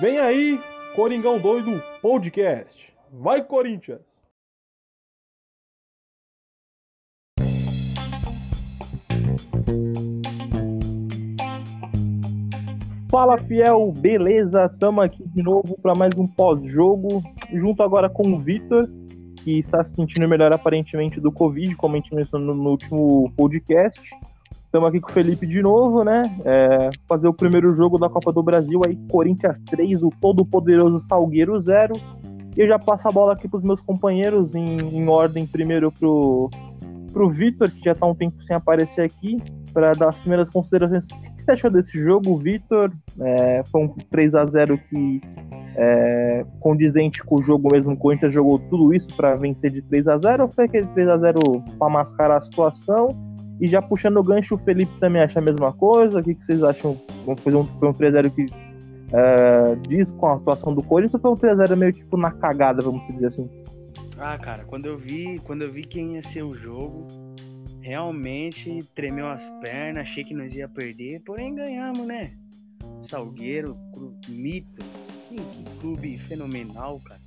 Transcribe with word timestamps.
Vem 0.00 0.18
aí, 0.18 0.60
Coringão 0.94 1.38
Doido 1.38 1.82
Podcast. 2.02 2.92
Vai, 3.10 3.42
Corinthians! 3.42 4.02
Fala 13.10 13.38
fiel, 13.38 13.92
beleza? 13.92 14.68
Tamo 14.78 15.00
aqui 15.00 15.26
de 15.26 15.42
novo 15.42 15.78
para 15.80 15.94
mais 15.94 16.14
um 16.18 16.26
pós-jogo, 16.26 17.22
junto 17.50 17.82
agora 17.82 18.10
com 18.10 18.28
o 18.34 18.38
Vitor, 18.38 18.86
que 19.42 19.58
está 19.58 19.82
se 19.82 19.94
sentindo 19.94 20.28
melhor 20.28 20.52
aparentemente 20.52 21.18
do 21.18 21.32
Covid, 21.32 21.74
como 21.76 21.94
a 21.94 21.98
gente 21.98 22.14
mencionou 22.14 22.54
no 22.54 22.70
último 22.70 23.32
podcast. 23.34 24.02
Estamos 24.76 24.90
aqui 24.90 25.00
com 25.00 25.08
o 25.08 25.12
Felipe 25.14 25.46
de 25.46 25.62
novo, 25.62 26.04
né? 26.04 26.20
É, 26.44 26.90
fazer 27.08 27.26
o 27.26 27.32
primeiro 27.32 27.74
jogo 27.74 27.98
da 27.98 28.10
Copa 28.10 28.30
do 28.30 28.42
Brasil 28.42 28.82
aí, 28.86 28.94
Corinthians 29.08 29.58
3, 29.70 30.02
o 30.02 30.10
todo 30.20 30.44
poderoso 30.44 30.98
Salgueiro 30.98 31.58
0. 31.58 31.94
E 32.54 32.60
eu 32.60 32.68
já 32.68 32.78
passo 32.78 33.08
a 33.08 33.10
bola 33.10 33.32
aqui 33.32 33.48
para 33.48 33.56
os 33.56 33.64
meus 33.64 33.80
companheiros 33.80 34.54
em, 34.54 34.76
em, 34.76 35.08
ordem, 35.08 35.46
primeiro 35.46 35.90
pro, 35.90 36.50
pro 37.10 37.30
Vitor, 37.30 37.70
que 37.70 37.86
já 37.86 37.92
está 37.92 38.04
um 38.04 38.14
tempo 38.14 38.42
sem 38.42 38.54
aparecer 38.54 39.00
aqui, 39.00 39.38
para 39.72 39.92
dar 39.92 40.10
as 40.10 40.18
primeiras 40.18 40.50
considerações. 40.50 41.06
O 41.06 41.20
que 41.22 41.42
você 41.42 41.52
achou 41.52 41.70
desse 41.70 41.98
jogo, 41.98 42.36
Vitor? 42.36 42.92
É, 43.18 43.62
foi 43.72 43.80
um 43.82 43.88
3 43.88 44.34
a 44.34 44.44
0 44.44 44.76
que 44.90 45.22
é, 45.74 46.44
condizente 46.60 47.24
com 47.24 47.36
o 47.36 47.42
jogo 47.42 47.70
mesmo, 47.72 47.94
o 47.94 47.96
Corinthians 47.96 48.34
jogou 48.34 48.58
tudo 48.58 48.92
isso 48.92 49.08
para 49.16 49.36
vencer 49.36 49.70
de 49.70 49.80
3 49.80 50.06
a 50.06 50.18
0 50.18 50.42
ou 50.42 50.48
foi 50.50 50.66
aquele 50.66 50.86
3 50.88 51.08
a 51.08 51.16
0 51.16 51.40
para 51.78 51.88
mascarar 51.88 52.36
a 52.36 52.42
situação? 52.42 53.25
E 53.60 53.66
já 53.66 53.80
puxando 53.80 54.18
o 54.18 54.22
gancho, 54.22 54.54
o 54.54 54.58
Felipe 54.58 54.92
também 55.00 55.22
acha 55.22 55.38
a 55.38 55.42
mesma 55.42 55.72
coisa. 55.72 56.20
O 56.20 56.22
que, 56.22 56.34
que 56.34 56.44
vocês 56.44 56.62
acham? 56.62 57.00
Foi 57.38 57.54
um, 57.54 57.60
um 57.60 57.92
3x0 57.92 58.30
que 58.30 58.44
uh, 58.44 59.76
diz 59.88 60.12
com 60.12 60.26
a 60.26 60.34
atuação 60.34 60.74
do 60.74 60.82
Corinthians 60.82 61.14
ou 61.24 61.36
foi 61.36 61.50
um 61.50 61.56
3x0 61.56 61.76
meio 61.76 61.92
tipo 61.92 62.16
na 62.16 62.30
cagada, 62.30 62.82
vamos 62.82 63.06
dizer 63.08 63.26
assim? 63.26 63.48
Ah, 64.18 64.38
cara, 64.38 64.64
quando 64.64 64.86
eu 64.86 64.96
vi, 64.96 65.38
quando 65.44 65.62
eu 65.62 65.72
vi 65.72 65.84
quem 65.84 66.14
ia 66.14 66.22
ser 66.22 66.42
o 66.42 66.52
jogo, 66.52 67.06
realmente 67.80 68.78
tremeu 68.94 69.28
as 69.28 69.48
pernas, 69.60 70.02
achei 70.02 70.24
que 70.24 70.34
nós 70.34 70.54
ia 70.54 70.68
perder, 70.68 71.20
porém 71.20 71.54
ganhamos, 71.54 72.06
né? 72.06 72.32
Salgueiro, 73.02 73.76
mito, 74.28 74.80
que 75.28 75.64
clube 75.80 76.18
fenomenal, 76.18 77.00
cara. 77.04 77.25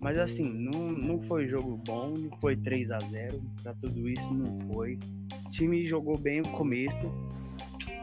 Mas 0.00 0.18
assim, 0.18 0.52
não, 0.52 0.92
não 0.92 1.20
foi 1.20 1.48
jogo 1.48 1.76
bom, 1.84 2.14
não 2.16 2.36
foi 2.38 2.56
3 2.56 2.90
a 2.92 2.98
0 2.98 3.42
pra 3.62 3.74
tudo 3.74 4.08
isso 4.08 4.32
não 4.32 4.58
foi. 4.72 4.98
O 5.46 5.50
time 5.50 5.84
jogou 5.86 6.16
bem 6.16 6.40
o 6.40 6.48
começo. 6.52 6.96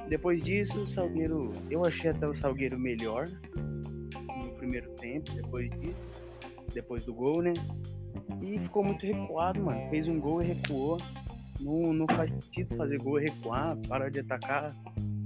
Depois 0.09 0.43
disso, 0.43 0.81
o 0.81 0.87
Salgueiro. 0.87 1.51
Eu 1.69 1.85
achei 1.85 2.11
até 2.11 2.27
o 2.27 2.35
Salgueiro 2.35 2.77
melhor 2.77 3.27
no 3.55 4.49
primeiro 4.57 4.89
tempo, 4.91 5.31
depois 5.33 5.69
disso. 5.71 5.99
Depois 6.73 7.05
do 7.05 7.13
gol, 7.13 7.41
né? 7.41 7.53
E 8.41 8.59
ficou 8.59 8.83
muito 8.83 9.05
recuado, 9.05 9.63
mano. 9.63 9.89
Fez 9.89 10.07
um 10.07 10.19
gol 10.19 10.41
e 10.41 10.47
recuou. 10.47 10.99
Não, 11.59 11.93
não 11.93 12.05
faz 12.13 12.29
sentido 12.29 12.75
fazer 12.75 12.97
gol 12.97 13.19
e 13.19 13.23
recuar, 13.23 13.77
parar 13.87 14.09
de 14.09 14.19
atacar. 14.19 14.75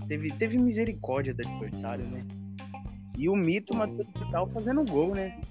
Teve, 0.07 0.31
teve 0.33 0.57
misericórdia 0.57 1.33
do 1.33 1.47
adversário, 1.47 2.05
né? 2.05 2.23
E 3.17 3.27
o 3.27 3.35
mito 3.35 3.75
Matheus 3.75 4.07
Vital 4.07 4.47
fazendo 4.51 4.85
gol, 4.85 5.13
né? 5.13 5.41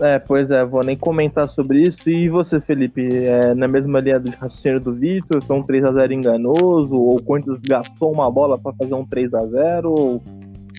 É, 0.00 0.18
pois 0.18 0.50
é, 0.50 0.64
vou 0.64 0.82
nem 0.82 0.96
comentar 0.96 1.48
sobre 1.48 1.82
isso. 1.82 2.08
E 2.10 2.28
você, 2.28 2.60
Felipe, 2.60 3.06
é, 3.24 3.54
na 3.54 3.68
mesma 3.68 4.00
linha 4.00 4.18
do 4.18 4.30
raciocínio 4.32 4.80
do 4.80 4.92
Vitor, 4.92 5.42
foi 5.42 5.56
um 5.56 5.62
3x0 5.62 6.10
enganoso? 6.10 6.96
Ou 6.96 7.22
Corinthians 7.22 7.62
gastou 7.62 8.12
uma 8.12 8.30
bola 8.30 8.58
para 8.58 8.72
fazer 8.74 8.94
um 8.94 9.06
3x0? 9.06 9.84
Ou 9.84 10.22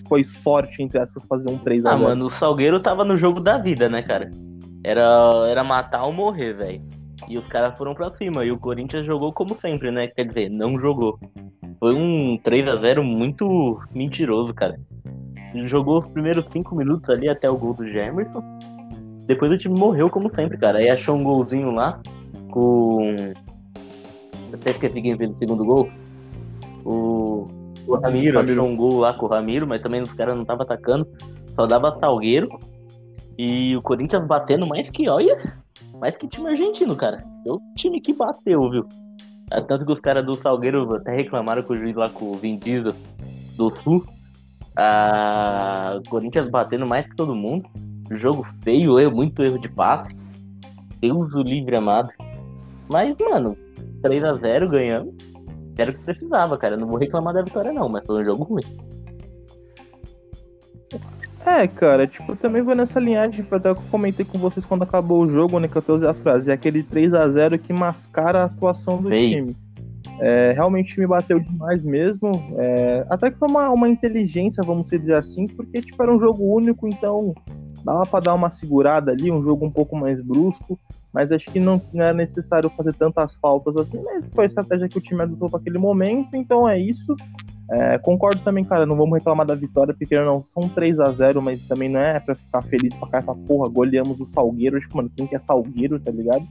foi 0.06 0.22
sorte, 0.22 0.82
entre 0.82 0.98
aspas, 0.98 1.24
fazer 1.24 1.50
um 1.50 1.58
3x0? 1.58 1.86
Ah, 1.86 1.96
mano, 1.96 2.26
o 2.26 2.30
Salgueiro 2.30 2.78
tava 2.78 3.04
no 3.04 3.16
jogo 3.16 3.40
da 3.40 3.56
vida, 3.56 3.88
né, 3.88 4.02
cara? 4.02 4.30
Era, 4.84 5.46
era 5.48 5.64
matar 5.64 6.04
ou 6.04 6.12
morrer, 6.12 6.52
velho. 6.52 6.82
E 7.26 7.38
os 7.38 7.46
caras 7.46 7.76
foram 7.76 7.94
pra 7.94 8.10
cima. 8.10 8.44
E 8.44 8.52
o 8.52 8.58
Corinthians 8.58 9.06
jogou 9.06 9.32
como 9.32 9.58
sempre, 9.58 9.90
né? 9.90 10.08
Quer 10.08 10.26
dizer, 10.26 10.50
não 10.50 10.78
jogou. 10.78 11.18
Foi 11.80 11.94
um 11.94 12.38
3 12.42 12.68
a 12.68 12.76
0 12.76 13.02
muito 13.02 13.80
mentiroso, 13.94 14.52
cara. 14.52 14.78
Jogou 15.54 16.00
os 16.00 16.06
primeiros 16.06 16.44
5 16.50 16.74
minutos 16.74 17.08
ali 17.08 17.28
até 17.28 17.48
o 17.50 17.56
gol 17.56 17.72
do 17.72 17.86
Gemerson 17.86 18.42
depois 19.26 19.50
o 19.50 19.58
time 19.58 19.78
morreu, 19.78 20.08
como 20.08 20.32
sempre, 20.34 20.56
cara. 20.56 20.78
Aí 20.78 20.88
achou 20.88 21.16
um 21.16 21.24
golzinho 21.24 21.70
lá 21.70 22.00
com. 22.50 23.14
Até 24.52 24.70
esqueci 24.70 25.02
quem 25.02 25.16
fez 25.16 25.30
o 25.30 25.36
segundo 25.36 25.64
gol. 25.64 25.90
O, 26.84 27.46
o 27.86 27.94
Ramiro, 27.96 28.38
Ramiro 28.38 28.40
achou 28.40 28.66
um 28.66 28.76
gol 28.76 28.98
lá 28.98 29.12
com 29.12 29.26
o 29.26 29.28
Ramiro, 29.28 29.66
mas 29.66 29.82
também 29.82 30.00
os 30.00 30.14
caras 30.14 30.34
não 30.34 30.42
estavam 30.42 30.62
atacando. 30.62 31.06
Só 31.54 31.66
dava 31.66 31.96
Salgueiro. 31.98 32.48
E 33.36 33.76
o 33.76 33.82
Corinthians 33.82 34.24
batendo 34.24 34.66
mais 34.66 34.88
que, 34.88 35.08
olha, 35.08 35.36
mais 36.00 36.16
que 36.16 36.26
time 36.26 36.48
argentino, 36.48 36.96
cara. 36.96 37.22
É 37.46 37.52
o 37.52 37.60
time 37.74 38.00
que 38.00 38.12
bateu, 38.12 38.70
viu? 38.70 38.86
É 39.50 39.60
tanto 39.60 39.84
que 39.84 39.92
os 39.92 40.00
caras 40.00 40.24
do 40.24 40.36
Salgueiro 40.36 40.94
até 40.94 41.14
reclamaram 41.14 41.62
com 41.62 41.74
o 41.74 41.76
juiz 41.76 41.94
lá 41.94 42.08
com 42.08 42.30
o 42.30 42.34
Vin 42.34 42.56
Diesel 42.56 42.94
do 43.56 43.70
Sul. 43.82 44.04
Ah, 44.74 45.98
o 45.98 46.08
Corinthians 46.08 46.48
batendo 46.48 46.86
mais 46.86 47.06
que 47.06 47.16
todo 47.16 47.34
mundo. 47.34 47.68
Jogo 48.10 48.44
feio, 48.62 48.98
erro, 48.98 49.14
muito 49.14 49.42
erro 49.42 49.58
de 49.58 49.68
passe. 49.68 50.14
Deus 51.00 51.32
o 51.34 51.42
livre 51.42 51.76
amado. 51.76 52.10
Mas, 52.88 53.16
mano, 53.18 53.56
3x0 54.02 54.68
ganhamos. 54.68 55.14
Era 55.76 55.90
o 55.90 55.94
que 55.94 56.04
precisava, 56.04 56.56
cara. 56.56 56.76
não 56.76 56.86
vou 56.86 56.98
reclamar 56.98 57.34
da 57.34 57.42
vitória, 57.42 57.72
não, 57.72 57.88
mas 57.88 58.06
foi 58.06 58.20
um 58.20 58.24
jogo 58.24 58.44
ruim. 58.44 58.62
É, 61.44 61.68
cara, 61.68 62.08
tipo, 62.08 62.32
eu 62.32 62.36
também 62.36 62.60
vou 62.60 62.74
nessa 62.74 62.98
linhagem, 62.98 63.42
tipo, 63.42 63.54
até 63.54 63.72
que 63.72 63.80
eu 63.80 63.84
comentei 63.88 64.24
com 64.24 64.36
vocês 64.36 64.66
quando 64.66 64.82
acabou 64.82 65.22
o 65.22 65.30
jogo, 65.30 65.60
né, 65.60 65.68
que 65.68 65.76
eu 65.76 65.80
até 65.80 65.92
usei 65.92 66.08
a 66.08 66.14
frase, 66.14 66.50
é 66.50 66.54
aquele 66.54 66.82
3 66.82 67.14
a 67.14 67.28
0 67.28 67.56
que 67.56 67.72
mascara 67.72 68.42
a 68.42 68.44
atuação 68.46 69.00
do 69.00 69.10
time. 69.10 69.54
É, 70.18 70.52
realmente 70.52 70.98
me 70.98 71.06
bateu 71.06 71.38
demais 71.38 71.84
mesmo. 71.84 72.32
É, 72.58 73.06
até 73.08 73.30
que 73.30 73.38
foi 73.38 73.48
uma, 73.48 73.70
uma 73.70 73.88
inteligência, 73.88 74.62
vamos 74.64 74.90
dizer 74.90 75.14
assim, 75.14 75.46
porque 75.46 75.80
tipo, 75.82 76.02
era 76.02 76.12
um 76.12 76.18
jogo 76.18 76.42
único, 76.42 76.88
então 76.88 77.32
dava 77.86 78.02
para 78.02 78.20
dar 78.20 78.34
uma 78.34 78.50
segurada 78.50 79.12
ali, 79.12 79.30
um 79.30 79.42
jogo 79.42 79.64
um 79.64 79.70
pouco 79.70 79.96
mais 79.96 80.20
brusco, 80.20 80.78
mas 81.12 81.30
acho 81.30 81.50
que 81.50 81.60
não 81.60 81.80
era 81.94 82.12
necessário 82.12 82.68
fazer 82.70 82.92
tantas 82.94 83.36
faltas 83.36 83.76
assim, 83.76 84.02
mas 84.02 84.28
foi 84.28 84.44
a 84.44 84.48
estratégia 84.48 84.88
que 84.88 84.98
o 84.98 85.00
time 85.00 85.22
adotou 85.22 85.48
para 85.48 85.60
aquele 85.60 85.78
momento, 85.78 86.34
então 86.34 86.68
é 86.68 86.78
isso. 86.78 87.14
É, 87.70 87.98
concordo 87.98 88.40
também, 88.42 88.64
cara, 88.64 88.86
não 88.86 88.96
vamos 88.96 89.16
reclamar 89.16 89.46
da 89.46 89.54
vitória, 89.54 89.94
porque 89.96 90.18
não 90.18 90.44
são 90.52 90.68
3 90.68 91.00
a 91.00 91.10
0 91.12 91.40
mas 91.40 91.60
também 91.66 91.88
não 91.88 92.00
é 92.00 92.18
pra 92.20 92.34
ficar 92.34 92.62
feliz 92.62 92.92
pra 92.94 93.08
cá, 93.08 93.18
essa 93.18 93.34
porra, 93.34 93.68
goleamos 93.68 94.20
o 94.20 94.26
Salgueiro, 94.26 94.76
acho 94.76 94.88
que, 94.88 94.96
mano, 94.96 95.10
quem 95.16 95.26
que 95.26 95.36
é 95.36 95.38
Salgueiro, 95.38 95.98
tá 96.00 96.10
ligado? 96.10 96.46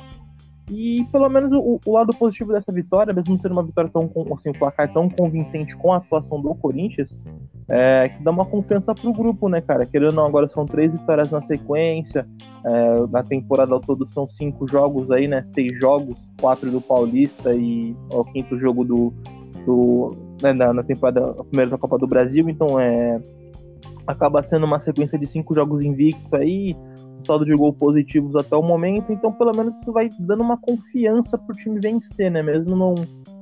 E 0.69 1.05
pelo 1.11 1.29
menos 1.29 1.51
o, 1.51 1.79
o, 1.85 1.91
lado 1.93 2.15
positivo 2.15 2.51
dessa 2.51 2.71
vitória, 2.71 3.13
mesmo 3.13 3.39
sendo 3.39 3.51
uma 3.51 3.63
vitória 3.63 3.89
tão 3.91 4.09
assim, 4.33 4.49
um 4.49 4.53
placar 4.53 4.91
tão 4.91 5.07
convincente 5.07 5.77
com 5.77 5.93
a 5.93 5.97
atuação 5.97 6.41
do 6.41 6.55
Corinthians, 6.55 7.15
é 7.69 8.09
que 8.09 8.23
dá 8.23 8.31
uma 8.31 8.45
confiança 8.45 8.93
pro 8.93 9.13
grupo, 9.13 9.47
né, 9.47 9.61
cara? 9.61 9.85
Querendo 9.85 10.09
ou 10.09 10.15
não, 10.15 10.25
agora 10.25 10.47
são 10.47 10.65
três 10.65 10.91
vitórias 10.91 11.29
na 11.29 11.41
sequência. 11.41 12.27
É, 12.65 13.07
na 13.11 13.21
temporada 13.21 13.79
toda 13.79 14.07
são 14.07 14.27
cinco 14.27 14.67
jogos 14.67 15.11
aí, 15.11 15.27
né? 15.27 15.43
Seis 15.45 15.77
jogos, 15.79 16.15
quatro 16.39 16.71
do 16.71 16.81
Paulista 16.81 17.53
e 17.53 17.95
o 18.11 18.23
quinto 18.25 18.57
jogo 18.59 18.83
do, 18.83 19.13
do 19.67 20.15
né, 20.41 20.51
na, 20.51 20.73
na 20.73 20.83
temporada 20.83 21.43
primeira 21.43 21.71
da 21.71 21.77
Copa 21.77 21.97
do 21.99 22.07
Brasil. 22.07 22.49
Então 22.49 22.79
é 22.79 23.21
acaba 24.07 24.43
sendo 24.43 24.65
uma 24.65 24.79
sequência 24.79 25.17
de 25.17 25.25
cinco 25.25 25.53
jogos 25.55 25.83
invicto 25.83 26.35
aí 26.35 26.75
saldo 27.25 27.45
de 27.45 27.53
gol 27.53 27.73
positivos 27.73 28.35
até 28.35 28.55
o 28.55 28.61
momento, 28.61 29.11
então 29.11 29.31
pelo 29.31 29.55
menos 29.55 29.77
isso 29.79 29.91
vai 29.91 30.09
dando 30.19 30.43
uma 30.43 30.57
confiança 30.57 31.37
pro 31.37 31.55
time 31.55 31.79
vencer, 31.79 32.31
né? 32.31 32.41
Mesmo 32.41 32.75
não, 32.75 32.95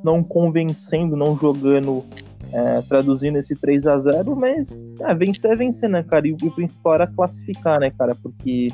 não 0.04 0.24
convencendo, 0.24 1.16
não 1.16 1.36
jogando, 1.38 2.04
é, 2.52 2.82
traduzindo 2.82 3.38
esse 3.38 3.56
3 3.56 3.86
a 3.88 4.00
0 4.00 4.36
mas 4.36 4.76
é, 5.02 5.14
vencer 5.14 5.52
é 5.52 5.56
vencer, 5.56 5.90
né, 5.90 6.04
cara? 6.04 6.28
E 6.28 6.34
o 6.34 6.52
principal 6.52 6.96
era 6.96 7.08
classificar, 7.08 7.80
né, 7.80 7.92
cara? 7.92 8.16
Porque 8.16 8.70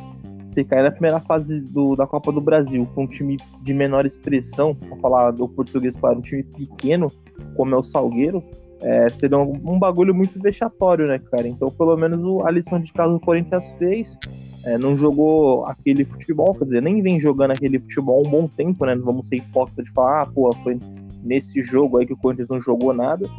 você 0.46 0.64
cair 0.64 0.84
na 0.84 0.92
primeira 0.92 1.20
fase 1.20 1.62
do, 1.62 1.96
da 1.96 2.08
Copa 2.08 2.32
do 2.32 2.42
Brasil 2.42 2.88
com 2.96 3.04
um 3.04 3.08
time 3.08 3.38
de 3.62 3.74
menor 3.74 4.06
expressão, 4.06 4.74
pra 4.74 4.98
falar 4.98 5.32
do 5.32 5.48
português, 5.48 5.96
para 5.96 6.18
um 6.18 6.22
time 6.22 6.44
pequeno, 6.44 7.08
como 7.56 7.76
é 7.76 7.78
o 7.78 7.84
Salgueiro, 7.84 8.44
é, 8.82 9.10
seria 9.10 9.38
um, 9.38 9.54
um, 9.66 9.78
bagulho 9.78 10.14
muito 10.14 10.40
vexatório, 10.40 11.08
né, 11.08 11.20
cara? 11.20 11.48
Então, 11.48 11.70
pelo 11.70 11.96
menos 11.98 12.24
o, 12.24 12.46
a 12.46 12.52
lição 12.52 12.80
de 12.80 12.92
casa 12.94 13.14
do 13.14 13.20
Corinthians 13.20 13.70
fez 13.78 14.18
é, 14.64 14.78
não 14.78 14.98
jogou 14.98 15.66
aquele 15.66 16.04
futebol, 16.04 16.54
quer 16.54 16.66
dizer, 16.66 16.82
nem 16.82 17.02
vem 17.02 17.20
jogando 17.20 17.52
aquele 17.52 17.80
futebol 17.80 18.26
um 18.26 18.30
bom 18.30 18.48
tempo, 18.48 18.86
né? 18.86 18.96
Não 18.96 19.06
vamos 19.06 19.28
ser 19.28 19.36
hipócritas 19.36 19.86
de 19.86 19.92
falar, 19.92 20.24
ah, 20.24 20.26
pô, 20.26 20.54
foi 20.64 20.78
nesse 21.24 21.64
jogo 21.64 21.98
aí 21.98 22.06
que 22.06 22.14
o 22.14 22.18
Corinthians 22.18 22.50
não 22.50 22.62
jogou 22.62 22.94
nada. 22.94 23.30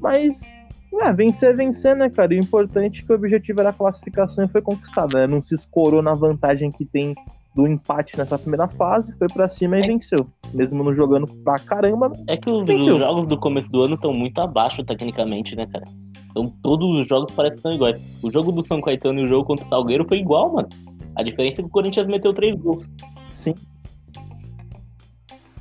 Mas, 0.00 0.54
é, 1.00 1.12
vencer 1.12 1.50
é 1.50 1.52
vencer, 1.52 1.96
né, 1.96 2.08
cara? 2.08 2.32
E 2.32 2.38
o 2.38 2.42
importante 2.42 3.02
é 3.02 3.06
que 3.06 3.12
o 3.12 3.16
objetivo 3.16 3.60
era 3.60 3.70
a 3.70 3.74
classificação 3.74 4.44
e 4.44 4.48
foi 4.48 4.62
conquistada, 4.62 5.20
né? 5.20 5.26
Não 5.26 5.44
se 5.44 5.54
escorou 5.54 6.02
na 6.02 6.14
vantagem 6.14 6.70
que 6.70 6.84
tem 6.84 7.14
do 7.58 7.66
empate 7.66 8.16
nessa 8.16 8.38
primeira 8.38 8.68
fase, 8.68 9.12
foi 9.18 9.26
para 9.26 9.48
cima 9.48 9.76
e 9.76 9.82
é. 9.82 9.86
venceu. 9.88 10.28
Mesmo 10.54 10.84
não 10.84 10.94
jogando 10.94 11.26
pra 11.42 11.58
caramba. 11.58 12.12
É 12.28 12.36
que 12.36 12.48
os, 12.48 12.62
os, 12.62 12.98
jogos 13.00 13.26
do 13.26 13.36
começo 13.36 13.68
do 13.68 13.82
ano 13.82 13.96
estão 13.96 14.12
muito 14.12 14.40
abaixo 14.40 14.84
tecnicamente, 14.84 15.56
né, 15.56 15.66
cara? 15.66 15.84
Então 16.30 16.54
todos 16.62 16.88
os 17.00 17.08
jogos 17.08 17.32
parecem 17.32 17.54
que 17.54 17.58
estão 17.58 17.74
iguais. 17.74 18.00
O 18.22 18.30
jogo 18.30 18.52
do 18.52 18.64
São 18.64 18.80
Caetano 18.80 19.18
e 19.18 19.24
o 19.24 19.28
jogo 19.28 19.44
contra 19.44 19.66
o 19.66 19.68
Salgueiro 19.68 20.06
foi 20.06 20.18
igual, 20.20 20.52
mano. 20.52 20.68
A 21.16 21.22
diferença 21.24 21.60
é 21.60 21.64
que 21.64 21.68
o 21.68 21.72
Corinthians 21.72 22.06
meteu 22.06 22.32
três 22.32 22.54
gols. 22.54 22.88
Sim. 23.32 23.54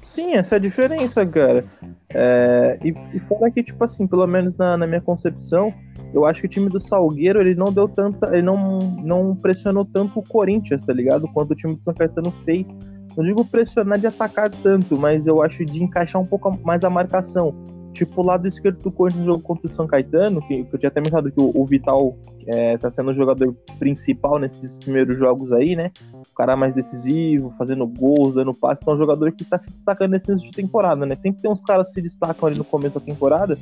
Sim, 0.04 0.34
essa 0.34 0.54
é 0.54 0.58
a 0.58 0.62
diferença, 0.62 1.26
cara. 1.26 1.66
É, 2.10 2.78
e, 2.84 2.90
e 3.16 3.20
fora 3.22 3.50
que, 3.50 3.64
tipo 3.64 3.84
assim, 3.84 4.06
pelo 4.06 4.28
menos 4.28 4.56
na, 4.56 4.78
na 4.78 4.86
minha 4.86 5.02
concepção, 5.02 5.74
eu 6.14 6.26
acho 6.26 6.42
que 6.42 6.48
o 6.48 6.50
time 6.50 6.70
do 6.70 6.80
Salgueiro 6.80 7.40
ele 7.40 7.56
não 7.56 7.72
deu 7.72 7.88
tanta. 7.88 8.28
Ele 8.34 8.42
não, 8.42 8.80
não 9.04 9.36
pressionou 9.36 9.86
tanto 9.86 10.20
o 10.20 10.24
Corinthians, 10.24 10.86
tá 10.86 10.94
ligado? 10.94 11.28
Quanto 11.28 11.52
o 11.52 11.56
time 11.56 11.76
do 11.76 11.82
São 11.84 11.94
Caetano 11.94 12.32
fez. 12.46 12.68
Não 13.16 13.24
digo 13.24 13.44
pressionar 13.44 14.00
de 14.00 14.06
atacar 14.06 14.50
tanto, 14.50 14.96
mas 14.96 15.26
eu 15.26 15.42
acho 15.42 15.66
de 15.66 15.84
encaixar 15.84 16.22
um 16.22 16.26
pouco 16.26 16.56
mais 16.64 16.84
a 16.84 16.90
marcação. 16.90 17.54
Tipo, 17.92 18.22
o 18.22 18.26
lado 18.26 18.48
esquerdo 18.48 18.78
do 18.84 18.92
Corinthians 18.92 19.26
no 19.26 19.34
jogo 19.34 19.42
contra 19.42 19.68
o 19.68 19.74
São 19.74 19.88
Caetano, 19.88 20.40
que, 20.48 20.64
que 20.66 20.76
eu 20.76 20.80
tinha 20.80 20.90
até 20.90 21.02
mencionado 21.02 21.32
que 21.32 21.42
o, 21.42 21.52
o 21.52 21.66
Vital 21.66 22.16
é, 22.46 22.78
tá 22.78 22.92
sendo 22.92 23.10
o 23.10 23.16
jogador 23.16 23.56
principal 23.80 24.38
nesses 24.38 24.78
primeiros 24.78 25.18
jogos 25.18 25.52
aí, 25.52 25.76
né? 25.76 25.92
O 26.14 26.36
cara 26.36 26.56
mais 26.56 26.76
decisivo, 26.76 27.52
fazendo 27.58 27.88
gols, 27.88 28.36
dando 28.36 28.54
passe. 28.54 28.84
Então 28.84 28.94
é 28.94 28.98
um 28.98 29.00
jogador 29.00 29.32
que 29.32 29.44
tá 29.44 29.58
se 29.58 29.72
destacando 29.72 30.12
nesse 30.12 30.32
início 30.32 30.52
de 30.52 30.56
temporada, 30.56 31.04
né? 31.08 31.16
Sempre 31.16 31.42
tem 31.42 31.50
uns 31.50 31.62
caras 31.62 31.88
que 31.88 31.94
se 31.94 32.02
destacam 32.04 32.48
ali 32.48 32.58
no 32.58 32.64
começo 32.64 33.00
da 33.00 33.02
temporada 33.04 33.58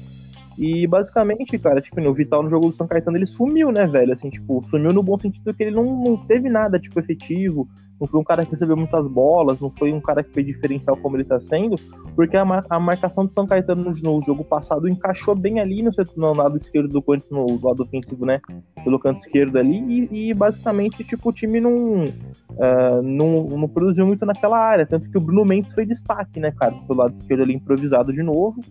e 0.57 0.87
basicamente, 0.87 1.57
cara, 1.57 1.81
tipo, 1.81 1.99
o 2.01 2.13
Vital 2.13 2.41
no 2.41 2.49
jogo 2.49 2.69
do 2.69 2.75
São 2.75 2.87
Caetano 2.87 3.17
ele 3.17 3.27
sumiu, 3.27 3.71
né, 3.71 3.85
velho? 3.85 4.13
Assim, 4.13 4.29
tipo, 4.29 4.63
sumiu 4.63 4.93
no 4.93 5.03
bom 5.03 5.17
sentido 5.19 5.53
que 5.53 5.63
ele 5.63 5.75
não, 5.75 6.03
não 6.03 6.17
teve 6.17 6.49
nada, 6.49 6.79
tipo, 6.79 6.99
efetivo. 6.99 7.67
Não 7.99 8.07
foi 8.07 8.19
um 8.19 8.23
cara 8.23 8.45
que 8.45 8.51
recebeu 8.51 8.75
muitas 8.75 9.07
bolas, 9.07 9.59
não 9.59 9.71
foi 9.71 9.93
um 9.93 10.01
cara 10.01 10.21
que 10.21 10.33
fez 10.33 10.45
diferencial 10.45 10.97
como 10.97 11.15
ele 11.15 11.23
tá 11.23 11.39
sendo, 11.39 11.77
porque 12.13 12.35
a, 12.35 12.43
a 12.69 12.79
marcação 12.79 13.25
do 13.25 13.33
São 13.33 13.47
Caetano 13.47 13.83
no, 13.83 13.91
no, 13.91 14.21
jogo 14.21 14.43
passado 14.43 14.89
encaixou 14.89 15.33
bem 15.33 15.61
ali 15.61 15.81
no, 15.81 15.91
no 16.17 16.33
lado 16.35 16.57
esquerdo 16.57 16.89
do 16.89 17.01
Corinthians, 17.01 17.31
no 17.31 17.65
lado 17.65 17.83
ofensivo, 17.83 18.25
né? 18.25 18.41
Pelo 18.83 18.99
canto 18.99 19.19
esquerdo 19.19 19.57
ali, 19.57 20.09
e, 20.11 20.29
e 20.29 20.33
basicamente, 20.33 21.03
tipo, 21.05 21.29
o 21.29 21.33
time 21.33 21.61
não, 21.61 22.03
uh, 22.03 23.01
não, 23.01 23.43
não 23.43 23.67
produziu 23.69 24.05
muito 24.05 24.25
naquela 24.25 24.57
área. 24.57 24.85
Tanto 24.85 25.09
que 25.09 25.17
o 25.17 25.21
Bruno 25.21 25.45
Mendes 25.45 25.73
foi 25.73 25.85
destaque, 25.85 26.39
né, 26.39 26.51
cara? 26.51 26.75
Pelo 26.87 26.99
lado 26.99 27.13
esquerdo 27.13 27.43
ali 27.43 27.53
improvisado 27.53 28.11
de 28.11 28.23
novo. 28.23 28.61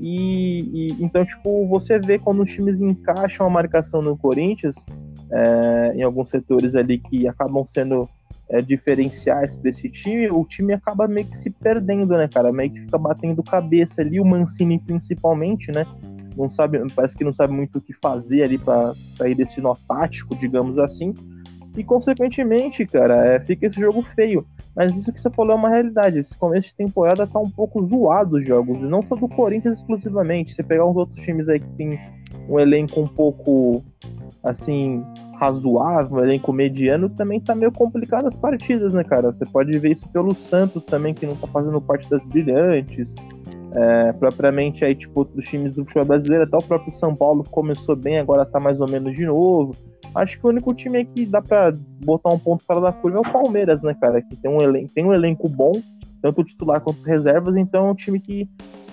E, 0.00 0.60
e, 0.60 0.96
então, 1.00 1.24
tipo, 1.24 1.66
você 1.68 1.98
vê 1.98 2.18
quando 2.18 2.42
os 2.42 2.50
times 2.52 2.80
encaixam 2.80 3.46
a 3.46 3.50
marcação 3.50 4.00
no 4.00 4.16
Corinthians, 4.16 4.76
é, 5.30 5.92
em 5.96 6.02
alguns 6.02 6.30
setores 6.30 6.74
ali 6.74 6.98
que 6.98 7.26
acabam 7.28 7.64
sendo 7.66 8.08
é, 8.48 8.62
diferenciais 8.62 9.54
para 9.56 9.70
esse 9.70 9.88
time, 9.90 10.28
o 10.30 10.44
time 10.44 10.72
acaba 10.72 11.06
meio 11.06 11.26
que 11.26 11.36
se 11.36 11.50
perdendo, 11.50 12.16
né, 12.16 12.28
cara? 12.28 12.52
Meio 12.52 12.70
que 12.70 12.80
fica 12.80 12.98
batendo 12.98 13.42
cabeça 13.42 14.00
ali, 14.00 14.20
o 14.20 14.24
Mancini 14.24 14.78
principalmente, 14.78 15.70
né? 15.70 15.84
Não 16.36 16.48
sabe, 16.48 16.78
parece 16.94 17.16
que 17.16 17.24
não 17.24 17.32
sabe 17.32 17.52
muito 17.52 17.78
o 17.78 17.80
que 17.80 17.92
fazer 17.92 18.44
ali 18.44 18.58
para 18.58 18.94
sair 19.16 19.34
desse 19.34 19.60
nó 19.60 19.74
tático, 19.86 20.36
digamos 20.36 20.78
assim. 20.78 21.12
E, 21.78 21.84
consequentemente, 21.84 22.84
cara, 22.84 23.24
é, 23.24 23.38
fica 23.38 23.68
esse 23.68 23.78
jogo 23.78 24.02
feio. 24.02 24.44
Mas 24.74 24.96
isso 24.96 25.12
que 25.12 25.22
você 25.22 25.30
falou 25.30 25.52
é 25.52 25.54
uma 25.54 25.68
realidade. 25.68 26.18
Esse 26.18 26.36
começo 26.36 26.66
de 26.66 26.74
temporada 26.74 27.24
tá 27.24 27.38
um 27.38 27.48
pouco 27.48 27.86
zoado 27.86 28.36
os 28.36 28.44
jogos. 28.44 28.78
E 28.78 28.82
não 28.82 29.00
só 29.00 29.14
do 29.14 29.28
Corinthians 29.28 29.78
exclusivamente. 29.78 30.54
Você 30.54 30.64
pegar 30.64 30.84
uns 30.86 30.96
outros 30.96 31.24
times 31.24 31.48
aí 31.48 31.60
que 31.60 31.70
tem 31.76 32.00
um 32.48 32.58
elenco 32.58 33.00
um 33.00 33.06
pouco, 33.06 33.84
assim, 34.42 35.04
razoável, 35.34 36.16
um 36.16 36.24
elenco 36.24 36.52
mediano, 36.52 37.08
também 37.08 37.40
tá 37.40 37.54
meio 37.54 37.70
complicado 37.70 38.26
as 38.26 38.34
partidas, 38.34 38.92
né, 38.92 39.04
cara? 39.04 39.30
Você 39.30 39.46
pode 39.46 39.78
ver 39.78 39.92
isso 39.92 40.08
pelo 40.08 40.34
Santos 40.34 40.82
também, 40.82 41.14
que 41.14 41.26
não 41.26 41.36
tá 41.36 41.46
fazendo 41.46 41.80
parte 41.80 42.10
das 42.10 42.24
brilhantes. 42.24 43.14
É, 43.70 44.12
propriamente 44.14 44.84
aí, 44.84 44.96
tipo, 44.96 45.20
outros 45.20 45.46
times 45.46 45.76
do 45.76 45.84
futebol 45.84 46.06
brasileiro, 46.06 46.42
até 46.42 46.56
o 46.56 46.62
próprio 46.62 46.92
São 46.94 47.14
Paulo 47.14 47.44
começou 47.48 47.94
bem, 47.94 48.18
agora 48.18 48.44
tá 48.44 48.58
mais 48.58 48.80
ou 48.80 48.90
menos 48.90 49.14
de 49.14 49.26
novo. 49.26 49.76
Acho 50.14 50.38
que 50.38 50.46
o 50.46 50.50
único 50.50 50.74
time 50.74 51.04
que 51.04 51.26
dá 51.26 51.40
pra 51.40 51.72
botar 52.04 52.30
um 52.30 52.38
ponto 52.38 52.64
fora 52.64 52.80
da 52.80 52.92
curva 52.92 53.18
é 53.18 53.20
o 53.20 53.32
Palmeiras, 53.32 53.82
né, 53.82 53.94
cara? 53.94 54.22
Que 54.22 54.36
tem 54.36 54.50
um 54.50 54.60
elenco, 54.60 54.92
tem 54.94 55.04
um 55.04 55.12
elenco 55.12 55.48
bom, 55.48 55.72
tanto 56.22 56.44
titular 56.44 56.80
quanto 56.80 57.02
reservas, 57.02 57.56
então 57.56 57.88
é 57.88 57.90
um 57.90 57.94
time 57.94 58.18
que 58.18 58.48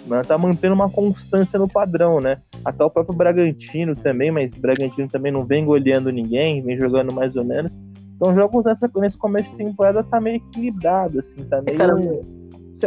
né, 0.05 0.21
tá 0.21 0.37
mantendo 0.37 0.75
uma 0.75 0.89
constância 0.89 1.57
no 1.57 1.67
padrão, 1.67 2.19
né? 2.21 2.37
Até 2.63 2.83
o 2.83 2.89
próprio 2.89 3.15
Bragantino 3.15 3.95
também, 3.95 4.31
mas 4.31 4.51
o 4.55 4.61
Bragantino 4.61 5.07
também 5.07 5.31
não 5.31 5.43
vem 5.43 5.65
goleando 5.65 6.11
ninguém, 6.11 6.61
vem 6.61 6.77
jogando 6.77 7.13
mais 7.13 7.35
ou 7.35 7.43
menos. 7.43 7.71
Então 8.15 8.33
jogos 8.33 8.63
nessa, 8.63 8.89
nesse 8.95 9.17
começo 9.17 9.51
de 9.51 9.57
temporada 9.57 10.03
tá 10.03 10.21
meio 10.21 10.37
equilibrado, 10.37 11.19
assim, 11.19 11.43
tá 11.45 11.61
meio. 11.61 11.77
Cara, 11.77 11.95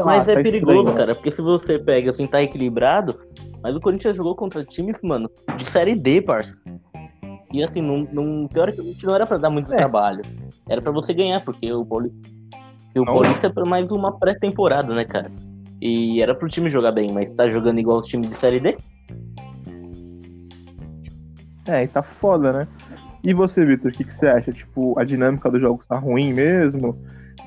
mas 0.05 0.29
é 0.29 0.37
tá 0.37 0.43
perigoso, 0.43 0.79
estranho, 0.79 0.97
cara, 0.97 1.15
porque 1.15 1.33
se 1.33 1.43
você 1.43 1.79
pega 1.79 2.11
assim, 2.11 2.27
tá 2.27 2.43
equilibrado, 2.43 3.19
mas 3.63 3.75
o 3.75 3.81
Corinthians 3.81 4.17
jogou 4.17 4.35
contra 4.35 4.65
times, 4.65 4.99
mano, 5.03 5.31
de 5.57 5.65
série 5.65 5.95
D, 5.95 6.23
parça. 6.23 6.57
E 7.53 7.63
assim, 7.63 7.81
não, 7.81 8.07
não, 8.13 8.47
teoricamente 8.49 9.07
não 9.07 9.15
era 9.15 9.27
pra 9.27 9.39
dar 9.39 9.51
muito 9.51 9.73
é. 9.73 9.77
trabalho. 9.77 10.23
Era 10.69 10.83
pra 10.83 10.93
você 10.93 11.15
ganhar, 11.15 11.43
porque 11.43 11.73
o 11.73 11.85
Paulista, 11.85 12.29
o 12.97 13.05
Paulista 13.05 13.47
é 13.47 13.51
pra 13.51 13.65
mais 13.65 13.91
uma 13.91 14.19
pré-temporada, 14.19 14.95
né, 14.95 15.05
cara? 15.05 15.31
E 15.81 16.21
era 16.21 16.35
pro 16.35 16.49
time 16.49 16.69
jogar 16.69 16.93
bem, 16.93 17.11
mas 17.13 17.31
tá 17.31 17.49
jogando 17.49 17.79
igual 17.79 18.01
os 18.01 18.07
times 18.07 18.29
de 18.29 18.37
série 18.37 18.61
D? 18.61 18.77
É, 21.67 21.85
e 21.85 21.89
tá 21.89 22.03
foda, 22.03 22.53
né? 22.53 22.69
E 23.25 23.33
você, 23.33 23.65
Vitor, 23.65 23.91
o 23.91 23.95
que, 23.95 24.05
que 24.05 24.13
você 24.13 24.27
acha? 24.27 24.53
Tipo, 24.53 24.99
a 24.99 25.05
dinâmica 25.05 25.51
do 25.51 25.59
jogo 25.59 25.83
tá 25.89 25.99
ruim 25.99 26.33
mesmo? 26.33 26.99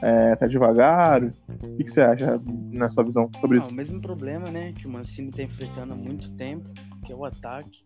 é, 0.01 0.35
tá 0.35 0.47
devagar? 0.47 1.23
O 1.23 1.31
que, 1.77 1.83
que, 1.83 1.91
você 1.91 2.01
acha 2.01 2.41
na 2.71 2.89
sua 2.89 3.03
visão 3.03 3.29
sobre 3.39 3.59
Não, 3.59 3.65
isso? 3.65 3.73
O 3.73 3.77
mesmo 3.77 4.01
problema, 4.01 4.49
né, 4.49 4.73
que 4.73 4.87
o 4.87 4.89
Mancini 4.89 5.31
tá 5.31 5.43
enfrentando 5.43 5.93
há 5.93 5.95
muito 5.95 6.29
tempo, 6.31 6.67
que 7.05 7.13
é 7.13 7.15
o 7.15 7.23
ataque. 7.23 7.83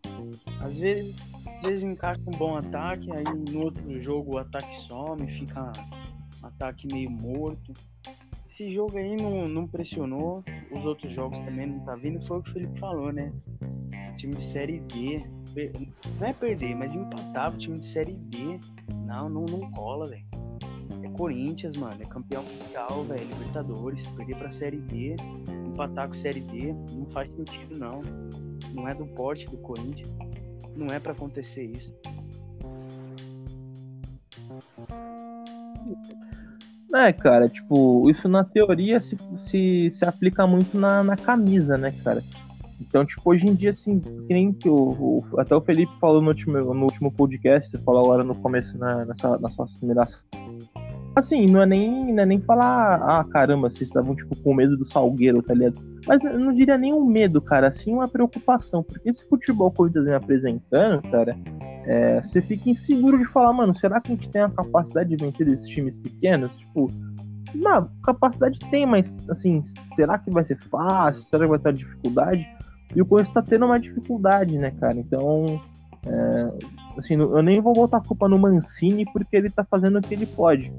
Às 0.62 0.78
vezes, 0.78 1.16
às 1.58 1.62
vezes 1.62 1.84
encaixa 1.84 2.22
um 2.22 2.38
bom 2.38 2.56
ataque, 2.58 3.12
aí 3.12 3.24
no 3.52 3.64
outro 3.64 4.00
jogo 4.00 4.36
o 4.36 4.38
ataque 4.38 4.76
some, 4.82 5.28
fica 5.30 5.72
um 6.44 6.48
ataque 6.48 6.88
meio 6.92 7.10
morto. 7.10 7.74
Esse 8.50 8.72
jogo 8.72 8.98
aí 8.98 9.16
não, 9.18 9.46
não 9.46 9.68
pressionou, 9.68 10.44
os 10.72 10.86
outros 10.86 11.12
jogos 11.12 11.40
também 11.42 11.68
não 11.68 11.80
tá 11.80 11.96
vindo, 11.96 12.22
foi 12.22 12.40
o 12.40 12.44
que 12.44 12.50
o 12.52 12.54
Felipe 12.54 12.80
falou, 12.80 13.12
né? 13.12 13.34
Time 14.18 14.36
de 14.36 14.44
série 14.44 14.80
D, 14.80 15.26
não 16.20 16.28
é 16.28 16.34
perder, 16.34 16.76
mas 16.76 16.96
empatava 16.96 17.56
o 17.56 17.58
time 17.58 17.80
de 17.80 17.86
série 17.86 18.14
D. 18.14 18.60
Não, 19.06 19.30
não, 19.30 19.46
não 19.46 19.72
cola, 19.72 20.08
velho. 20.08 20.26
Corinthians, 21.18 21.78
mano, 21.78 22.02
é 22.02 22.06
campeão 22.06 22.44
mundial, 22.44 23.04
velho, 23.06 23.26
Libertadores, 23.28 24.06
perder 24.08 24.38
pra 24.38 24.50
Série 24.50 24.78
D, 24.78 25.16
empatar 25.66 26.08
com 26.08 26.14
Série 26.14 26.42
D, 26.42 26.74
não 26.94 27.06
faz 27.12 27.32
sentido 27.32 27.78
não. 27.78 28.02
Não 28.74 28.88
é 28.88 28.94
do 28.94 29.06
porte 29.06 29.46
do 29.46 29.58
Corinthians, 29.58 30.14
não 30.76 30.88
é 30.88 31.00
para 31.00 31.12
acontecer 31.12 31.64
isso. 31.64 31.94
É, 36.94 37.12
cara, 37.12 37.50
tipo, 37.50 38.10
isso 38.10 38.28
na 38.28 38.44
teoria 38.44 39.02
se, 39.02 39.18
se, 39.38 39.92
se 39.92 40.06
aplica 40.06 40.48
muito 40.48 40.78
na, 40.78 41.04
na 41.04 41.16
camisa, 41.16 41.78
né, 41.78 41.94
cara? 42.04 42.24
Então, 42.80 43.06
tipo, 43.06 43.30
hoje 43.30 43.48
em 43.48 43.56
dia, 43.56 43.72
assim, 43.72 44.00
que 44.00 44.34
nem 44.34 44.54
que 44.54 44.70
o, 44.70 44.76
o, 44.76 45.40
até 45.40 45.56
o 45.56 45.62
Felipe 45.62 45.92
falou 46.00 46.22
no 46.22 46.30
último, 46.30 46.58
no 46.74 46.84
último 46.84 47.12
podcast, 47.12 47.70
você 47.70 47.78
falou 47.80 48.06
agora 48.06 48.24
no 48.24 48.36
começo, 48.36 48.78
na, 48.78 49.06
nessa, 49.06 49.38
na 49.38 49.50
sua 49.50 49.68
primeira 49.78 50.06
Assim, 51.16 51.46
não 51.46 51.62
é 51.62 51.66
nem, 51.66 52.14
não 52.14 52.24
é 52.24 52.26
nem 52.26 52.42
falar, 52.42 52.96
ah, 53.02 53.24
caramba, 53.24 53.70
vocês 53.70 53.90
estavam, 53.90 54.16
tipo, 54.16 54.36
com 54.36 54.54
medo 54.54 54.76
do 54.76 54.86
Salgueiro, 54.86 55.42
tá 55.42 55.54
ligado? 55.54 55.80
Mas 56.08 56.24
eu 56.24 56.40
não 56.40 56.54
diria 56.54 56.78
nem 56.78 56.94
um 56.94 57.04
medo, 57.04 57.42
cara, 57.42 57.70
assim, 57.70 57.94
uma 57.94 58.08
preocupação. 58.08 58.84
Porque 58.84 59.10
esse 59.10 59.28
futebol 59.28 59.70
que 59.70 59.76
o 59.76 59.78
Corinthians 59.78 60.06
vem 60.06 60.14
apresentando, 60.14 61.02
cara, 61.10 61.36
é, 61.86 62.22
você 62.22 62.42
fica 62.42 62.70
inseguro 62.70 63.18
de 63.18 63.26
falar, 63.26 63.54
mano, 63.54 63.76
será 63.76 64.00
que 64.00 64.12
a 64.12 64.16
gente 64.16 64.30
tem 64.30 64.42
a 64.42 64.50
capacidade 64.50 65.10
de 65.10 65.16
vencer 65.16 65.48
esses 65.48 65.68
times 65.68 65.96
pequenos? 65.98 66.56
Tipo, 66.56 66.90
não, 67.56 67.90
capacidade 68.04 68.60
tem, 68.70 68.86
mas, 68.86 69.22
assim, 69.30 69.64
será 69.96 70.18
que 70.18 70.30
vai 70.30 70.44
ser 70.44 70.58
fácil? 70.58 71.24
Será 71.24 71.44
que 71.44 71.50
vai 71.50 71.60
ter 71.60 71.74
dificuldade? 71.74 72.48
E 72.96 73.02
o 73.02 73.06
Corinthians 73.06 73.34
tá 73.34 73.42
tendo 73.42 73.66
uma 73.66 73.80
dificuldade, 73.80 74.58
né, 74.58 74.72
cara? 74.72 74.96
Então, 74.96 75.62
é, 76.06 77.00
assim, 77.00 77.16
eu 77.16 77.42
nem 77.42 77.60
vou 77.60 77.74
botar 77.74 77.98
a 77.98 78.04
culpa 78.04 78.28
no 78.28 78.38
Mancini 78.38 79.06
porque 79.12 79.36
ele 79.36 79.50
tá 79.50 79.64
fazendo 79.64 79.98
o 79.98 80.02
que 80.02 80.14
ele 80.14 80.26
pode. 80.26 80.72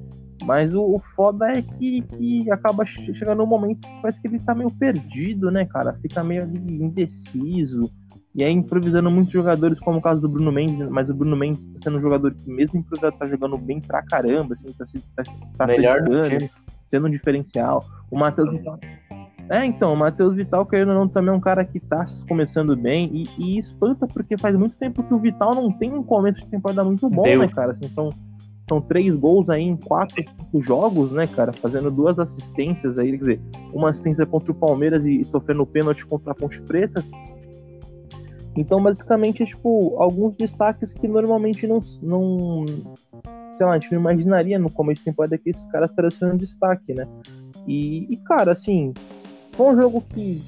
Mas 0.44 0.74
o, 0.74 0.82
o 0.82 0.98
foda 1.14 1.46
é 1.50 1.62
que, 1.62 2.02
que 2.02 2.50
acaba 2.50 2.84
chegando 2.86 3.42
um 3.42 3.46
momento 3.46 3.80
que 3.80 4.02
parece 4.02 4.20
que 4.20 4.28
ele 4.28 4.38
tá 4.38 4.54
meio 4.54 4.70
perdido, 4.70 5.50
né, 5.50 5.64
cara? 5.64 5.94
Fica 6.02 6.22
meio 6.22 6.44
indeciso. 6.44 7.90
E 8.34 8.44
aí 8.44 8.52
improvisando 8.52 9.10
muitos 9.10 9.32
jogadores, 9.32 9.80
como 9.80 9.98
o 9.98 10.02
caso 10.02 10.20
do 10.20 10.28
Bruno 10.28 10.52
Mendes, 10.52 10.86
mas 10.90 11.08
o 11.08 11.14
Bruno 11.14 11.34
Mendes 11.34 11.66
tá 11.68 11.80
sendo 11.84 11.96
um 11.96 12.02
jogador 12.02 12.34
que, 12.34 12.50
mesmo 12.50 12.80
improvisado, 12.80 13.16
tá 13.16 13.24
jogando 13.24 13.56
bem 13.56 13.80
pra 13.80 14.02
caramba, 14.02 14.54
assim, 14.54 15.00
tá, 15.16 15.22
tá, 15.24 15.32
tá 15.56 15.66
Melhor 15.66 16.00
jogando, 16.00 16.50
sendo 16.86 17.06
um 17.06 17.10
diferencial. 17.10 17.82
O 18.10 18.18
Matheus 18.18 18.52
Vital. 18.52 18.78
É, 19.48 19.64
então, 19.64 19.92
o 19.92 19.96
Matheus 19.96 20.36
Vital, 20.36 20.66
querendo 20.66 20.88
ou 20.88 20.94
não, 20.94 21.08
também 21.08 21.32
é 21.32 21.36
um 21.36 21.40
cara 21.40 21.64
que 21.64 21.80
tá 21.80 22.04
começando 22.28 22.76
bem 22.76 23.10
e, 23.10 23.28
e 23.38 23.58
espanta 23.58 24.06
porque 24.06 24.36
faz 24.36 24.54
muito 24.54 24.76
tempo 24.76 25.02
que 25.02 25.14
o 25.14 25.18
Vital 25.18 25.54
não 25.54 25.72
tem 25.72 25.94
um 25.94 26.02
começo 26.02 26.40
de 26.40 26.48
temporada 26.48 26.84
muito 26.84 27.08
bom, 27.08 27.22
Deus. 27.22 27.40
né, 27.40 27.48
cara? 27.48 27.72
Assim, 27.72 27.88
são 27.88 28.10
são 28.68 28.80
três 28.80 29.14
gols 29.14 29.48
aí 29.48 29.62
em 29.62 29.76
quatro 29.76 30.24
jogos, 30.60 31.12
né, 31.12 31.26
cara? 31.26 31.52
Fazendo 31.52 31.90
duas 31.90 32.18
assistências 32.18 32.98
aí, 32.98 33.12
quer 33.12 33.18
dizer, 33.18 33.40
uma 33.72 33.90
assistência 33.90 34.26
contra 34.26 34.50
o 34.50 34.54
Palmeiras 34.54 35.06
e 35.06 35.24
sofrendo 35.24 35.64
pênalti 35.64 36.04
contra 36.04 36.32
a 36.32 36.34
Ponte 36.34 36.60
Preta. 36.62 37.04
Então, 38.56 38.82
basicamente, 38.82 39.42
é, 39.42 39.46
tipo, 39.46 39.94
alguns 39.98 40.34
destaques 40.34 40.92
que 40.92 41.06
normalmente 41.06 41.66
não, 41.66 41.80
não. 42.02 42.64
Sei 43.56 43.64
lá, 43.64 43.72
a 43.72 43.78
gente 43.78 43.92
não 43.92 44.00
imaginaria 44.00 44.58
no 44.58 44.70
começo 44.70 45.00
de 45.00 45.04
temporada 45.04 45.38
que 45.38 45.50
esses 45.50 45.66
caras 45.66 45.90
um 46.22 46.36
destaque, 46.36 46.94
né? 46.94 47.06
E, 47.66 48.06
e, 48.10 48.16
cara, 48.16 48.52
assim, 48.52 48.92
foi 49.52 49.74
um 49.74 49.76
jogo 49.76 50.02
que 50.10 50.42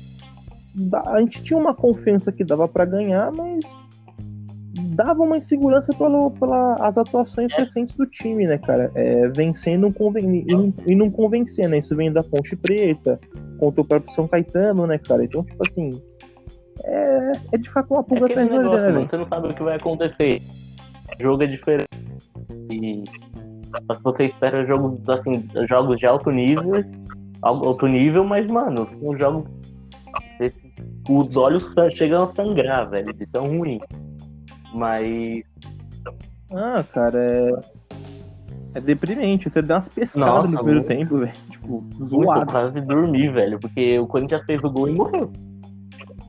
a 1.07 1.21
gente 1.21 1.43
tinha 1.43 1.59
uma 1.59 1.75
confiança 1.75 2.33
que 2.33 2.45
dava 2.45 2.67
para 2.69 2.85
ganhar, 2.85 3.33
mas 3.33 3.65
dava 4.79 5.23
uma 5.23 5.39
insegurança 5.39 5.93
pelo, 5.97 6.31
pelas 6.33 6.97
atuações 6.97 7.53
é. 7.53 7.57
recentes 7.57 7.97
do 7.97 8.07
time, 8.07 8.47
né, 8.47 8.59
cara? 8.59 8.91
É, 8.95 9.29
vencendo 9.29 9.93
conven... 9.93 10.45
e, 10.87 10.95
não 10.95 11.11
convencer, 11.11 11.69
né? 11.69 11.79
Isso 11.79 11.95
vem 11.97 12.13
da 12.13 12.23
Ponte 12.23 12.57
Preta, 12.57 13.21
contra 13.59 13.81
o 13.81 13.85
próprio 13.85 14.15
São 14.15 14.29
Caetano, 14.29 14.87
né, 14.87 14.99
cara? 14.99 15.25
Então, 15.25 15.45
tipo 15.45 15.63
assim, 15.67 16.01
é, 16.85 17.33
é 17.53 17.59
de 17.59 17.69
fato 17.71 17.93
uma 17.93 18.03
pulga 18.03 18.27
é 18.27 18.31
atrás 18.31 18.51
negócio, 18.51 18.93
né, 18.93 19.07
Você 19.07 19.17
não 19.17 19.29
sabe 19.29 19.49
o 19.49 19.55
que 19.55 19.63
vai 19.63 19.77
acontecer. 19.77 20.41
O 21.19 21.23
jogo 21.23 21.43
é 21.43 21.47
diferente. 21.47 21.89
E 22.71 23.03
se 23.07 24.03
você 24.03 24.27
espera 24.27 24.65
jogos, 24.67 25.09
assim, 25.09 25.49
jogos 25.69 25.99
de 25.99 26.07
alto 26.07 26.31
nível, 26.31 26.85
alto 27.43 27.87
nível, 27.87 28.25
mas, 28.25 28.51
mano, 28.51 28.89
são 28.89 29.17
jogos. 29.17 29.45
Os 31.09 31.37
olhos 31.37 31.67
chegam 31.91 32.25
a 32.25 32.35
sangrar, 32.35 32.89
velho, 32.91 33.13
de 33.13 33.27
tão 33.27 33.47
ruim. 33.47 33.81
Mas. 34.73 35.53
Ah, 36.53 36.83
cara, 36.93 37.19
é. 37.27 37.79
É 38.75 38.81
deprimente, 38.81 39.49
você 39.49 39.63
dá 39.63 39.77
umas 39.77 39.89
pescadas 39.89 40.31
Nossa, 40.31 40.51
no 40.51 40.57
primeiro 40.59 40.85
tempo, 40.85 41.19
velho. 41.19 41.33
Tipo, 41.51 41.85
zoado. 42.05 42.41
Eu 42.43 42.47
quase 42.47 42.81
dormi, 42.83 43.29
velho, 43.29 43.59
porque 43.59 43.99
o 43.99 44.07
Corinthians 44.07 44.45
fez 44.45 44.63
o 44.63 44.71
gol 44.71 44.89
e 44.89 44.93
morreu. 44.93 45.33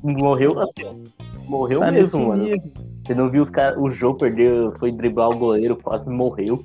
Morreu 0.01 0.59
assim, 0.59 1.03
morreu 1.45 1.81
tá 1.81 1.91
mesmo, 1.91 2.27
mano. 2.27 2.43
Nível. 2.43 2.71
Você 3.05 3.13
não 3.13 3.29
viu 3.29 3.41
os 3.41 3.49
caras. 3.49 3.77
O 3.77 3.89
Jô 3.89 4.15
perdeu, 4.15 4.73
foi 4.79 4.91
driblar 4.91 5.29
o 5.29 5.37
goleiro, 5.37 5.75
quase 5.75 6.09
morreu. 6.09 6.63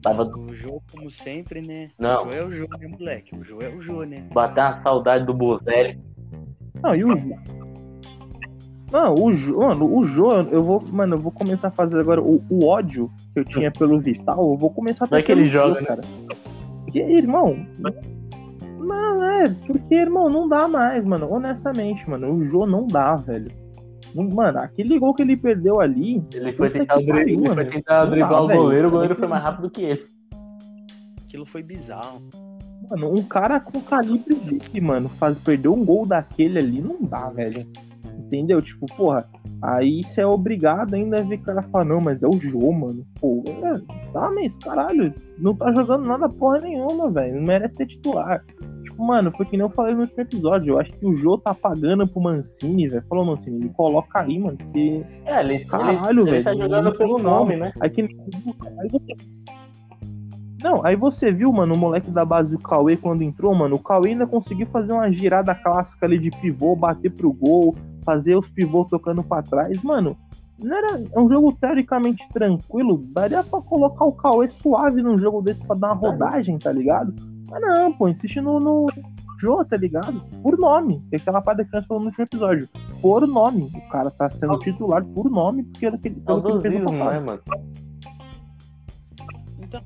Tava... 0.00 0.24
O 0.24 0.54
Jô, 0.54 0.82
como 0.90 1.10
sempre, 1.10 1.60
né? 1.60 1.90
Não. 1.98 2.26
O 2.26 2.32
Jô 2.32 2.38
é 2.38 2.44
o 2.46 2.50
Jô, 2.50 2.66
né, 2.78 2.88
moleque? 2.88 3.36
O 3.36 3.44
Jô 3.44 3.60
é 3.60 3.68
o 3.68 3.82
Jô, 3.82 4.04
né? 4.04 4.26
Bater 4.32 4.62
uma 4.62 4.72
saudade 4.72 5.26
do 5.26 5.34
Bozelli. 5.34 6.00
Não, 6.82 6.94
e 6.94 7.04
o 7.04 7.10
não, 8.92 9.14
o 9.14 9.32
Jô, 9.32 9.60
mano, 9.60 9.96
o 9.96 10.04
Jô, 10.04 10.32
eu 10.50 10.62
vou, 10.62 10.82
mano, 10.90 11.14
eu 11.14 11.18
vou 11.18 11.30
começar 11.30 11.68
a 11.68 11.70
fazer 11.70 11.98
agora 12.00 12.20
o, 12.20 12.42
o 12.50 12.66
ódio 12.66 13.10
que 13.32 13.40
eu 13.40 13.44
tinha 13.44 13.70
pelo 13.70 14.00
Vital, 14.00 14.50
eu 14.50 14.56
vou 14.56 14.70
começar 14.70 15.04
a. 15.04 15.08
Não 15.10 15.18
é 15.18 15.22
que 15.22 15.30
ele 15.30 15.46
joga, 15.46 15.74
Jô, 15.74 15.80
né? 15.80 15.86
cara. 15.86 16.02
Porque, 16.84 16.98
irmão. 16.98 17.56
Não, 18.78 19.24
é, 19.24 19.48
porque, 19.66 19.94
irmão, 19.94 20.28
não 20.28 20.48
dá 20.48 20.66
mais, 20.66 21.04
mano. 21.04 21.32
Honestamente, 21.32 22.08
mano, 22.10 22.34
o 22.34 22.44
Jô 22.46 22.66
não 22.66 22.86
dá, 22.86 23.14
velho. 23.14 23.52
Mano, 24.12 24.58
aquele 24.58 24.98
gol 24.98 25.14
que 25.14 25.22
ele 25.22 25.36
perdeu 25.36 25.80
ali. 25.80 26.22
Ele 26.34 26.52
foi 26.52 26.68
tentar, 26.68 26.96
dri 26.96 27.06
pariu, 27.06 27.44
ele 27.44 27.54
foi 27.54 27.64
tentar 27.64 28.06
driblar 28.06 28.42
o 28.42 28.48
goleiro, 28.48 28.88
o 28.88 28.90
goleiro 28.90 29.14
foi 29.14 29.28
mais 29.28 29.42
rápido 29.42 29.70
que 29.70 29.82
ele. 29.82 30.02
Aquilo 31.24 31.46
foi 31.46 31.62
bizarro. 31.62 32.20
Mano, 32.90 33.12
um 33.12 33.22
cara 33.22 33.60
com 33.60 33.80
calibre 33.80 34.34
dele, 34.34 34.80
mano, 34.80 35.08
faz, 35.08 35.38
perder 35.38 35.68
um 35.68 35.84
gol 35.84 36.04
daquele 36.04 36.58
ali 36.58 36.80
não 36.80 37.00
dá, 37.02 37.28
velho. 37.28 37.64
Entendeu? 38.20 38.60
Tipo, 38.60 38.86
porra, 38.94 39.26
aí 39.62 40.02
você 40.02 40.20
é 40.20 40.26
obrigado 40.26 40.94
ainda 40.94 41.20
a 41.20 41.22
ver 41.22 41.38
cara 41.38 41.62
falar, 41.62 41.84
não, 41.84 41.98
mas 42.00 42.22
é 42.22 42.28
o 42.28 42.38
Jô, 42.38 42.70
mano. 42.70 43.04
Pô, 43.20 43.42
é, 43.46 44.12
tá, 44.12 44.30
mas 44.34 44.56
caralho, 44.56 45.12
não 45.38 45.54
tá 45.54 45.72
jogando 45.72 46.06
nada 46.06 46.28
porra 46.28 46.58
nenhuma, 46.58 47.10
velho. 47.10 47.36
Não 47.36 47.42
merece 47.42 47.76
ser 47.76 47.86
titular. 47.86 48.44
Tipo, 48.84 49.04
mano, 49.04 49.32
foi 49.36 49.46
que 49.46 49.56
nem 49.56 49.66
eu 49.66 49.70
falei 49.70 49.94
no 49.94 50.02
último 50.02 50.22
episódio. 50.22 50.74
Eu 50.74 50.80
acho 50.80 50.92
que 50.92 51.06
o 51.06 51.16
Jô 51.16 51.38
tá 51.38 51.54
pagando 51.54 52.06
pro 52.06 52.20
Mancini, 52.20 52.88
velho. 52.88 53.04
Falou, 53.08 53.24
Mancini, 53.24 53.58
me 53.58 53.70
coloca 53.70 54.20
aí, 54.20 54.38
mano. 54.38 54.56
Porque. 54.58 55.04
É, 55.24 55.40
ele, 55.40 55.64
caralho, 55.64 56.22
ele, 56.22 56.36
ele 56.36 56.44
tá 56.44 56.54
jogando 56.54 56.92
pelo 56.92 57.18
nome, 57.18 57.56
né? 57.56 57.72
Aí 57.80 57.90
que 57.90 58.02
aí 58.02 58.88
você... 58.90 59.40
Não, 60.62 60.84
aí 60.84 60.94
você 60.94 61.32
viu, 61.32 61.50
mano, 61.52 61.74
o 61.74 61.78
moleque 61.78 62.10
da 62.10 62.24
base 62.24 62.54
do 62.54 62.62
Cauê 62.62 62.96
quando 62.96 63.22
entrou, 63.22 63.54
mano. 63.54 63.76
O 63.76 63.82
Cauê 63.82 64.10
ainda 64.10 64.26
conseguiu 64.26 64.66
fazer 64.66 64.92
uma 64.92 65.10
girada 65.10 65.54
clássica 65.54 66.04
ali 66.04 66.18
de 66.18 66.30
pivô, 66.30 66.76
bater 66.76 67.10
pro 67.10 67.32
gol, 67.32 67.74
fazer 68.10 68.36
os 68.36 68.48
pivôs 68.48 68.88
tocando 68.88 69.22
para 69.22 69.42
trás, 69.42 69.80
mano. 69.82 70.16
Não 70.58 70.76
era 70.76 71.00
é 71.00 71.18
um 71.18 71.28
jogo 71.28 71.52
teoricamente 71.52 72.26
tranquilo, 72.32 72.98
daria 73.12 73.42
para 73.42 73.62
colocar 73.62 74.04
o 74.04 74.12
Cauê 74.12 74.48
suave 74.50 75.00
num 75.00 75.16
jogo 75.16 75.40
desse 75.40 75.64
para 75.64 75.78
dar 75.78 75.92
uma 75.92 75.94
rodagem, 75.94 76.58
tá 76.58 76.70
ligado? 76.70 77.14
Mas 77.48 77.62
não, 77.62 77.92
pô, 77.92 78.08
insiste 78.08 78.40
no, 78.40 78.60
no 78.60 78.86
Jô, 79.40 79.64
tá 79.64 79.76
ligado? 79.76 80.20
Por 80.42 80.58
nome. 80.58 81.02
É 81.10 81.16
aquela 81.16 81.40
parte 81.40 81.64
que 81.64 81.72
nós 81.72 81.86
falamos 81.86 82.04
no 82.04 82.10
último 82.10 82.24
episódio. 82.24 82.68
Por 83.00 83.26
nome. 83.26 83.72
O 83.74 83.88
cara 83.88 84.10
tá 84.10 84.30
sendo 84.30 84.58
titular 84.58 85.02
por 85.02 85.30
nome, 85.30 85.62
porque 85.62 85.86
era 85.86 85.96
aquele, 85.96 86.20
pelo 86.20 86.42
que 86.42 86.50
ele 86.50 86.60
fez 86.60 86.74
no 86.74 86.90
passado. 86.90 87.10
Né, 87.12 87.20
mano? 87.20 87.40
Então, 89.60 89.82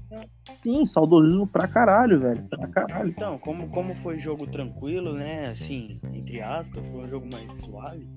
Sim, 0.64 0.86
saudosismo 0.86 1.46
pra 1.46 1.68
caralho, 1.68 2.18
velho. 2.18 2.42
Pra 2.48 2.66
caralho. 2.68 3.10
Então, 3.10 3.36
como, 3.36 3.68
como 3.68 3.94
foi 3.96 4.18
jogo 4.18 4.46
tranquilo, 4.46 5.12
né? 5.12 5.48
Assim, 5.48 6.00
entre 6.14 6.40
aspas, 6.40 6.86
foi 6.86 7.02
um 7.02 7.04
jogo 7.04 7.28
mais 7.30 7.52
suave. 7.58 8.08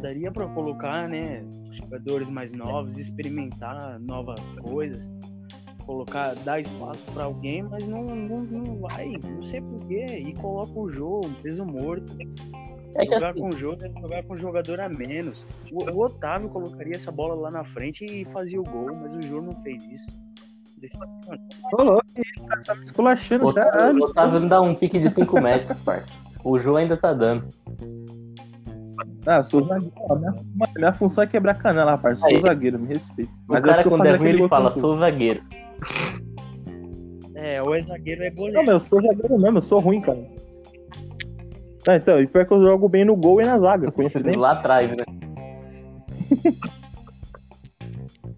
Daria 0.00 0.30
pra 0.30 0.46
colocar, 0.46 1.08
né? 1.08 1.44
Jogadores 1.72 2.30
mais 2.30 2.52
novos, 2.52 2.96
experimentar 2.96 3.98
novas 3.98 4.52
coisas. 4.52 5.10
Colocar, 5.84 6.36
dar 6.44 6.60
espaço 6.60 7.04
para 7.12 7.24
alguém, 7.24 7.64
mas 7.64 7.88
não, 7.88 8.14
não, 8.14 8.44
não 8.44 8.76
vai, 8.76 9.14
não 9.28 9.42
sei 9.42 9.60
porquê. 9.60 10.06
E 10.18 10.32
coloca 10.34 10.78
o 10.78 10.88
jogo, 10.88 11.28
peso 11.42 11.64
morto. 11.64 12.16
É 12.94 13.04
jogar 13.06 13.30
assim... 13.30 13.40
com 13.40 13.48
o 13.48 13.58
jogo 13.58 13.84
é 13.84 14.00
jogar 14.00 14.22
com 14.22 14.34
o 14.34 14.36
jogador 14.36 14.80
a 14.80 14.88
menos. 14.88 15.44
O, 15.72 15.82
o 15.82 16.04
Otávio 16.04 16.48
colocaria 16.48 16.94
essa 16.94 17.10
bola 17.10 17.34
lá 17.34 17.50
na 17.50 17.64
frente 17.64 18.04
e 18.04 18.24
fazia 18.26 18.60
o 18.60 18.64
gol, 18.64 18.94
mas 18.94 19.14
o 19.14 19.22
Jô 19.22 19.42
não 19.42 19.52
fez 19.62 19.82
isso. 19.84 20.27
Tô 21.70 21.82
louco, 21.82 22.04
tá 22.64 22.74
me 22.74 22.84
esculachando, 22.84 23.48
o 23.48 23.54
caralho. 23.54 24.02
O 24.02 24.06
Otávio 24.06 24.48
dá 24.48 24.60
um 24.60 24.74
pique 24.74 24.98
de 24.98 25.10
5 25.10 25.40
metros, 25.40 25.78
parça. 25.80 26.12
O 26.44 26.58
João 26.58 26.76
ainda 26.76 26.96
tá 26.96 27.12
dando. 27.12 27.48
Ah, 29.26 29.42
sou 29.42 29.62
zagueiro. 29.62 29.92
Minha, 30.18 30.34
minha 30.76 30.92
função 30.92 31.24
é 31.24 31.26
quebrar 31.26 31.54
canela, 31.54 31.92
rapaz. 31.92 32.18
Sou 32.20 32.40
zagueiro, 32.40 32.78
me 32.78 32.88
respeita. 32.88 33.32
Mas 33.46 33.60
o 33.60 33.62
cara, 33.62 33.84
quando 33.84 34.06
é 34.06 34.16
ruim, 34.16 34.28
ele 34.28 34.48
fala, 34.48 34.70
sou 34.70 34.96
zagueiro. 34.96 35.42
É, 37.34 37.62
ou 37.62 37.74
é 37.74 37.80
zagueiro 37.80 38.20
ou 38.22 38.26
é 38.26 38.30
goleiro. 38.30 38.56
Não, 38.56 38.64
mas 38.64 38.74
eu 38.74 38.80
sou 38.80 39.00
zagueiro 39.00 39.38
mesmo, 39.38 39.58
eu 39.58 39.62
sou 39.62 39.80
ruim, 39.80 40.00
cara. 40.00 40.18
Ah, 41.86 41.96
então, 41.96 42.20
e 42.20 42.26
pior 42.26 42.44
que 42.46 42.52
eu 42.52 42.62
jogo 42.62 42.88
bem 42.88 43.04
no 43.04 43.16
gol 43.16 43.40
e 43.40 43.46
na 43.46 43.58
zaga, 43.58 43.90
coincidência. 43.92 44.40
Lá 44.40 44.52
atrás, 44.52 44.90
né? 44.90 45.04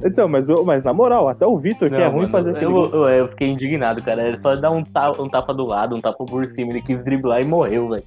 Então, 0.03 0.27
mas, 0.27 0.49
mas 0.65 0.83
na 0.83 0.93
moral, 0.95 1.29
até 1.29 1.47
o 1.47 1.59
Vitor, 1.59 1.91
que 1.91 1.97
é 1.97 2.07
ruim 2.07 2.27
mano, 2.27 2.31
fazer 2.31 2.63
eu, 2.63 2.91
eu, 2.91 3.09
eu, 3.09 3.29
fiquei 3.29 3.49
indignado, 3.49 4.03
cara. 4.03 4.27
Ele 4.27 4.39
só 4.39 4.57
dar 4.57 4.71
um 4.71 4.83
tapa, 4.83 5.23
um 5.23 5.29
tapa 5.29 5.53
do 5.53 5.67
lado, 5.67 5.95
um 5.95 6.01
tapa 6.01 6.25
por 6.25 6.47
cima. 6.53 6.71
Ele 6.71 6.83
quis 6.83 7.03
driblar 7.05 7.43
e 7.43 7.47
morreu, 7.47 7.89
velho. 7.91 8.05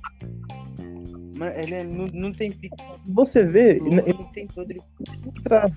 Mas 1.38 1.58
ele 1.58 1.74
é, 1.76 1.84
não, 1.84 2.08
não 2.14 2.32
tem 2.34 2.52
Você 3.14 3.44
vê. 3.44 3.80
Não, 3.80 4.00
ele 4.00 4.14
não 4.14 4.26
tentou 4.26 4.66
driblar. 4.66 5.72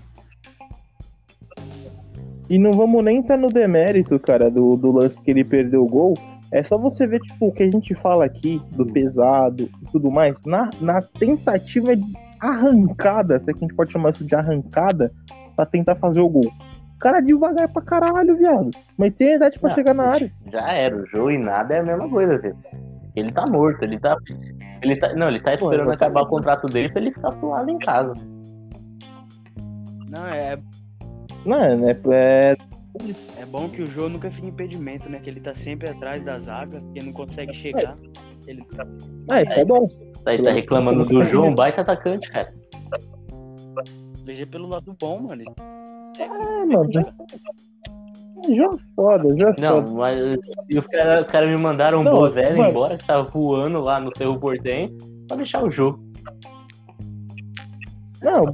E 2.49 2.59
não 2.59 2.73
vamos 2.73 3.05
nem 3.05 3.19
entrar 3.19 3.37
no 3.37 3.49
demérito, 3.49 4.19
cara, 4.19 4.51
do, 4.51 4.77
do 4.77 4.93
lance 4.93 5.21
que 5.21 5.31
ele 5.31 5.45
perdeu 5.45 5.83
o 5.83 5.89
gol. 5.89 6.15
É 6.53 6.63
só 6.63 6.79
você 6.79 7.07
ver, 7.07 7.21
tipo, 7.21 7.49
o 7.49 7.53
que 7.53 7.65
a 7.65 7.71
gente 7.71 7.95
fala 7.97 8.25
aqui 8.25 8.63
do 8.71 8.87
pesado 8.87 9.69
e 9.83 9.91
tudo 9.91 10.11
mais. 10.11 10.43
Na, 10.45 10.71
na 10.81 11.03
tentativa 11.03 11.97
de 11.97 12.05
arrancada, 12.41 13.41
se 13.41 13.51
é 13.51 13.53
que 13.53 13.65
a 13.65 13.67
gente 13.67 13.75
pode 13.75 13.91
chamar 13.91 14.11
isso 14.11 14.25
de 14.25 14.35
arrancada, 14.35 15.13
pra 15.57 15.67
tentar 15.67 15.97
fazer 15.97 16.21
o 16.21 16.29
gol. 16.29 16.53
O 16.95 16.99
cara 16.99 17.19
é 17.19 17.23
devagar 17.23 17.69
pra 17.69 17.83
caralho, 17.83 18.37
viado. 18.37 18.71
Mas 18.97 19.15
tem 19.15 19.35
idade 19.35 19.59
pra 19.59 19.71
não, 19.71 19.75
chegar 19.75 19.95
na 19.95 20.05
área. 20.05 20.33
Já 20.51 20.73
era, 20.73 20.97
o 20.97 21.07
jogo 21.07 21.31
e 21.31 21.39
nada 21.39 21.75
é 21.75 21.81
a 21.81 21.83
mesma 21.83 22.09
coisa, 22.09 22.39
velho. 22.39 22.57
Ele 23.15 23.33
tá 23.33 23.47
morto, 23.47 23.83
ele 23.83 23.99
tá. 23.99 24.17
Ele 24.83 24.97
tá. 24.97 25.15
Não, 25.15 25.29
ele 25.29 25.41
tá 25.41 25.55
esperando 25.55 25.87
Pô, 25.87 25.93
acabar 25.93 26.23
o 26.23 26.27
contrato 26.27 26.67
dele 26.67 26.91
pra 26.91 27.01
ele 27.01 27.13
ficar 27.13 27.37
suado 27.37 27.71
em 27.71 27.79
casa. 27.79 28.15
Não, 30.09 30.27
é. 30.27 30.59
Não, 31.45 31.65
é. 31.65 31.99
É, 32.13 32.57
é 33.41 33.47
bom 33.47 33.69
que 33.69 33.83
o 33.83 33.87
jogo 33.87 34.11
nunca 34.11 34.31
fica 34.31 34.49
impedimento, 34.49 35.09
né? 35.09 35.19
Que 35.19 35.31
ele 35.31 35.41
tá 35.41 35.55
sempre 35.55 35.89
atrás 35.89 36.25
da 36.25 36.39
zaga, 36.39 36.83
que 36.95 37.05
não 37.05 37.13
consegue 37.13 37.55
chegar. 37.55 37.97
Ele 38.47 38.63
tá... 38.65 38.87
Ah, 39.31 39.43
isso 39.43 39.53
é 39.53 39.65
bom. 39.65 39.89
Aí 40.25 40.43
tá 40.43 40.51
reclamando 40.51 41.05
do 41.05 41.25
João, 41.25 41.55
baita 41.55 41.83
atacante, 41.83 42.31
cara. 42.31 42.49
Veja 44.27 44.45
pelo 44.45 44.67
lado 44.67 44.93
bom, 45.01 45.21
mano. 45.21 45.45
É, 46.19 46.29
mano. 46.67 46.91
Já 48.49 48.71
foda, 48.95 49.37
já 49.39 49.55
Não, 49.59 49.87
foda. 49.87 49.93
mas 49.93 50.39
e 50.69 50.79
os 50.79 50.87
caras 50.89 51.27
cara 51.29 51.47
me 51.47 51.57
mandaram 51.57 52.03
o 52.03 52.05
Bozelli 52.05 52.61
embora, 52.61 52.99
que 52.99 53.07
tava 53.07 53.23
voando 53.23 53.81
lá 53.81 54.01
no 54.01 54.11
Cerro 54.17 54.39
Portem, 54.39 54.97
pra 55.29 55.37
deixar 55.37 55.65
o 55.65 55.71
jogo. 55.71 56.05
Não, 58.21 58.45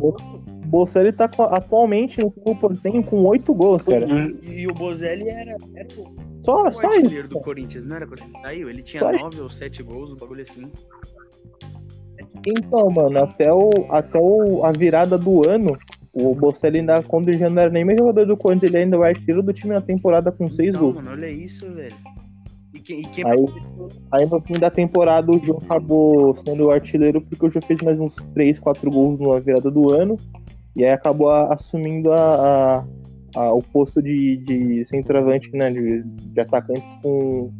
Bocelli 0.66 1.10
tá 1.12 1.24
atualmente 1.24 2.20
no 2.20 2.30
segundo 2.30 2.60
portenho 2.60 3.02
com 3.02 3.24
oito 3.24 3.54
gols, 3.54 3.84
cara. 3.84 4.06
E, 4.42 4.62
e 4.62 4.66
o 4.66 4.74
Bozelli 4.74 5.28
era, 5.28 5.56
era 5.74 5.88
o, 5.96 6.14
só, 6.44 6.68
o 6.68 6.72
só 6.72 6.86
artilheiro 6.86 7.26
isso. 7.26 7.28
do 7.28 7.40
Corinthians, 7.40 7.84
não 7.84 7.96
era 7.96 8.06
quando 8.06 8.22
ele 8.22 8.38
saiu? 8.40 8.70
Ele 8.70 8.82
tinha 8.82 9.02
Só 9.02 9.12
nove 9.12 9.40
ou 9.40 9.50
sete 9.50 9.82
gols, 9.82 10.10
um 10.12 10.16
bagulho 10.16 10.42
assim. 10.42 10.70
Então, 12.46 12.90
mano, 12.90 13.22
até, 13.22 13.52
o, 13.52 13.70
até 13.90 14.18
o, 14.18 14.64
a 14.64 14.72
virada 14.72 15.16
do 15.16 15.49
ano, 15.49 15.76
o 16.12 16.34
Bocelli 16.34 16.80
ainda, 16.80 17.02
quando 17.02 17.28
ele 17.28 17.38
já 17.38 17.49
não 17.49 17.62
era 17.62 17.70
nem 17.70 17.84
mais 17.84 17.99
jogador 17.99 18.26
do 18.26 18.37
Corinthians, 18.37 18.72
ele 18.72 18.82
ainda 18.82 18.96
é 18.96 18.99
o 18.99 19.02
artilheiro 19.04 19.42
do 19.42 19.52
time 19.52 19.72
na 19.75 19.80
temporada 19.80 20.32
com 20.32 20.49
seis 20.50 20.70
Então, 20.70 20.82
gols. 20.82 20.96
mano, 20.96 21.11
olha 21.12 21.30
isso, 21.30 21.70
velho. 21.72 21.94
E 22.75 22.78
quem, 22.80 23.00
e 23.00 23.04
quem 23.04 23.25
Aí, 23.26 23.37
aí 24.12 24.26
no 24.26 24.40
fim 24.40 24.54
da 24.54 24.70
temporada 24.70 25.30
o 25.30 25.38
João 25.44 25.58
acabou 25.62 26.34
sendo 26.37 26.64
o 26.66 26.70
artilheiro 26.70 27.20
porque 27.20 27.46
o 27.46 27.50
João 27.50 27.62
fez 27.62 27.80
mais 27.82 28.00
uns 28.00 28.16
3, 28.34 28.58
4 28.58 28.90
gols 28.90 29.20
na 29.20 29.38
virada 29.38 29.70
do 29.70 29.92
ano. 29.92 30.16
E 30.75 30.82
aí 30.84 30.90
acabou 30.90 31.28
a- 31.28 31.52
assumindo 31.52 32.12
a, 32.12 32.16
a- 32.16 32.84
a- 33.37 33.52
o 33.52 33.62
posto 33.62 34.00
de, 34.02 34.38
de 34.38 34.84
centroavante, 34.87 35.50
né? 35.52 35.70
De, 35.70 36.02
de 36.02 36.40
atacantes 36.40 36.94
com. 37.02 37.50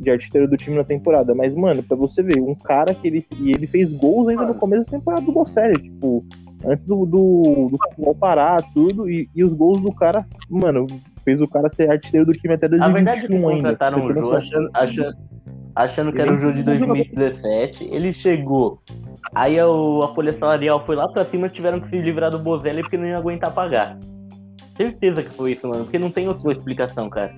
De 0.00 0.10
artilheiro 0.10 0.48
do 0.48 0.56
time 0.56 0.76
na 0.76 0.84
temporada. 0.84 1.34
Mas, 1.34 1.54
mano, 1.56 1.82
pra 1.82 1.96
você 1.96 2.22
ver, 2.22 2.40
um 2.40 2.54
cara 2.54 2.94
que 2.94 3.08
ele. 3.08 3.26
E 3.40 3.50
ele 3.50 3.66
fez 3.66 3.92
gols 3.92 4.28
ainda 4.28 4.46
no 4.46 4.54
começo 4.54 4.84
da 4.84 4.92
temporada 4.98 5.24
do 5.26 5.32
Bocelli, 5.32 5.74
tipo, 5.82 6.24
antes 6.64 6.84
do, 6.86 7.04
do, 7.04 7.68
do 7.70 7.76
futebol 7.88 8.14
parar, 8.14 8.62
tudo. 8.72 9.10
E, 9.10 9.28
e 9.34 9.42
os 9.42 9.52
gols 9.52 9.80
do 9.80 9.92
cara, 9.92 10.24
mano, 10.48 10.86
fez 11.24 11.40
o 11.40 11.48
cara 11.48 11.68
ser 11.70 11.90
artilheiro 11.90 12.26
do 12.26 12.32
time 12.32 12.54
até 12.54 12.66
A 12.66 12.68
2021 12.68 12.92
verdade 12.94 13.24
é 13.24 13.26
que 13.28 13.34
ainda. 13.34 13.50
contrataram 13.56 13.98
Você 13.98 14.04
o 14.04 14.06
tem 14.06 14.14
Jô 14.14 14.20
noção? 14.20 14.38
achando, 14.38 14.70
achando, 14.74 15.16
achando 15.74 16.12
que 16.12 16.20
era 16.20 16.32
o 16.32 16.36
Jô 16.36 16.50
de 16.52 16.58
é 16.60 16.62
um 16.62 16.74
jogador. 16.78 16.86
2017. 16.94 17.84
Ele 17.90 18.12
chegou. 18.12 18.80
Aí 19.34 19.60
o- 19.60 20.02
a 20.04 20.14
folha 20.14 20.32
salarial 20.32 20.86
foi 20.86 20.94
lá 20.94 21.08
pra 21.08 21.24
cima 21.24 21.48
tiveram 21.48 21.80
que 21.80 21.88
se 21.88 22.00
livrar 22.00 22.30
do 22.30 22.38
Bozelli 22.38 22.82
porque 22.82 22.96
não 22.96 23.06
ia 23.06 23.18
aguentar 23.18 23.52
pagar. 23.52 23.98
Certeza 24.76 25.24
que 25.24 25.30
foi 25.30 25.52
isso, 25.54 25.66
mano. 25.66 25.82
Porque 25.84 25.98
não 25.98 26.08
tem 26.10 26.28
outra 26.28 26.52
explicação, 26.52 27.10
cara. 27.10 27.34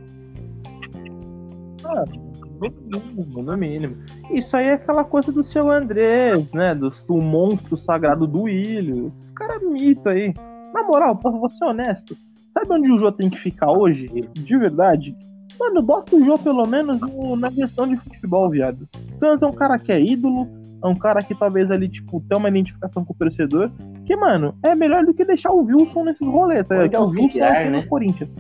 No 2.61 3.00
mínimo, 3.00 3.43
no 3.43 3.57
mínimo. 3.57 3.97
Isso 4.31 4.57
aí 4.57 4.67
é 4.67 4.73
aquela 4.75 5.05
coisa 5.05 5.33
do 5.33 5.43
seu 5.43 5.71
Andrés, 5.71 6.52
né? 6.52 6.75
Do, 6.75 6.90
do 6.90 7.17
monstro 7.17 7.76
sagrado 7.76 8.26
do 8.26 8.43
Willian. 8.43 9.09
Esse 9.09 9.33
cara 9.33 9.55
é 9.57 9.59
mito 9.61 10.09
aí. 10.09 10.35
Na 10.75 10.83
moral, 10.85 11.17
pra 11.17 11.33
ser 11.49 11.64
honesto, 11.64 12.17
sabe 12.52 12.67
onde 12.73 12.90
o 12.93 12.99
Jô 12.99 13.11
tem 13.11 13.29
que 13.31 13.38
ficar 13.38 13.71
hoje? 13.73 14.07
De 14.35 14.57
verdade? 14.59 15.17
Mano, 15.59 15.83
bota 15.83 16.14
o 16.17 16.25
Jô 16.25 16.38
pelo 16.38 16.67
menos 16.67 17.00
no- 17.00 17.37
na 17.37 17.50
questão 17.50 17.87
de 17.88 17.97
futebol, 17.97 18.49
viado. 18.49 18.88
Tanto 19.19 19.45
é 19.45 19.49
um 19.49 19.52
cara 19.52 19.79
que 19.79 19.90
é 19.93 20.00
ídolo, 20.00 20.47
é 20.83 20.87
um 20.87 20.95
cara 20.95 21.21
que 21.23 21.35
talvez 21.35 21.71
ali, 21.71 21.88
tipo, 21.88 22.21
tem 22.29 22.38
uma 22.38 22.49
identificação 22.49 23.05
com 23.05 23.12
o 23.12 23.17
torcedor. 23.17 23.71
Que, 24.07 24.17
mano, 24.17 24.55
é 24.62 24.75
melhor 24.75 25.05
do 25.05 25.12
que 25.12 25.25
deixar 25.25 25.50
o 25.52 25.62
Wilson 25.64 26.05
nesses 26.05 26.26
tá? 26.67 26.76
Pode 26.76 26.88
Que 26.90 26.97
o 26.97 27.09
Wilson 27.09 27.38
é 27.45 27.71
né? 27.71 27.81
no 27.83 27.87
Corinthians. 27.88 28.31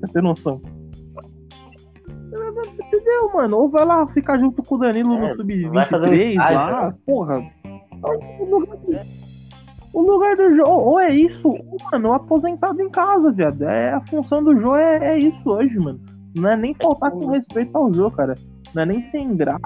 Pra 0.00 0.12
ter 0.12 0.22
noção. 0.22 0.60
Entendeu, 2.34 3.32
mano? 3.32 3.58
Ou 3.58 3.68
vai 3.68 3.84
lá 3.84 4.06
ficar 4.08 4.38
junto 4.38 4.62
com 4.62 4.74
o 4.74 4.78
Danilo 4.78 5.14
É, 5.14 5.34
no 5.34 5.72
vai 5.72 5.86
fazer 5.86 6.06
um 6.06 6.08
Sub-23 6.08 6.30
estágio, 6.30 6.72
lá, 6.72 6.86
né? 6.86 6.94
porra. 7.06 7.50
O 8.02 8.44
lugar, 8.44 8.76
do, 8.76 8.98
o 9.92 10.02
lugar 10.02 10.36
do 10.36 10.54
Jô, 10.54 10.64
ou 10.68 11.00
é 11.00 11.14
isso, 11.14 11.48
ou, 11.48 11.76
mano, 11.90 12.12
aposentado 12.12 12.80
em 12.82 12.90
casa, 12.90 13.32
viado. 13.32 13.62
É, 13.62 13.92
a 13.92 14.00
função 14.00 14.42
do 14.42 14.58
Jô 14.60 14.76
é, 14.76 15.14
é 15.14 15.18
isso 15.18 15.48
hoje, 15.48 15.78
mano. 15.78 16.00
Não 16.36 16.50
é 16.50 16.56
nem 16.56 16.74
faltar 16.74 17.12
com 17.12 17.26
respeito 17.26 17.76
ao 17.76 17.92
Jô, 17.94 18.10
cara. 18.10 18.34
Não 18.74 18.82
é 18.82 18.86
nem 18.86 19.02
ser 19.02 19.20
ingrato. 19.20 19.62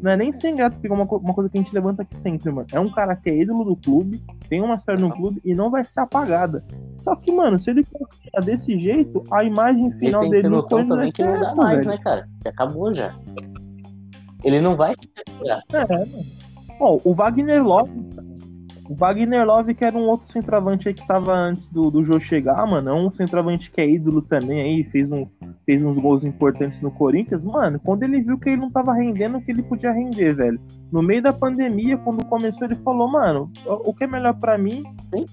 Não 0.00 0.10
é 0.10 0.16
nem 0.16 0.32
ser 0.32 0.50
ingrato, 0.50 0.76
porque 0.76 0.88
é 0.88 0.92
uma, 0.92 1.04
uma 1.04 1.34
coisa 1.34 1.50
que 1.50 1.58
a 1.58 1.62
gente 1.62 1.74
levanta 1.74 2.02
aqui 2.02 2.16
sempre, 2.16 2.50
mano. 2.50 2.66
É 2.72 2.80
um 2.80 2.90
cara 2.90 3.14
que 3.16 3.30
é 3.30 3.36
ídolo 3.36 3.64
do 3.64 3.76
clube, 3.76 4.22
tem 4.48 4.60
uma 4.62 4.76
história 4.76 5.00
no 5.00 5.12
clube 5.12 5.40
e 5.44 5.54
não 5.54 5.70
vai 5.70 5.84
ser 5.84 6.00
apagada. 6.00 6.64
Só 7.02 7.16
que, 7.16 7.32
mano, 7.32 7.58
se 7.58 7.70
ele 7.70 7.84
continuar 7.84 8.44
desse 8.44 8.78
jeito, 8.78 9.22
a 9.30 9.42
imagem 9.44 9.90
final 9.92 10.28
dele 10.28 10.48
Corinthians 10.48 10.70
vai 10.70 10.86
também 10.86 11.12
que 11.12 11.24
não 11.24 11.40
dá 11.40 11.54
mais, 11.54 11.78
velho. 11.78 11.88
né, 11.88 11.98
cara? 11.98 12.28
Que 12.40 12.48
acabou 12.48 12.94
já. 12.94 13.14
Ele 14.44 14.60
não 14.60 14.76
vai. 14.76 14.94
É, 15.72 15.86
mano. 15.86 16.26
Ó, 16.80 16.98
o 17.04 17.14
Wagner 17.14 17.64
Love. 17.64 17.90
O 18.88 18.94
Wagner 18.94 19.46
Love, 19.46 19.74
que 19.74 19.84
era 19.84 19.96
um 19.96 20.08
outro 20.08 20.30
centroavante 20.32 20.88
aí 20.88 20.94
que 20.94 21.06
tava 21.06 21.32
antes 21.32 21.68
do, 21.68 21.90
do 21.90 22.04
Jô 22.04 22.18
chegar, 22.20 22.66
mano. 22.66 22.90
É 22.90 22.94
um 22.94 23.10
centroavante 23.10 23.70
que 23.70 23.80
é 23.80 23.88
ídolo 23.88 24.22
também 24.22 24.60
aí, 24.60 24.84
fez, 24.84 25.10
um, 25.10 25.26
fez 25.64 25.82
uns 25.82 25.98
gols 25.98 26.24
importantes 26.24 26.80
no 26.80 26.90
Corinthians. 26.90 27.42
Mano, 27.44 27.80
quando 27.80 28.02
ele 28.02 28.20
viu 28.20 28.38
que 28.38 28.50
ele 28.50 28.60
não 28.60 28.70
tava 28.70 28.92
rendendo 28.92 29.38
o 29.38 29.40
que 29.40 29.52
ele 29.52 29.62
podia 29.62 29.92
render, 29.92 30.34
velho. 30.34 30.60
No 30.90 31.02
meio 31.02 31.22
da 31.22 31.32
pandemia, 31.32 31.96
quando 31.98 32.24
começou, 32.26 32.64
ele 32.64 32.76
falou, 32.76 33.10
mano, 33.10 33.50
o 33.66 33.94
que 33.94 34.04
é 34.04 34.06
melhor 34.06 34.38
pra 34.38 34.58
mim 34.58 34.82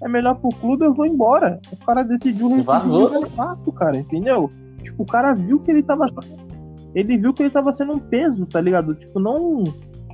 é 0.02 0.08
melhor 0.08 0.36
pro 0.36 0.50
clube, 0.50 0.86
eu 0.86 0.94
vou 0.94 1.06
embora. 1.06 1.60
O 1.72 1.78
cara 1.86 2.04
decidiu 2.04 2.50
rescindir 2.50 3.02
o 3.02 3.10
contrato, 3.10 3.72
cara, 3.72 3.98
entendeu? 3.98 4.50
Tipo, 4.84 5.04
o 5.04 5.06
cara 5.06 5.34
viu 5.34 5.60
que 5.60 5.72
ele 5.72 5.84
tava. 5.84 6.08
Ele 6.96 7.18
viu 7.18 7.34
que 7.34 7.44
ele 7.44 7.52
tava 7.52 7.74
sendo 7.74 7.94
um 7.94 8.00
peso, 8.00 8.46
tá 8.46 8.62
ligado? 8.62 8.96
Tipo, 8.96 9.20
não. 9.20 9.64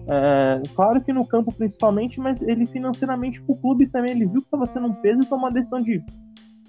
é, 0.07 0.61
claro 0.75 1.01
que 1.01 1.13
no 1.13 1.25
campo 1.25 1.53
principalmente, 1.53 2.19
mas 2.19 2.41
ele 2.41 2.65
financeiramente 2.65 3.41
pro 3.41 3.55
clube 3.55 3.87
também, 3.87 4.11
ele 4.11 4.25
viu 4.25 4.41
que 4.41 4.49
tava 4.49 4.65
sendo 4.67 4.87
um 4.87 4.93
peso 4.93 5.21
e 5.21 5.25
tomou 5.25 5.47
a 5.47 5.51
decisão 5.51 5.79
de. 5.79 6.03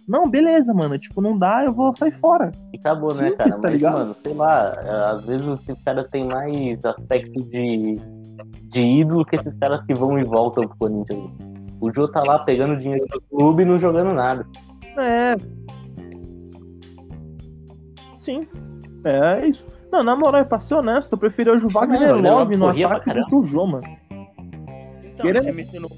Não, 0.08 0.28
beleza, 0.30 0.72
mano. 0.72 0.98
Tipo, 0.98 1.20
não 1.20 1.36
dá, 1.36 1.64
eu 1.64 1.72
vou 1.72 1.94
sair 1.96 2.12
fora. 2.20 2.52
E 2.72 2.78
acabou, 2.78 3.08
né, 3.14 3.28
Simples, 3.30 3.36
cara? 3.38 3.50
tá 3.50 3.58
Mas, 3.62 3.72
ligado? 3.72 3.92
mano, 3.98 4.14
sei 4.16 4.34
lá, 4.34 5.10
às 5.12 5.24
vezes 5.26 5.46
esses 5.60 5.82
caras 5.84 6.06
têm 6.10 6.24
mais 6.26 6.84
aspecto 6.84 7.42
de, 7.50 7.94
de 8.68 8.82
ídolo 8.82 9.24
que 9.24 9.34
esses 9.36 9.52
caras 9.58 9.84
que 9.84 9.94
vão 9.94 10.18
e 10.18 10.22
voltam 10.24 10.66
pro 10.68 10.76
Corinthians. 10.78 11.30
O 11.80 11.92
Jô 11.92 12.06
tá 12.08 12.20
lá 12.24 12.38
pegando 12.38 12.76
dinheiro 12.78 13.04
do 13.08 13.20
clube 13.22 13.62
e 13.62 13.66
não 13.66 13.76
jogando 13.78 14.12
nada. 14.14 14.46
É. 14.96 15.34
Sim. 18.20 18.46
É, 19.04 19.40
é 19.42 19.48
isso. 19.48 19.64
Não, 19.92 20.02
na 20.02 20.16
moral, 20.16 20.44
pra 20.46 20.58
ser 20.58 20.74
honesto, 20.74 21.12
eu 21.12 21.18
prefiro 21.18 21.52
hoje 21.52 21.64
o 21.66 21.68
Wagner 21.68 22.02
ele 22.02 22.12
Love 22.28 22.56
no 22.56 22.68
ataque 22.68 22.82
do 22.84 23.04
caramba. 23.04 23.26
que 23.28 23.34
o 23.34 23.44
Jô, 23.44 23.66
mano. 23.66 23.84
Então, 25.04 25.26
Querendo- 25.26 25.44
você 25.44 25.52
meteu 25.52 25.80
no. 25.80 25.88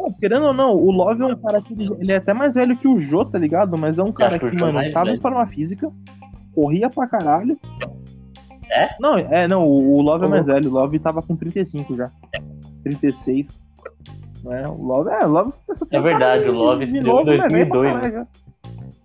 Pô, 0.00 0.10
querendo 0.18 0.46
ou 0.46 0.54
não, 0.54 0.74
o 0.74 0.90
Love 0.90 1.20
é 1.20 1.26
um 1.26 1.36
cara 1.36 1.60
que 1.60 1.74
ele, 1.74 1.94
ele 2.00 2.10
é 2.10 2.16
até 2.16 2.32
mais 2.32 2.54
velho 2.54 2.74
que 2.74 2.88
o 2.88 2.98
Jô, 2.98 3.22
tá 3.22 3.38
ligado? 3.38 3.76
Mas 3.78 3.98
é 3.98 4.02
um 4.02 4.10
cara 4.10 4.38
que 4.38 4.48
que, 4.48 4.56
é 4.56 4.58
mano, 4.58 4.90
tava 4.90 5.10
em 5.10 5.20
forma 5.20 5.46
física, 5.46 5.92
corria 6.54 6.88
pra 6.88 7.06
caralho. 7.06 7.58
É? 8.70 8.88
Não, 8.98 9.18
é, 9.18 9.46
não, 9.46 9.68
o 9.68 10.00
Love 10.00 10.24
é 10.24 10.28
mais 10.28 10.46
velho, 10.46 10.70
o 10.70 10.72
Love 10.72 10.98
tava 10.98 11.20
com 11.20 11.36
35 11.36 11.96
já. 11.96 12.10
36. 12.82 13.60
Né? 14.42 14.66
O 14.68 14.82
Love, 14.82 15.10
é, 15.10 15.26
o 15.26 15.28
Love 15.28 15.52
É 15.90 16.00
verdade, 16.00 16.48
o 16.48 16.54
Love 16.54 16.84
estreou 16.86 17.04
em 17.04 17.06
novo, 17.06 17.24
né, 17.24 17.48
velho 17.48 17.68
pra 17.68 17.80
2002, 17.82 17.92
caralho, 17.92 18.12
já. 18.14 18.26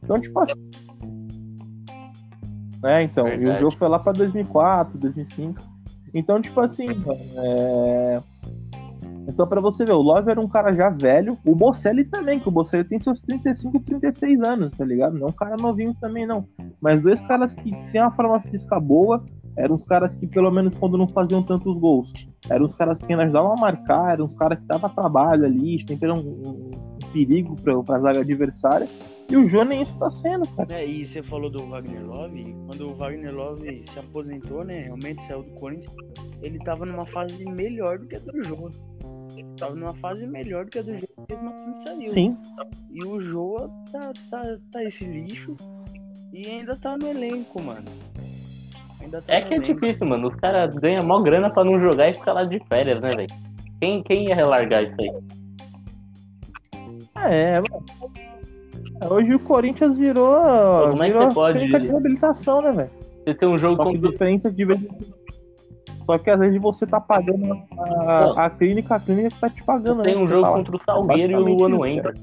Então, 0.01 0.21
tipo 0.21 0.39
assim. 0.39 0.69
É, 2.85 3.03
então, 3.03 3.27
e 3.27 3.33
o 3.33 3.37
Verdade. 3.37 3.59
jogo 3.59 3.75
foi 3.75 3.89
lá 3.89 3.99
pra 3.99 4.13
2004, 4.13 4.97
2005. 4.97 5.61
Então, 6.13 6.41
tipo 6.41 6.61
assim, 6.61 6.87
é... 7.35 8.21
Então, 9.27 9.47
pra 9.47 9.59
você 9.59 9.83
ver, 9.83 9.93
o 9.93 10.01
Love 10.01 10.29
era 10.29 10.39
um 10.39 10.47
cara 10.47 10.71
já 10.71 10.89
velho. 10.89 11.37
O 11.45 11.55
Bocelli 11.55 12.05
também, 12.05 12.39
que 12.39 12.47
o 12.47 12.51
Bocelli 12.51 12.83
tem 12.83 12.99
seus 12.99 13.19
35, 13.21 13.79
36 13.79 14.41
anos, 14.41 14.77
tá 14.77 14.85
ligado? 14.85 15.17
Não 15.17 15.27
é 15.27 15.29
um 15.29 15.33
cara 15.33 15.55
novinho 15.57 15.93
também, 15.95 16.25
não. 16.25 16.47
Mas 16.79 17.01
dois 17.01 17.21
caras 17.21 17.53
que 17.53 17.71
têm 17.91 18.01
uma 18.01 18.11
forma 18.11 18.39
física 18.41 18.79
boa, 18.79 19.23
eram 19.57 19.75
os 19.75 19.85
caras 19.85 20.13
que, 20.15 20.27
pelo 20.27 20.51
menos, 20.51 20.75
quando 20.77 20.97
não 20.97 21.07
faziam 21.07 21.41
tantos 21.41 21.77
gols, 21.77 22.11
eram 22.49 22.65
os 22.65 22.75
caras 22.75 23.01
que 23.01 23.13
ajudavam 23.13 23.53
a 23.53 23.59
marcar, 23.59 24.13
eram 24.13 24.25
os 24.25 24.35
caras 24.35 24.59
que 24.59 24.65
davam 24.65 24.89
trabalho 24.89 25.45
ali, 25.45 25.79
sempre 25.79 26.09
eram 26.09 26.19
um, 26.19 26.69
um 26.73 27.11
perigo 27.13 27.55
pra, 27.61 27.81
pra 27.81 27.99
zaga 27.99 28.19
adversária. 28.19 28.87
E 29.27 29.35
o 29.35 29.47
Jô 29.47 29.63
nem 29.63 29.81
isso 29.81 29.97
tá 29.97 30.11
sendo, 30.11 30.47
cara. 30.49 30.71
É, 30.71 30.85
e 30.85 31.03
você 31.03 31.23
falou 31.23 31.49
do 31.49 31.65
Wagner 31.65 32.05
Love. 32.05 32.55
Quando 32.67 32.89
o 32.91 32.95
Wagner 32.95 33.33
Love 33.33 33.83
se 33.83 33.97
aposentou, 33.97 34.63
né? 34.63 34.81
Realmente 34.81 35.23
saiu 35.23 35.41
do 35.41 35.51
Corinthians. 35.51 35.95
Ele 36.43 36.59
tava 36.59 36.85
numa 36.85 37.07
fase 37.07 37.43
melhor 37.43 37.97
do 37.97 38.07
que 38.07 38.17
a 38.17 38.19
do 38.19 38.43
Jô. 38.43 38.69
Ele 39.35 39.45
tava 39.57 39.75
numa 39.75 39.93
fase 39.95 40.25
melhor 40.27 40.65
do 40.65 40.71
que 40.71 40.79
a 40.79 40.81
do 40.81 40.97
Jô, 40.97 41.07
mesmo 41.29 41.49
assim 41.49 41.73
saiu. 41.73 42.07
Sim, 42.09 42.37
E 42.91 43.03
o 43.03 43.19
Jô 43.19 43.69
tá, 43.91 44.11
tá, 44.31 44.57
tá 44.71 44.83
esse 44.83 45.03
lixo 45.05 45.55
e 46.33 46.47
ainda 46.47 46.75
tá 46.75 46.97
no 46.97 47.07
elenco, 47.07 47.61
mano. 47.61 47.85
Ainda 49.01 49.21
tá 49.21 49.33
É 49.33 49.41
que 49.41 49.53
é 49.53 49.57
elenco. 49.57 49.73
difícil, 49.81 50.05
mano. 50.07 50.27
Os 50.29 50.35
caras 50.35 50.75
ganham 50.77 51.03
mó 51.05 51.19
grana 51.21 51.49
pra 51.49 51.63
não 51.63 51.79
jogar 51.81 52.09
e 52.09 52.13
ficar 52.13 52.33
lá 52.33 52.43
de 52.43 52.59
férias, 52.67 53.01
né, 53.01 53.11
velho? 53.11 53.27
Quem, 53.81 54.01
quem 54.03 54.27
ia 54.29 54.35
relargar 54.35 54.83
isso 54.83 54.95
aí? 55.01 55.11
é, 57.31 57.59
mano. 57.59 57.85
Hoje 59.09 59.35
o 59.35 59.39
Corinthians 59.39 59.97
virou. 59.97 60.35
como 60.89 61.03
é 61.03 61.07
que 61.07 61.11
virou 61.13 61.27
você 61.29 61.33
pode- 61.33 61.59
de 61.59 61.77
reabilitação, 61.87 62.61
né, 62.61 62.71
velho? 62.71 62.89
Você 63.25 63.33
tem 63.33 63.49
um 63.49 63.57
jogo 63.57 63.83
contra 63.83 64.09
diferença 64.11 64.51
de 64.51 64.65
vez 64.65 64.81
em 64.81 64.87
Só 66.05 66.17
que 66.17 66.29
às 66.29 66.39
vezes 66.39 66.61
você 66.61 66.85
tá 66.85 67.01
pagando 67.01 67.59
a, 67.77 68.45
a 68.45 68.49
clínica, 68.49 68.95
a 68.95 68.99
clínica 68.99 69.29
que 69.31 69.39
tá 69.39 69.49
te 69.49 69.63
pagando, 69.63 70.03
tem 70.03 70.15
né? 70.15 70.21
um 70.21 70.27
jogo 70.27 70.45
fala. 70.45 70.57
contra 70.57 70.75
o 70.75 70.83
Salgueiro 70.83 71.49
e 71.49 71.53
o 71.53 71.65
ano 71.65 71.85
entra. 71.85 72.13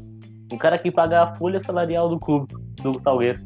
Um 0.52 0.56
cara 0.56 0.78
que 0.78 0.90
paga 0.90 1.22
a 1.22 1.34
folha 1.34 1.62
salarial 1.62 2.08
do 2.08 2.18
clube, 2.18 2.54
do 2.82 3.00
Salgueiro. 3.00 3.40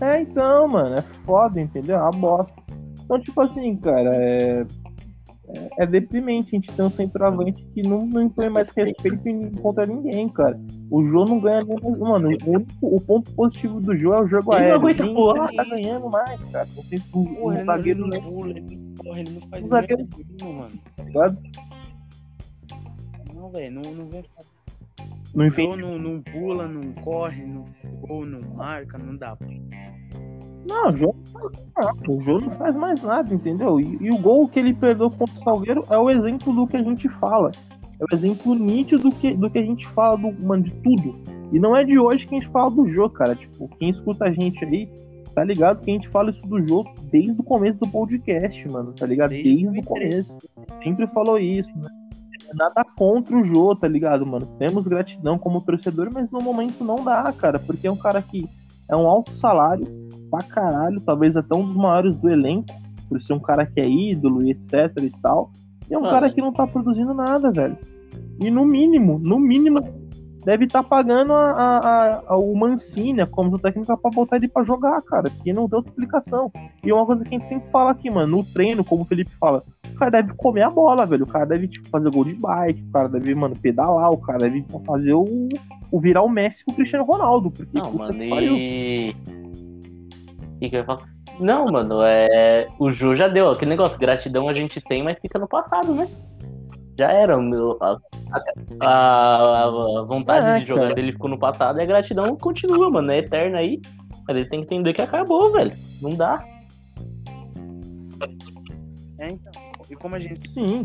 É, 0.00 0.20
então, 0.20 0.68
mano, 0.68 0.96
é 0.96 1.02
foda, 1.24 1.60
entendeu? 1.60 1.96
É 1.96 2.00
uma 2.00 2.10
bosta. 2.10 2.54
Então, 3.04 3.20
tipo 3.20 3.40
assim, 3.40 3.76
cara, 3.76 4.10
é. 4.14 4.64
é 5.48 5.68
é 5.78 5.86
deprimente. 5.86 6.48
A 6.54 6.58
gente 6.58 6.72
tem 6.72 6.84
um 6.84 6.90
centroavante 6.90 7.62
que 7.74 7.82
não, 7.82 8.06
não 8.06 8.22
impõe 8.22 8.48
mais 8.48 8.70
respeito 8.70 9.60
contra 9.60 9.86
ninguém, 9.86 10.28
cara. 10.28 10.58
O 10.90 11.04
Jô 11.04 11.24
não 11.24 11.38
ganha 11.40 11.62
nem. 11.64 11.76
Mano, 11.98 12.28
o, 12.44 12.50
único, 12.56 12.72
o 12.82 13.00
ponto 13.00 13.30
positivo 13.32 13.80
do 13.80 13.96
Jô 13.96 14.12
é 14.12 14.22
o 14.22 14.26
jogo 14.26 14.52
Ele 14.54 14.62
aéreo. 14.64 14.70
não 14.74 14.80
aguenta 14.80 15.06
pular. 15.06 15.48
tá 15.52 15.64
ganhando 15.64 16.10
mais, 16.10 16.40
cara. 16.50 16.68
Não 16.76 16.82
tem 16.84 16.98
o, 16.98 17.02
Porra, 17.24 17.44
o 17.44 17.52
ele 17.52 17.64
zagueiro 17.64 18.00
não, 18.00 18.08
ele 18.08 18.20
pula, 18.20 18.50
ele 18.50 18.60
não 18.76 18.94
corre, 19.04 19.20
ele 19.20 19.30
não 19.30 19.40
faz 19.48 19.64
O 19.64 19.68
zagueiro- 19.68 20.08
mano. 20.42 20.68
tá 20.96 21.02
ligado? 21.04 21.38
Não, 23.34 23.50
velho, 23.50 23.72
não, 23.80 23.92
não 23.94 24.06
vem 24.08 24.24
Não. 25.34 25.48
Jô 25.48 25.76
não, 25.76 25.98
não 25.98 26.20
pula, 26.22 26.66
não 26.68 26.92
corre, 27.02 27.44
não 27.46 27.64
gol, 28.00 28.26
não 28.26 28.40
marca, 28.56 28.98
não 28.98 29.16
dá. 29.16 29.36
Não, 30.68 30.90
o 30.90 30.92
Jô 30.92 31.14
não 31.14 31.40
faz 31.40 31.66
nada. 31.76 32.12
O 32.12 32.20
Jô 32.20 32.40
não 32.40 32.50
faz 32.50 32.74
mais 32.76 33.02
nada, 33.02 33.32
entendeu? 33.34 33.80
E, 33.80 33.96
e 34.00 34.10
o 34.10 34.18
gol 34.18 34.48
que 34.48 34.58
ele 34.58 34.74
perdeu 34.74 35.10
contra 35.10 35.34
o 35.34 35.42
Salgueiro 35.44 35.82
é 35.88 35.96
o 35.96 36.10
exemplo 36.10 36.52
do 36.52 36.66
que 36.66 36.76
a 36.76 36.82
gente 36.82 37.08
fala. 37.08 37.50
É 38.00 38.04
o 38.04 38.16
exemplo 38.16 38.54
nítido 38.54 39.10
do 39.10 39.12
que, 39.12 39.34
do 39.34 39.50
que 39.50 39.58
a 39.58 39.62
gente 39.62 39.86
fala 39.88 40.16
do, 40.16 40.32
mano, 40.44 40.62
de 40.62 40.72
tudo. 40.76 41.14
E 41.52 41.58
não 41.58 41.76
é 41.76 41.84
de 41.84 41.98
hoje 41.98 42.26
que 42.26 42.34
a 42.34 42.38
gente 42.38 42.50
fala 42.50 42.70
do 42.70 42.88
Jô, 42.88 43.10
cara. 43.10 43.34
Tipo, 43.34 43.68
quem 43.78 43.90
escuta 43.90 44.24
a 44.24 44.32
gente 44.32 44.64
aí, 44.64 44.88
tá 45.34 45.44
ligado 45.44 45.82
que 45.82 45.90
a 45.90 45.94
gente 45.94 46.08
fala 46.08 46.30
isso 46.30 46.46
do 46.46 46.60
Jô 46.62 46.84
desde 47.10 47.38
o 47.38 47.44
começo 47.44 47.78
do 47.78 47.88
podcast, 47.88 48.68
mano. 48.68 48.92
Tá 48.92 49.04
ligado? 49.04 49.30
Desde 49.30 49.48
Desde, 49.50 49.66
o 49.66 49.72
2013. 49.72 50.28
começo. 50.30 50.82
Sempre 50.82 51.06
falou 51.08 51.38
isso, 51.38 51.70
né? 51.76 51.88
Nada 52.54 52.84
contra 52.96 53.36
o 53.36 53.44
Jô, 53.44 53.76
tá 53.76 53.86
ligado, 53.86 54.26
mano? 54.26 54.46
Temos 54.58 54.84
gratidão 54.84 55.38
como 55.38 55.60
torcedor, 55.60 56.08
mas 56.12 56.30
no 56.30 56.40
momento 56.40 56.82
não 56.82 56.96
dá, 56.96 57.32
cara. 57.32 57.58
Porque 57.58 57.86
é 57.86 57.92
um 57.92 57.96
cara 57.96 58.22
que 58.22 58.48
é 58.88 58.96
um 58.96 59.06
alto 59.06 59.34
salário 59.36 59.86
pra 60.30 60.42
caralho, 60.42 61.00
talvez 61.00 61.36
até 61.36 61.54
um 61.54 61.66
dos 61.66 61.76
maiores 61.76 62.16
do 62.16 62.28
elenco, 62.28 62.72
por 63.08 63.20
ser 63.20 63.34
um 63.34 63.40
cara 63.40 63.66
que 63.66 63.80
é 63.80 63.88
ídolo 63.88 64.42
e 64.42 64.52
etc 64.52 64.96
e 65.02 65.10
tal. 65.22 65.50
E 65.90 65.94
é 65.94 65.98
um 65.98 66.02
Mano. 66.02 66.12
cara 66.12 66.30
que 66.30 66.40
não 66.40 66.52
tá 66.52 66.66
produzindo 66.66 67.12
nada, 67.12 67.50
velho. 67.50 67.76
E 68.40 68.50
no 68.50 68.64
mínimo, 68.64 69.18
no 69.18 69.38
mínimo, 69.38 69.80
deve 70.44 70.64
estar 70.64 70.82
pagando 70.84 71.32
a, 71.32 71.50
a, 71.50 72.22
a- 72.28 72.36
o 72.38 72.56
Mancini, 72.56 73.20
a 73.20 73.26
comissão 73.26 73.58
técnica, 73.58 73.96
pra 73.96 74.10
botar 74.10 74.36
ele 74.36 74.48
pra 74.48 74.62
jogar, 74.64 75.02
cara. 75.02 75.28
Porque 75.30 75.52
não 75.52 75.66
deu 75.68 75.78
outra 75.78 75.90
explicação. 75.90 76.50
E 76.84 76.90
é 76.90 76.94
uma 76.94 77.04
coisa 77.04 77.24
que 77.24 77.34
a 77.34 77.38
gente 77.38 77.48
sempre 77.48 77.68
fala 77.70 77.90
aqui, 77.90 78.08
mano, 78.10 78.38
no 78.38 78.44
treino, 78.44 78.82
como 78.84 79.02
o 79.02 79.04
Felipe 79.04 79.32
fala, 79.38 79.62
o 79.92 79.94
cara 79.98 80.10
deve 80.12 80.32
comer 80.34 80.62
a 80.62 80.70
bola, 80.70 81.04
velho. 81.04 81.24
O 81.24 81.28
cara 81.28 81.44
deve, 81.44 81.68
tipo, 81.68 81.86
fazer 81.90 82.10
gol 82.10 82.24
de 82.24 82.34
bike, 82.34 82.82
o 82.84 82.92
cara 82.92 83.08
deve, 83.08 83.34
mano, 83.34 83.54
pedalar, 83.56 84.10
o 84.10 84.16
cara 84.18 84.38
deve 84.38 84.64
fazer 84.86 85.12
o, 85.12 85.48
o 85.92 86.00
virar 86.00 86.22
o 86.22 86.28
Messi 86.30 86.64
com 86.64 86.70
o 86.72 86.74
Cristiano 86.74 87.04
Ronaldo. 87.04 87.50
Porque, 87.50 87.78
Não, 87.78 87.92
mano, 87.92 88.22
e. 88.22 89.14
O 90.54 90.58
que, 90.60 90.70
que 90.70 90.76
eu 90.76 90.80
ia 90.80 90.84
falar? 90.86 91.02
Não, 91.40 91.66
mano, 91.66 92.02
é. 92.02 92.68
O 92.78 92.90
Ju 92.90 93.14
já 93.14 93.26
deu. 93.28 93.48
Aquele 93.50 93.70
negócio, 93.70 93.98
gratidão 93.98 94.48
a 94.48 94.54
gente 94.54 94.80
tem, 94.80 95.02
mas 95.02 95.18
fica 95.18 95.38
no 95.38 95.48
passado, 95.48 95.94
né? 95.94 96.06
Já 96.98 97.10
era. 97.10 97.36
Meu, 97.38 97.78
a, 97.80 97.96
a- 98.32 98.86
a- 98.86 99.64
a 99.64 100.02
vontade 100.02 100.46
É, 100.46 100.58
de 100.60 100.66
jogar 100.66 100.82
cara. 100.82 100.94
dele 100.94 101.12
ficou 101.12 101.30
no 101.30 101.38
passado 101.38 101.78
e 101.78 101.82
a 101.82 101.86
gratidão 101.86 102.36
continua, 102.36 102.90
mano. 102.90 103.10
É 103.10 103.18
eterna 103.18 103.58
aí. 103.58 103.80
Mas 104.28 104.36
ele 104.36 104.44
tem 104.48 104.60
que 104.60 104.66
entender 104.66 104.92
que 104.92 105.00
acabou, 105.02 105.50
velho. 105.50 105.72
Não 106.02 106.14
dá. 106.14 106.44
É, 109.18 109.30
então. 109.30 109.52
E 109.90 109.96
como 109.96 110.14
a 110.14 110.18
gente. 110.18 110.48
Sim. 110.50 110.84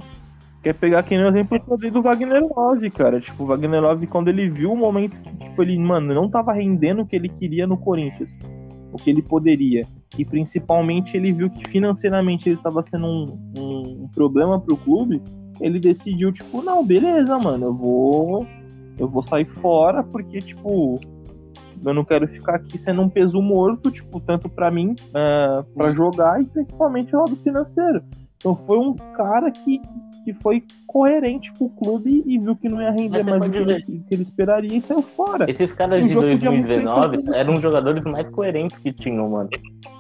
Quer 0.63 0.73
pegar 0.73 0.99
aqui 0.99 1.15
no 1.17 1.27
exemplo 1.27 1.59
do 1.91 2.01
Wagner 2.01 2.41
Love, 2.55 2.89
cara. 2.89 3.19
Tipo, 3.19 3.43
o 3.43 3.47
Wagner 3.47 3.81
Love, 3.81 4.07
quando 4.07 4.29
ele 4.29 4.49
viu 4.49 4.71
o 4.71 4.77
momento 4.77 5.15
que, 5.21 5.37
tipo, 5.37 5.61
ele, 5.61 5.77
mano, 5.77 6.11
não 6.13 6.27
tava 6.29 6.53
rendendo 6.53 7.03
o 7.03 7.05
que 7.05 7.15
ele 7.15 7.29
queria 7.29 7.67
no 7.67 7.77
Corinthians. 7.77 8.31
O 8.95 8.97
que 8.97 9.09
ele 9.09 9.21
poderia. 9.21 9.83
E 10.17 10.23
principalmente 10.23 11.17
ele 11.17 11.33
viu 11.33 11.49
que 11.49 11.69
financeiramente 11.69 12.47
ele 12.47 12.57
tava 12.57 12.81
sendo 12.89 13.05
um, 13.05 13.51
um, 13.57 14.03
um 14.03 14.07
problema 14.07 14.57
pro 14.57 14.77
clube. 14.77 15.21
Ele 15.59 15.81
decidiu, 15.81 16.31
tipo, 16.31 16.61
não, 16.61 16.85
beleza, 16.85 17.37
mano, 17.37 17.65
eu 17.65 17.73
vou. 17.73 18.47
Eu 18.97 19.09
vou 19.09 19.21
sair 19.21 19.45
fora, 19.45 20.01
porque, 20.01 20.39
tipo, 20.39 20.97
eu 21.85 21.93
não 21.93 22.05
quero 22.05 22.25
ficar 22.29 22.55
aqui 22.55 22.77
sendo 22.77 23.01
um 23.01 23.09
peso 23.09 23.41
morto, 23.41 23.91
tipo, 23.91 24.21
tanto 24.21 24.47
pra 24.47 24.71
mim, 24.71 24.95
ah, 25.13 25.65
pra 25.75 25.91
jogar 25.91 26.41
e 26.41 26.45
principalmente 26.45 27.13
o 27.13 27.19
lado 27.19 27.35
financeiro. 27.35 28.01
Então 28.45 28.55
foi 28.57 28.77
um 28.77 28.93
cara 28.93 29.49
que, 29.49 29.81
que 30.23 30.31
foi 30.35 30.63
coerente 30.85 31.51
com 31.53 31.65
o 31.65 31.69
clube 31.71 32.21
e 32.27 32.37
viu 32.37 32.55
que 32.55 32.69
não 32.69 32.79
ia 32.79 32.91
render 32.91 33.23
mais 33.23 33.41
o 33.41 33.49
que 33.49 33.57
ele, 33.57 33.81
que 33.81 34.05
ele 34.13 34.21
esperaria 34.21 34.77
e 34.77 34.81
saiu 34.81 35.01
fora. 35.01 35.49
Esses 35.49 35.73
caras 35.73 36.03
O 36.03 36.07
de 36.07 36.13
jogo 36.13 36.27
podia 36.27 36.51
muito 36.51 36.67
2019 36.67 37.17
bem- 37.23 37.35
eram 37.35 37.53
os 37.55 37.63
jogadores 37.63 38.03
mais 38.03 38.29
coerentes 38.29 38.77
que 38.77 38.93
tinham, 38.93 39.27
mano. 39.31 39.49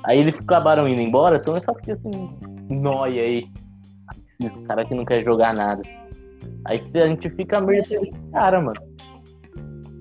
Aí 0.03 0.19
eles 0.19 0.37
acabaram 0.37 0.87
indo 0.87 1.01
embora, 1.01 1.37
então 1.37 1.55
eu 1.55 1.63
só 1.63 1.73
fiquei 1.73 1.95
assim, 1.95 2.29
nóia 2.69 3.23
aí. 3.23 3.47
Esse 4.39 4.59
cara 4.67 4.85
que 4.85 4.93
não 4.93 5.05
quer 5.05 5.23
jogar 5.23 5.55
nada. 5.55 5.81
Aí 6.65 6.83
a 6.93 7.07
gente 7.07 7.27
fica 7.31 7.59
meio 7.59 7.81
desse 7.81 8.11
cara, 8.31 8.61
mano. 8.61 8.79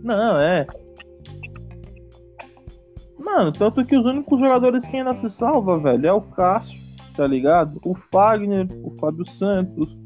Não, 0.03 0.39
é. 0.39 0.67
Mano, 3.19 3.53
tanto 3.53 3.81
que 3.83 3.97
os 3.97 4.05
únicos 4.05 4.39
jogadores 4.39 4.87
que 4.87 4.99
ainda 4.99 5.15
se 5.15 5.31
salva, 5.31 5.79
velho, 5.79 6.07
é 6.07 6.13
o 6.13 6.21
Cássio, 6.21 6.84
tá 7.17 7.27
ligado? 7.27 7.81
O 7.85 7.95
Fagner, 8.13 8.67
o 8.83 8.91
Fábio 8.99 9.27
Santos, 9.31 9.97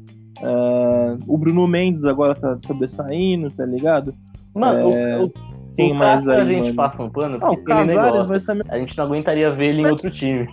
é, 0.41 1.17
o 1.27 1.37
Bruno 1.37 1.67
Mendes 1.67 2.05
agora 2.05 2.35
tá 2.35 2.57
sobressaindo, 2.65 3.49
tá 3.51 3.65
ligado? 3.65 4.13
Mano, 4.53 4.91
É, 4.93 5.19
o, 5.19 5.25
o, 5.25 5.33
Quem 5.75 5.91
o 5.91 5.95
mais 5.95 6.27
aí, 6.27 6.41
a 6.41 6.45
gente 6.45 6.65
mano? 6.65 6.75
passa 6.75 7.03
um 7.03 7.09
pano 7.09 7.37
Não, 7.37 7.49
o 7.51 7.55
porque 7.57 7.71
aquele 7.71 7.93
Casares 7.95 8.11
negócio. 8.13 8.27
vai 8.27 8.39
também. 8.39 8.63
A 8.69 8.77
gente 8.79 8.97
não 8.97 9.05
aguentaria 9.05 9.49
ver 9.49 9.65
ele 9.67 9.81
em 9.81 9.87
outro 9.87 10.09
time. 10.09 10.47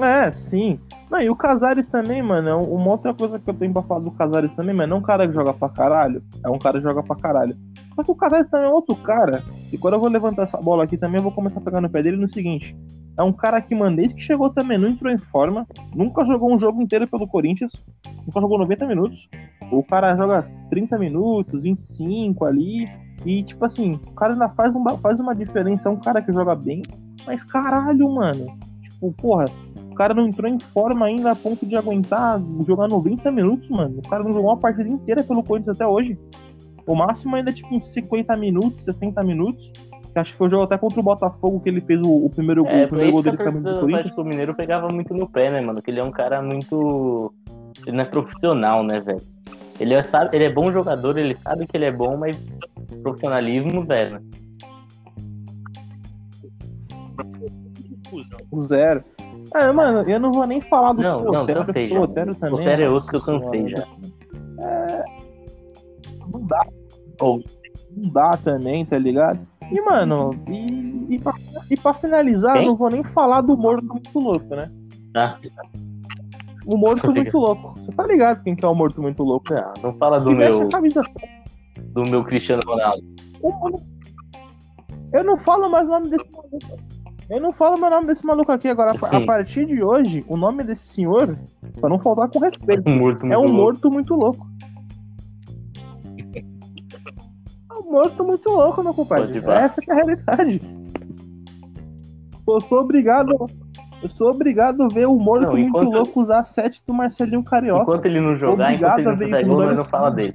É, 0.00 0.30
sim. 0.30 0.78
Não, 1.10 1.20
e 1.20 1.30
o 1.30 1.36
Casares 1.36 1.88
também, 1.88 2.22
mano, 2.22 2.48
é 2.48 2.54
um- 2.54 2.74
uma 2.74 2.90
outra 2.90 3.14
coisa 3.14 3.38
que 3.38 3.48
eu 3.48 3.54
tenho 3.54 3.72
pra 3.72 3.82
falar 3.82 4.00
do 4.00 4.10
Casares 4.10 4.52
também, 4.54 4.74
mano, 4.74 4.94
é 4.94 4.96
um 4.96 5.02
cara 5.02 5.26
que 5.26 5.32
joga 5.32 5.54
pra 5.54 5.68
caralho, 5.68 6.22
é 6.44 6.50
um 6.50 6.58
cara 6.58 6.78
que 6.78 6.84
joga 6.84 7.02
pra 7.02 7.16
caralho. 7.16 7.56
Só 7.94 8.04
que 8.04 8.10
o 8.10 8.14
Casares 8.14 8.50
também 8.50 8.66
é 8.66 8.70
outro 8.70 8.94
cara, 8.96 9.42
e 9.72 9.78
quando 9.78 9.94
eu 9.94 10.00
vou 10.00 10.10
levantar 10.10 10.42
essa 10.42 10.58
bola 10.58 10.84
aqui 10.84 10.96
também, 10.98 11.16
eu 11.18 11.22
vou 11.22 11.32
começar 11.32 11.60
a 11.60 11.62
pegar 11.62 11.80
no 11.80 11.88
pé 11.88 12.02
dele 12.02 12.16
no 12.18 12.28
seguinte, 12.32 12.76
é 13.16 13.22
um 13.22 13.32
cara 13.32 13.60
que, 13.60 13.74
mano, 13.74 13.96
desde 13.96 14.14
que 14.14 14.20
chegou 14.22 14.50
também, 14.50 14.76
não 14.78 14.88
entrou 14.88 15.10
em 15.10 15.18
forma, 15.18 15.66
nunca 15.94 16.24
jogou 16.26 16.54
um 16.54 16.58
jogo 16.58 16.82
inteiro 16.82 17.08
pelo 17.08 17.26
Corinthians, 17.26 17.72
nunca 18.26 18.40
jogou 18.40 18.58
90 18.58 18.86
minutos, 18.86 19.28
o 19.72 19.82
cara 19.82 20.14
joga 20.14 20.46
30 20.70 20.98
minutos, 20.98 21.60
25 21.62 22.44
ali, 22.44 22.86
e 23.24 23.42
tipo 23.42 23.64
assim, 23.64 23.98
o 24.06 24.12
cara 24.12 24.34
ainda 24.34 24.48
faz, 24.50 24.74
um, 24.76 24.84
faz 24.98 25.18
uma 25.18 25.34
diferença, 25.34 25.88
é 25.88 25.92
um 25.92 25.96
cara 25.96 26.20
que 26.20 26.32
joga 26.32 26.54
bem, 26.54 26.82
mas 27.26 27.42
caralho, 27.42 28.08
mano, 28.14 28.46
tipo, 28.82 29.12
porra, 29.14 29.46
cara 29.98 30.14
não 30.14 30.28
entrou 30.28 30.48
em 30.48 30.60
forma 30.60 31.06
ainda 31.06 31.32
a 31.32 31.36
ponto 31.36 31.66
de 31.66 31.74
aguentar 31.74 32.40
jogar 32.64 32.86
90 32.86 33.32
minutos, 33.32 33.68
mano. 33.68 33.98
O 33.98 34.08
cara 34.08 34.22
não 34.22 34.32
jogou 34.32 34.50
uma 34.50 34.56
partida 34.56 34.88
inteira 34.88 35.24
pelo 35.24 35.42
Corinthians 35.42 35.74
até 35.74 35.84
hoje. 35.84 36.16
O 36.86 36.94
máximo 36.94 37.34
ainda 37.34 37.50
é 37.50 37.52
tipo 37.52 37.74
uns 37.74 37.88
50 37.90 38.36
minutos, 38.36 38.84
60 38.84 39.22
minutos. 39.24 39.72
Que 40.12 40.18
acho 40.18 40.32
que 40.32 40.38
foi 40.38 40.46
o 40.46 40.50
jogo 40.50 40.62
até 40.62 40.78
contra 40.78 41.00
o 41.00 41.02
Botafogo 41.02 41.60
que 41.60 41.68
ele 41.68 41.80
fez 41.80 42.00
o, 42.00 42.26
o 42.26 42.30
primeiro 42.30 42.62
gol, 42.62 42.72
É, 42.72 42.84
o 42.84 42.88
primeiro 42.88 43.12
gol 43.12 43.22
dele 43.22 43.36
também 43.36 43.60
do 43.60 43.62
Corinthians. 43.62 43.98
Atlético 43.98 44.24
Mineiro 44.24 44.54
pegava 44.54 44.88
muito 44.90 45.12
no 45.12 45.28
pé, 45.28 45.50
né, 45.50 45.60
mano? 45.60 45.82
Que 45.82 45.90
ele 45.90 45.98
é 45.98 46.04
um 46.04 46.12
cara 46.12 46.40
muito. 46.40 47.34
Ele 47.84 47.96
não 47.96 48.04
é 48.04 48.06
profissional, 48.06 48.84
né, 48.84 49.00
velho? 49.00 49.20
Ele 49.80 49.94
é, 49.94 50.02
sabe, 50.04 50.34
ele 50.36 50.44
é 50.44 50.52
bom 50.52 50.70
jogador, 50.72 51.18
ele 51.18 51.36
sabe 51.36 51.66
que 51.66 51.76
ele 51.76 51.84
é 51.84 51.92
bom, 51.92 52.16
mas 52.16 52.36
profissionalismo, 53.02 53.84
velho. 53.84 54.20
Zero. 58.60 59.04
Ah, 59.54 59.72
mano, 59.72 60.08
eu 60.08 60.20
não 60.20 60.32
vou 60.32 60.46
nem 60.46 60.60
falar 60.60 60.92
do 60.92 61.02
Não, 61.02 61.24
não, 61.24 61.42
Otero, 61.42 61.64
cansei 61.64 61.88
já. 61.88 62.00
Otero 62.00 62.34
também. 62.34 62.54
Otero 62.60 62.82
é 62.82 62.88
nossa 62.88 62.94
outro 62.94 63.10
que 63.10 63.16
eu 63.16 63.40
cansei 63.40 63.68
já. 63.68 63.86
É... 64.60 65.04
Não 66.32 66.40
dá. 66.46 66.66
Ou- 67.20 67.42
Não 67.96 68.10
dá 68.10 68.30
também, 68.44 68.84
tá 68.84 68.98
ligado? 68.98 69.40
E, 69.70 69.80
mano, 69.80 70.30
e, 70.48 71.14
e, 71.14 71.18
pra, 71.18 71.32
e 71.70 71.76
pra 71.76 71.94
finalizar, 71.94 72.54
eu 72.56 72.60
Quem? 72.60 72.68
não 72.68 72.76
vou 72.76 72.90
nem 72.90 73.02
falar 73.04 73.40
do 73.40 73.56
morto 73.56 73.84
muito 73.86 74.18
louco, 74.18 74.54
né? 74.54 74.70
Ah, 75.16 75.36
O 76.66 76.76
morto 76.76 77.02
Tô 77.02 77.08
ligado. 77.10 77.24
muito 77.24 77.38
louco. 77.38 77.74
Você 77.78 77.92
tá 77.92 78.06
ligado 78.06 78.42
quem 78.42 78.54
que 78.54 78.64
é 78.64 78.68
o 78.68 78.74
morto 78.74 79.00
muito 79.02 79.22
louco? 79.22 79.52
não, 79.52 79.70
não 79.82 79.98
fala 79.98 80.20
do 80.20 80.30
meu, 80.32 80.68
do 81.92 82.02
meu 82.10 82.24
Cristiano 82.24 82.62
Ronaldo. 82.66 83.02
Eu 85.12 85.24
não 85.24 85.38
falo 85.38 85.70
mais 85.70 85.86
o 85.86 85.90
nome 85.90 86.08
desse 86.10 86.30
maluco. 86.30 86.58
Eu 87.30 87.40
não 87.40 87.52
falo 87.52 87.76
o 87.76 87.90
nome 87.90 88.06
desse 88.06 88.24
maluco 88.24 88.50
aqui 88.50 88.68
agora. 88.68 88.92
A 89.02 89.16
a 89.16 89.26
partir 89.26 89.66
de 89.66 89.82
hoje, 89.82 90.24
o 90.26 90.36
nome 90.36 90.64
desse 90.64 90.88
senhor, 90.94 91.38
pra 91.78 91.90
não 91.90 91.98
faltar 91.98 92.28
com 92.30 92.38
respeito, 92.38 92.88
Um 92.88 92.96
morto 92.98 93.26
muito 93.26 93.34
é 93.34 93.38
um 93.38 93.42
louco. 93.42 93.56
morto 93.56 93.90
muito 93.90 94.14
louco. 94.14 94.46
É 97.70 97.74
um 97.74 97.90
morto 97.90 98.24
muito 98.24 98.48
louco, 98.48 98.82
meu 98.82 98.94
compadre. 98.94 99.38
Essa 99.38 99.80
é 99.86 99.92
a 99.92 99.94
realidade. 99.94 100.60
Eu 102.46 102.60
sou 102.62 102.80
obrigado. 102.80 103.34
Eu 104.02 104.08
sou 104.10 104.30
obrigado 104.30 104.82
a 104.82 104.88
ver 104.88 105.06
o 105.06 105.16
morto 105.18 105.48
Não, 105.48 105.56
muito 105.56 105.80
louco 105.80 106.22
usar 106.22 106.44
sete 106.44 106.80
do 106.86 106.94
Marcelinho 106.94 107.42
Carioca. 107.42 107.82
Enquanto 107.82 108.06
ele 108.06 108.20
não 108.20 108.32
jogar, 108.32 108.66
Obrigado 108.72 109.00
enquanto 109.00 109.06
ele 109.06 109.08
a 109.08 109.10
não 109.10 109.18
fizer 109.18 109.44
gol, 109.44 109.62
nós 109.66 109.76
não 109.76 109.84
fala 109.84 110.10
dele. 110.10 110.34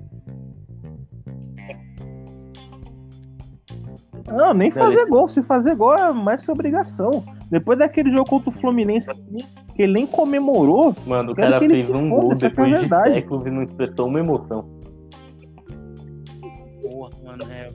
Não, 4.27 4.53
nem 4.53 4.69
Beleza. 4.69 4.91
fazer 4.91 5.05
gol. 5.09 5.27
Se 5.27 5.43
fazer 5.43 5.75
gol 5.75 5.95
é 5.95 6.13
mais 6.13 6.43
que 6.43 6.51
obrigação. 6.51 7.23
Depois 7.49 7.77
daquele 7.77 8.11
jogo 8.11 8.29
contra 8.29 8.49
o 8.49 8.53
Fluminense, 8.53 9.09
que 9.75 9.83
ele 9.83 9.93
nem 9.93 10.07
comemorou. 10.07 10.95
Mano, 11.05 11.33
o 11.33 11.35
cara 11.35 11.59
fez 11.59 11.89
um 11.89 12.09
gol 12.09 12.35
depois 12.35 12.79
de 12.79 12.87
séculos 12.87 13.45
e 13.45 13.51
não 13.51 13.63
expressou 13.63 14.07
uma 14.07 14.19
emoção. 14.19 14.65
Porra, 16.81 17.09
mano, 17.23 17.43
é. 17.51 17.67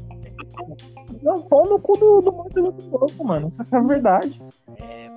Não, 1.22 1.42
pau 1.42 1.64
no 1.68 1.78
cu 1.78 1.96
do, 1.98 2.20
do 2.20 2.32
Matheus 2.32 2.86
Louco, 2.86 3.24
mano. 3.24 3.52
Essa 3.60 3.76
é 3.76 3.78
a 3.78 3.82
verdade. 3.82 4.42
É. 4.80 5.08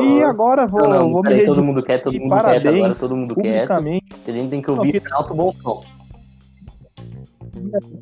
E 0.00 0.22
agora 0.24 0.66
vou, 0.66 0.80
não, 0.80 0.90
não, 0.90 1.12
vou 1.12 1.22
me 1.22 1.44
Todo 1.44 1.62
mundo 1.62 1.82
quer, 1.84 1.98
todo 1.98 2.18
mundo 2.18 2.30
quer, 2.30 2.68
agora 2.68 2.94
todo 2.96 3.16
mundo 3.16 3.34
quer. 3.36 3.70
A 3.70 3.80
gente 3.80 4.50
tem 4.50 4.60
que 4.60 4.70
ouvir 4.70 5.00
não, 5.08 5.18
alto 5.18 5.34
bom 5.34 5.52
som. 5.52 5.82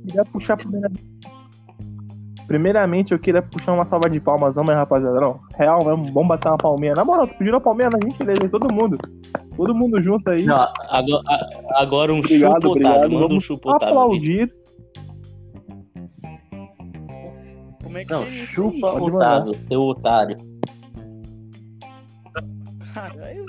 Queria 0.07 0.25
puxar 0.25 0.57
primeiramente. 0.57 1.16
Primeiramente, 2.47 3.13
eu 3.13 3.19
queria 3.19 3.43
puxar 3.43 3.73
uma 3.73 3.85
salva 3.87 4.09
de 4.09 4.21
palmas, 4.21 4.55
vamos 4.55 4.71
aí, 4.71 4.77
rapaziada. 4.77 5.21
Não, 5.21 5.41
real 5.57 5.85
mesmo, 5.85 6.13
vamos 6.13 6.29
bater 6.29 6.49
uma 6.49 6.57
palminha. 6.59 6.95
Na 6.95 7.05
moral, 7.05 7.27
pedindo 7.27 7.55
uma 7.55 7.61
palminha 7.61 7.89
na 7.93 7.99
gentileza, 8.09 8.49
todo 8.49 8.73
mundo. 8.73 8.97
Todo 9.57 9.75
mundo 9.75 10.01
junto 10.01 10.31
aí. 10.31 10.45
Não, 10.45 10.55
agora, 10.89 11.23
agora 11.75 12.13
um 12.13 12.19
obrigado, 12.19 12.63
chupotado, 12.63 12.69
obrigado. 12.69 13.11
manda 13.11 13.35
um 13.35 13.41
chupotado. 13.41 13.85
Aplaudir. 13.87 14.53
Como 17.83 17.99
é 17.99 18.05
que 18.05 18.13
Não, 18.13 18.31
chupa 18.31 18.93
otávio, 18.93 19.55
seu 19.69 19.81
otário. 19.81 20.37
Caralho, 22.95 23.47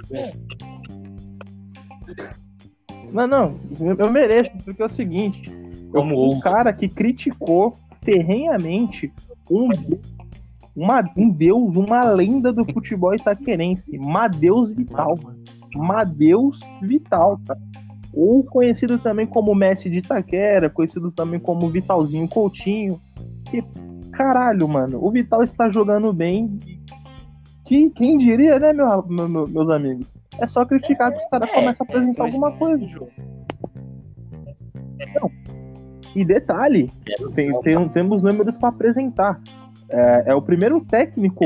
Não, 3.11 3.27
não, 3.27 3.59
eu 3.79 4.11
mereço, 4.11 4.51
porque 4.65 4.81
é 4.81 4.85
o 4.85 4.89
seguinte. 4.89 5.51
Como 5.91 6.35
o 6.35 6.39
cara 6.39 6.73
que 6.73 6.89
criticou 6.89 7.73
ferrenhamente 8.07 9.11
um, 9.51 9.67
uma, 10.73 11.03
um 11.17 11.29
deus, 11.29 11.75
uma 11.75 12.05
lenda 12.05 12.53
do 12.53 12.63
futebol 12.63 13.13
itaquerense, 13.13 13.97
Madeus 13.97 14.71
Vital. 14.71 15.15
Madeus 15.75 16.61
Vital, 16.81 17.37
tá? 17.45 17.57
Ou 18.13 18.41
conhecido 18.45 18.97
também 18.97 19.27
como 19.27 19.53
Messi 19.53 19.89
de 19.89 19.97
Itaquera, 19.97 20.69
conhecido 20.69 21.11
também 21.11 21.39
como 21.39 21.69
Vitalzinho 21.69 22.27
Coutinho. 22.29 22.99
Que 23.51 23.61
caralho, 24.11 24.67
mano, 24.67 25.03
o 25.03 25.11
Vital 25.11 25.43
está 25.43 25.69
jogando 25.69 26.13
bem. 26.13 26.57
Quem, 27.65 27.89
quem 27.89 28.17
diria, 28.17 28.57
né, 28.57 28.71
meu, 28.71 29.27
meu, 29.27 29.47
meus 29.47 29.69
amigos? 29.69 30.11
É 30.39 30.47
só 30.47 30.65
criticar 30.65 31.11
que 31.11 31.17
os 31.17 31.29
caras 31.29 31.49
é, 31.49 31.53
começam 31.53 31.85
a 31.85 31.89
apresentar 31.89 32.23
é, 32.23 32.25
alguma 32.27 32.51
coisa. 32.53 32.85
Não, 35.13 35.31
e 36.17 36.25
detalhe, 36.25 36.89
tem, 37.35 37.61
tem, 37.61 37.89
temos 37.89 38.23
números 38.23 38.57
para 38.57 38.69
apresentar. 38.69 39.39
É, 39.87 40.23
é, 40.31 40.35
o 40.35 40.41
primeiro 40.41 40.81
técnico, 40.81 41.45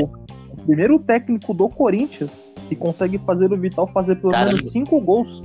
o 0.50 0.66
primeiro 0.66 0.98
técnico 0.98 1.54
do 1.54 1.68
Corinthians 1.68 2.54
que 2.70 2.76
consegue 2.78 3.18
fazer 3.20 3.52
o 3.52 3.58
Vital 3.58 3.86
fazer 3.88 4.16
pelo 4.16 4.32
Caramba. 4.32 4.56
menos 4.56 4.72
cinco 4.72 5.02
gols. 5.02 5.44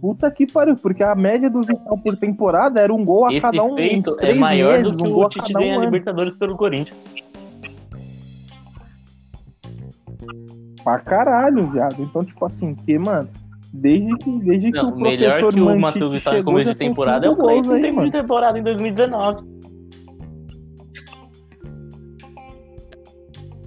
puta 0.00 0.30
que 0.30 0.46
pariu, 0.50 0.74
porque 0.76 1.02
a 1.02 1.14
média 1.14 1.50
do 1.50 1.60
Vital 1.60 1.98
por 1.98 2.16
temporada 2.16 2.80
era 2.80 2.94
um 2.94 3.04
gol 3.04 3.26
a 3.26 3.28
Esse 3.28 3.40
cada 3.42 3.62
um. 3.62 3.74
Feito 3.74 4.16
é 4.20 4.32
maior 4.32 4.78
meses, 4.78 4.96
do 4.96 5.04
que 5.04 5.10
um 5.10 5.18
o 5.18 5.28
Tite 5.28 5.52
ganha 5.52 5.78
um 5.78 5.84
Libertadores 5.84 6.34
pelo 6.38 6.56
Corinthians. 6.56 6.96
Pra 10.84 10.98
caralho, 10.98 11.66
viado. 11.70 12.02
Então, 12.02 12.24
tipo 12.24 12.44
assim, 12.44 12.74
que, 12.74 12.98
mano, 12.98 13.28
desde 13.72 14.16
que, 14.16 14.38
desde 14.40 14.70
não, 14.70 14.92
que 14.92 14.98
o 14.98 15.00
melhor 15.00 15.52
que 15.52 15.60
o 15.60 15.78
Matheus 15.78 16.12
Vital 16.12 16.38
em 16.38 16.44
começo 16.44 16.72
de 16.72 16.78
temporada 16.78 17.26
é 17.26 17.30
o 17.30 17.36
Cleiton 17.36 17.76
em 17.76 17.82
tempo 17.82 18.04
de 18.04 18.10
temporada 18.10 18.58
em 18.58 18.62
2019. 18.62 19.60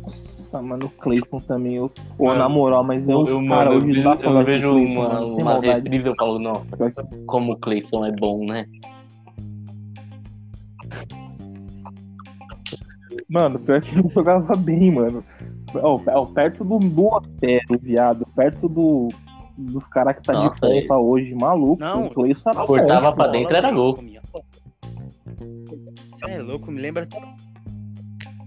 Nossa, 0.04 0.62
mano, 0.62 0.86
o 0.86 0.90
Cleiton 0.90 1.40
também, 1.40 1.76
eu, 1.76 1.92
pô, 2.18 2.34
na 2.34 2.50
moral, 2.50 2.84
mas 2.84 3.08
eu, 3.08 3.26
eu, 3.28 3.48
cara, 3.48 3.72
mano, 3.72 3.78
hoje 3.78 4.02
eu, 4.02 4.14
eu, 4.32 4.40
eu 4.40 4.46
vejo 4.46 4.72
Clayton, 4.72 4.92
uma, 4.92 5.10
mano, 5.10 5.38
uma 5.38 5.60
reprise 5.60 6.06
eu 6.06 6.16
falo, 6.16 6.40
não, 6.40 6.54
como 7.26 7.54
o 7.54 7.58
Cleiton 7.58 8.06
é 8.06 8.12
bom, 8.12 8.46
né? 8.46 8.66
Mano, 13.30 13.58
pior 13.60 13.82
que 13.82 13.96
ele 13.98 14.08
jogava 14.10 14.56
bem, 14.56 14.92
mano. 14.92 15.24
Oh, 15.82 16.26
perto 16.28 16.64
do, 16.64 16.78
do 16.80 17.08
Otero, 17.08 17.80
viado. 17.82 18.26
Perto 18.36 18.70
do, 18.70 19.08
dos 19.58 19.88
caras 19.88 20.16
que 20.16 20.22
tá 20.24 20.34
Nossa, 20.34 20.68
de 20.68 20.88
volta 20.88 20.98
hoje, 20.98 21.36
maluco. 21.36 21.82
Não, 21.82 22.08
o 22.08 22.10
Cleison 22.10 22.50
era 22.50 22.66
cortava 22.66 23.14
pra 23.14 23.28
dentro, 23.28 23.56
era 23.56 23.72
gol. 23.72 23.96
Você 23.96 24.20
é 26.28 26.42
louco, 26.42 26.72
me 26.72 26.82
lembra. 26.82 27.08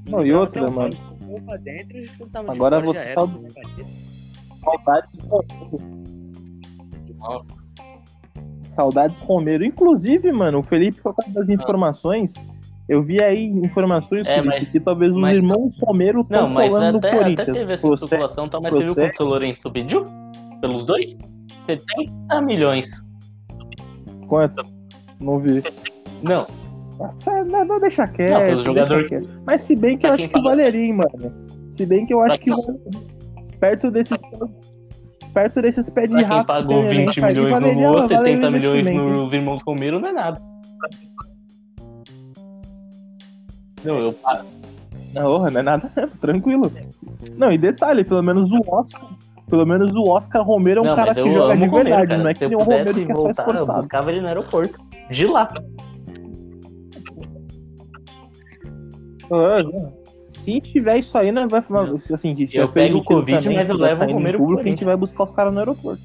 Não, 0.08 0.24
e 0.24 0.32
outra, 0.32 0.70
mano. 0.70 0.94
Dentro, 1.60 1.98
Agora 2.48 2.80
você 2.80 3.12
sabe. 3.12 3.46
Saudades 4.62 5.10
Saudades 8.74 9.20
Romero. 9.22 9.64
Inclusive, 9.64 10.30
mano, 10.32 10.60
o 10.60 10.62
Felipe, 10.62 11.00
por 11.00 11.14
causa 11.14 11.32
das 11.32 11.48
informações. 11.48 12.34
Eu 12.88 13.03
vi 13.03 13.22
aí 13.22 13.46
informações 13.46 14.27
é, 14.27 14.40
mas, 14.40 14.68
que 14.68 14.79
talvez 14.79 15.12
os 15.12 15.20
mas, 15.20 15.35
irmãos 15.35 15.75
Romero 15.81 16.20
estão 16.20 16.55
falando 16.55 16.99
até, 16.99 17.11
no 17.11 17.18
Corinthians. 17.18 17.49
Até 17.49 17.53
teve 17.53 17.72
essa 17.72 17.88
especulação, 17.88 18.49
tá, 18.49 18.61
mas 18.61 18.70
você 18.70 18.85
viu 18.85 18.94
quanto 18.94 19.25
o 19.25 19.27
Lourenço 19.27 19.70
pediu? 19.70 20.05
Pelos 20.61 20.85
dois? 20.85 21.16
70 21.66 22.42
milhões. 22.42 22.88
Quanto? 24.29 24.62
Não 25.20 25.40
vi. 25.40 25.64
Não. 26.22 26.46
Nossa, 26.99 27.44
não, 27.44 27.64
não 27.64 27.79
deixa 27.79 28.07
quieto. 28.07 28.31
Não, 28.31 28.46
pelo 28.46 28.62
jogador... 28.62 29.07
Quieto. 29.09 29.29
Mas 29.44 29.62
se 29.62 29.75
bem 29.75 29.99
que 29.99 30.07
eu 30.07 30.12
acho 30.12 30.29
que 30.29 30.42
valeria, 30.42 30.81
hein, 30.81 30.92
mano. 30.92 31.35
Se 31.72 31.85
bem 31.85 32.07
que 32.07 32.14
eu 32.14 32.20
acho 32.22 32.38
que 32.38 32.51
perto 33.59 33.90
desses 33.90 34.16
perto 35.35 35.61
desses 35.61 35.90
pés 35.90 36.09
de 36.09 36.22
rato. 36.22 36.37
Quem 36.37 36.46
pagou 36.46 36.88
20 36.88 37.20
milhões 37.20 37.61
no 37.61 37.88
Lua, 37.88 38.09
70 38.09 38.51
milhões 38.51 38.85
no 38.87 39.35
irmãos 39.35 39.62
Romero 39.66 40.01
não 40.01 40.09
é 40.09 40.12
nada. 40.12 40.40
Não, 43.87 43.99
eu 43.99 44.12
paro. 44.12 44.44
Não, 45.14 45.38
não 45.38 45.61
é 45.61 45.62
nada, 45.62 45.90
tranquilo. 46.20 46.70
Não, 47.37 47.53
e 47.53 47.57
detalhe, 47.57 48.05
pelo 48.05 48.22
menos 48.22 48.51
o 48.53 48.61
Oscar. 48.68 49.09
Pelo 49.49 49.64
menos 49.64 49.94
o 49.94 50.03
Oscar 50.11 50.42
Romero 50.44 50.81
é 50.81 50.83
um 50.83 50.87
não, 50.87 50.96
cara 50.96 51.14
que 51.14 51.31
joga 51.31 51.57
de 51.57 51.68
verdade, 51.68 52.09
cara. 52.09 52.22
não 52.22 52.31
é 52.31 52.35
que 52.35 52.46
nem 52.49 52.57
o 52.57 52.62
Romero 52.62 52.92
que 52.92 53.05
voltar, 53.05 53.31
é 53.31 53.35
só 53.35 53.42
esforçado. 53.42 53.70
Eu 53.70 53.77
buscava 53.77 54.11
ele 54.11 54.20
no 54.20 54.27
aeroporto. 54.27 54.79
De 55.09 55.27
lá. 55.27 55.49
se 60.29 60.61
tiver 60.61 60.99
isso 60.99 61.16
aí, 61.16 61.31
né, 61.31 61.46
vai 61.49 61.62
assim, 62.12 62.35
de, 62.35 62.57
eu 62.57 62.68
pego 62.68 62.99
o 62.99 63.05
Covid, 63.05 63.40
também, 63.40 63.59
mas 63.59 63.68
eu 63.68 63.77
levo 63.77 64.05
o 64.05 64.12
Romero 64.12 64.38
público, 64.38 64.62
a 64.62 64.70
gente 64.70 64.85
vai 64.85 64.96
buscar 64.96 65.25
os 65.25 65.31
caras 65.31 65.53
no 65.53 65.61
aeroporto. 65.61 66.03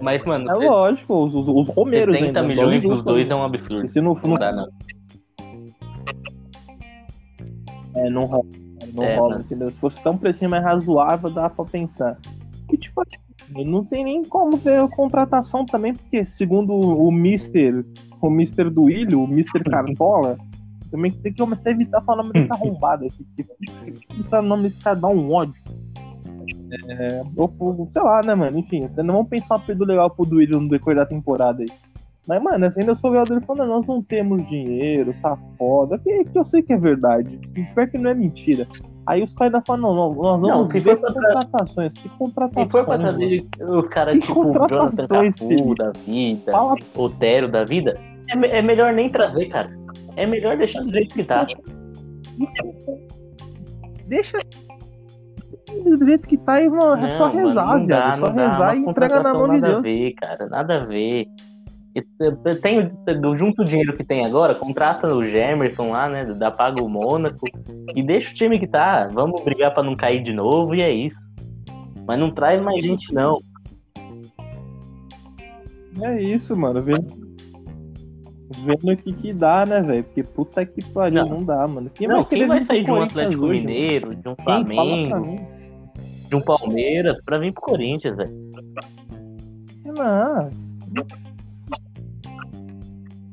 Mas, 0.00 0.24
mano. 0.24 0.44
É 0.48 0.54
lógico, 0.54 1.24
os, 1.24 1.34
os, 1.34 1.48
os 1.48 1.68
Romeiros 1.74 2.14
70 2.14 2.38
ainda, 2.38 2.42
milhões 2.42 2.82
dos 2.82 3.02
dois 3.02 3.28
é 3.28 3.34
um 3.34 3.42
absurdo. 3.42 3.88
Se 3.88 4.00
não, 4.00 4.14
não, 4.14 4.22
não 4.22 4.34
dá, 4.36 4.52
não. 4.52 4.68
É, 7.98 8.10
não 8.10 8.24
rola. 8.24 8.44
Não 8.92 9.02
é, 9.02 9.16
rola, 9.16 9.40
entendeu? 9.40 9.68
Se 9.68 9.78
fosse 9.78 10.00
tão 10.02 10.16
precinho 10.16 10.50
mais 10.50 10.62
razoável, 10.62 11.30
dá 11.30 11.50
pra 11.50 11.64
pensar. 11.64 12.16
E 12.72 12.76
tipo, 12.76 13.02
não 13.64 13.84
tem 13.84 14.04
nem 14.04 14.24
como 14.24 14.56
ver 14.56 14.80
a 14.80 14.88
contratação 14.88 15.64
também, 15.64 15.94
porque 15.94 16.24
segundo 16.24 16.74
o 16.74 17.10
Mister, 17.10 17.84
o 18.20 18.30
Mister 18.30 18.70
do 18.70 18.90
Ilho, 18.90 19.22
o 19.22 19.26
Mister 19.26 19.62
Cartola, 19.64 20.38
também 20.90 21.10
tem 21.10 21.32
que 21.32 21.38
começar 21.38 21.70
a 21.70 21.72
evitar 21.72 22.00
falar 22.02 22.22
o 22.22 22.26
nome 22.26 22.40
dessa 22.40 22.54
arrombada 22.54 23.06
aqui. 23.06 23.26
Porque 24.06 24.36
o 24.36 24.42
nome 24.42 24.64
desse 24.64 24.80
cara 24.80 24.96
dá 24.96 25.08
um 25.08 25.32
ódio. 25.32 25.60
É, 26.90 27.22
ou, 27.36 27.88
sei 27.92 28.02
lá, 28.02 28.20
né, 28.22 28.34
mano? 28.34 28.58
Enfim, 28.58 28.88
não 28.96 29.14
vamos 29.14 29.28
pensar 29.28 29.56
um 29.56 29.60
pedo 29.60 29.84
legal 29.84 30.10
pro 30.10 30.26
Duílio 30.26 30.60
no 30.60 30.68
decorrer 30.68 30.96
da 30.96 31.06
temporada 31.06 31.62
aí. 31.62 31.68
Mas, 32.28 32.42
mano, 32.42 32.70
ainda 32.76 32.94
sou 32.94 33.10
o 33.10 33.24
dele 33.24 33.40
falando, 33.40 33.70
nós 33.70 33.86
não 33.86 34.02
temos 34.02 34.46
dinheiro, 34.48 35.14
tá 35.22 35.34
foda. 35.56 35.98
Que, 35.98 36.24
que 36.26 36.38
eu 36.38 36.44
sei 36.44 36.60
que 36.60 36.74
é 36.74 36.76
verdade. 36.76 37.40
Pior 37.74 37.88
que 37.88 37.96
não 37.96 38.10
é 38.10 38.14
mentira. 38.14 38.68
Aí 39.06 39.22
os 39.22 39.32
caras 39.32 39.54
ainda 39.54 39.64
falam, 39.66 39.94
não, 39.94 39.94
não 39.94 40.14
nós 40.14 40.40
vamos 40.40 40.48
não, 40.48 40.68
se 40.68 40.80
ver 40.80 40.96
contratações. 40.98 41.94
Que 41.94 42.08
contratações? 42.10 42.66
Se 42.66 42.70
for 42.70 42.84
pra 42.84 42.98
trazer 42.98 43.46
os 43.60 43.88
caras 43.88 44.18
tipo 44.18 44.44
Jonathan 44.44 45.06
Cafu 45.08 45.74
da 45.74 45.90
vida, 45.92 46.52
Fala... 46.52 46.74
Otero 46.94 47.48
da 47.48 47.64
vida, 47.64 47.98
é, 48.28 48.58
é 48.58 48.60
melhor 48.60 48.92
nem 48.92 49.08
trazer, 49.08 49.46
cara. 49.46 49.70
É 50.14 50.26
melhor 50.26 50.58
deixar 50.58 50.82
do 50.82 50.92
jeito 50.92 51.14
que 51.14 51.24
tá. 51.24 51.46
Deixa 54.06 54.38
do 55.82 56.04
jeito 56.04 56.28
que 56.28 56.36
tá 56.36 56.60
e 56.60 56.68
mano, 56.68 57.06
é 57.06 57.16
só 57.16 57.28
rezar, 57.30 57.66
mano, 57.66 57.80
não 57.80 57.86
dá, 57.86 58.14
é 58.14 58.18
só 58.18 58.26
rezar 58.26 58.76
e 58.76 58.78
entregar 58.80 59.22
na 59.22 59.34
mão 59.34 59.48
de 59.48 59.60
Deus. 59.60 59.62
Nada 59.62 59.78
a 59.78 59.80
ver, 59.80 60.12
cara, 60.12 60.46
nada 60.48 60.76
a 60.76 60.84
ver. 60.84 61.26
Tem, 62.62 62.90
junto 63.34 63.62
o 63.62 63.64
dinheiro 63.64 63.94
que 63.94 64.04
tem 64.04 64.24
agora, 64.24 64.54
contrata 64.54 65.12
o 65.12 65.24
Gemerson 65.24 65.90
lá, 65.90 66.08
né? 66.08 66.24
Dá 66.24 66.50
paga 66.50 66.82
o 66.82 66.88
Mônaco 66.88 67.46
e 67.94 68.02
deixa 68.02 68.30
o 68.30 68.34
time 68.34 68.58
que 68.58 68.66
tá. 68.66 69.08
Vamos 69.10 69.42
brigar 69.42 69.72
para 69.74 69.82
não 69.82 69.96
cair 69.96 70.22
de 70.22 70.32
novo 70.32 70.74
e 70.74 70.82
é 70.82 70.92
isso. 70.92 71.18
Mas 72.06 72.18
não 72.18 72.30
traz 72.30 72.60
mais 72.60 72.82
gente, 72.82 73.12
não. 73.12 73.38
É 76.00 76.22
isso, 76.22 76.56
mano. 76.56 76.80
Vendo, 76.80 77.06
vendo 78.64 78.92
o 78.92 78.96
que 78.96 79.12
que 79.12 79.32
dá, 79.32 79.66
né, 79.66 79.80
velho? 79.80 80.04
Porque 80.04 80.22
puta 80.22 80.64
que 80.64 80.84
pariu, 80.86 81.24
não, 81.24 81.38
Não. 81.38 81.44
dá, 81.44 81.66
mano. 81.66 81.90
Quem 81.90 82.08
Não, 82.08 82.16
vai 82.16 82.26
quem 82.26 82.46
vai 82.46 82.64
sair 82.64 82.84
de 82.84 82.90
um 82.90 83.02
Atlético 83.02 83.46
hoje, 83.46 83.60
Mineiro, 83.60 84.14
de 84.14 84.28
um 84.28 84.34
Quem? 84.34 84.44
Flamengo, 84.44 85.36
de 86.28 86.36
um 86.36 86.40
Palmeiras, 86.40 87.18
pra 87.24 87.38
vir 87.38 87.52
pro 87.52 87.62
Corinthians, 87.62 88.16
velho? 88.16 88.50
Não. 89.84 90.50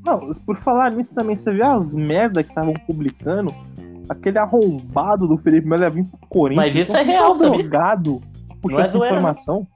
Não, 0.06 0.34
por 0.46 0.56
falar 0.58 0.92
nisso 0.92 1.14
também, 1.14 1.36
você 1.36 1.52
viu 1.52 1.66
as 1.66 1.94
merda 1.96 2.44
que 2.44 2.50
estavam 2.50 2.74
publicando? 2.86 3.54
Aquele 4.08 4.38
arrombado 4.38 5.28
do 5.28 5.36
Felipe 5.38 5.68
Melo 5.68 5.82
ia 5.84 5.90
vir 5.90 6.06
pro 6.06 6.20
Corinthians. 6.30 6.66
Mas 6.68 6.76
isso 6.76 6.92
Então, 6.92 7.02
é 7.02 7.04
real, 7.04 7.34
tá 7.38 7.50
drogado. 7.50 8.22
Puxa 8.62 8.76
Não 8.78 8.84
é 8.84 8.86
essa 8.88 8.98
não. 8.98 9.06
informação. 9.06 9.68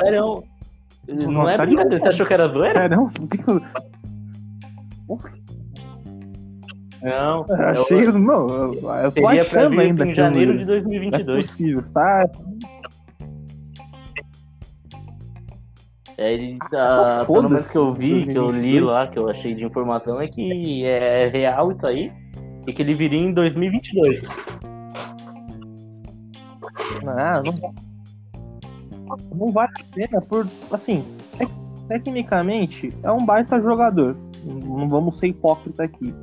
Sério, 0.00 0.44
não, 1.08 1.32
Não, 1.32 1.48
é 1.48 1.56
tá 1.56 1.64
de 1.64 1.72
brincadeira. 1.74 2.02
Você 2.04 2.08
achou 2.10 2.26
que 2.26 2.34
era 2.34 2.48
zoeira? 2.48 2.70
Sério? 2.72 3.10
Eu- 3.48 3.60
Nossa, 5.08 5.38
Não. 7.02 7.44
eu 7.48 7.56
eu- 7.56 7.68
achei. 7.82 8.04
Não, 8.06 8.48
eu, 8.48 8.74
eu 9.04 9.12
tô 9.12 9.26
achando 9.26 9.80
ainda 9.80 10.04
em 10.04 10.08
que 10.10 10.14
janeiro 10.14 10.52
eu- 10.52 10.58
de 10.58 10.64
Não 10.64 10.74
é 10.74 10.80
2022. 10.80 11.46
possível, 11.48 11.82
tá? 11.92 12.30
É, 16.18 16.32
ele 16.34 16.58
Ah, 16.74 17.18
tá, 17.20 17.24
pelo 17.26 17.48
menos 17.48 17.68
que 17.70 17.78
eu 17.78 17.92
vi, 17.92 18.26
que 18.26 18.36
eu 18.38 18.50
li 18.50 18.80
2022. 18.80 18.84
lá, 18.84 19.06
que 19.06 19.18
eu 19.18 19.28
achei 19.28 19.54
de 19.54 19.64
informação, 19.64 20.20
é 20.20 20.28
que 20.28 20.84
é 20.84 21.28
real 21.28 21.72
isso 21.72 21.86
aí. 21.86 22.12
E 22.66 22.72
que 22.72 22.82
ele 22.82 22.94
viria 22.94 23.18
em 23.18 23.32
2022. 23.32 24.22
Não, 27.02 27.42
não, 27.42 27.74
não 29.34 29.52
vale 29.52 29.72
a 29.80 29.94
pena 29.94 30.20
por. 30.20 30.46
Assim, 30.70 31.04
tec- 31.38 31.50
tecnicamente 31.88 32.92
é 33.02 33.10
um 33.10 33.24
baita 33.24 33.60
jogador. 33.60 34.16
Não 34.44 34.88
vamos 34.88 35.18
ser 35.18 35.28
hipócrita 35.28 35.84
aqui. 35.84 36.14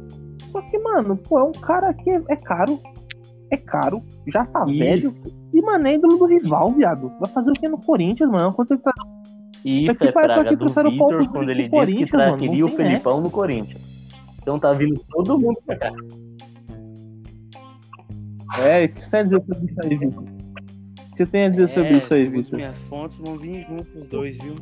Só 0.52 0.62
que, 0.62 0.78
mano, 0.80 1.18
pô, 1.18 1.40
é 1.40 1.44
um 1.44 1.52
cara 1.52 1.94
que 1.94 2.10
é 2.10 2.36
caro. 2.38 2.80
É 3.52 3.58
caro, 3.58 4.02
já 4.28 4.46
tá 4.46 4.64
velho. 4.64 5.10
Isso, 5.10 5.24
E, 5.54 5.62
mano, 5.62 5.88
é 5.88 5.96
ídolo 5.96 6.18
do 6.18 6.26
rival, 6.26 6.70
viado. 6.70 7.12
Vai 7.20 7.30
fazer 7.32 7.50
o 7.50 7.54
que 7.54 7.68
no 7.68 7.80
Corinthians, 7.80 8.30
mano? 8.30 8.54
Quanto 8.54 8.76
ele 8.76 8.82
tá... 8.82 8.94
isso 9.66 9.92
Aqui 9.92 10.08
é 10.08 10.12
praga 10.12 10.56
do 10.56 10.66
Vitor 10.68 11.30
quando 11.30 11.46
do 11.46 11.52
ele 11.52 11.70
disse 11.70 12.06
que 12.12 12.18
não 12.18 12.36
o 12.64 12.68
Felipão 12.70 13.22
no 13.22 13.30
Corinthians. 13.30 13.82
Então 14.42 14.58
tá 14.60 14.74
vindo 14.74 15.00
todo 15.10 15.38
mundo 15.40 15.60
pra 15.66 15.76
cá. 15.78 15.92
É, 18.64 18.86
o 18.86 18.90
que 18.90 19.02
você 19.04 19.10
tem 19.12 19.20
a 19.20 19.24
dizer 19.24 19.42
sobre 19.44 19.66
isso 19.66 19.82
aí, 19.84 19.98
Vitor? 19.98 20.24
O 20.24 21.16
que 21.16 21.26
você 21.26 21.32
tem 21.32 21.46
a 21.46 21.50
dizer 21.50 21.70
sobre 21.70 21.90
É, 21.90 21.92
isso 21.92 22.14
aí, 22.14 22.28
Vitor? 22.28 22.56
Minhas 22.56 22.78
fontes 22.78 23.18
vão 23.18 23.38
vir 23.38 23.66
juntos 23.68 23.88
os 23.96 24.06
dois, 24.08 24.38
viu? 24.38 24.56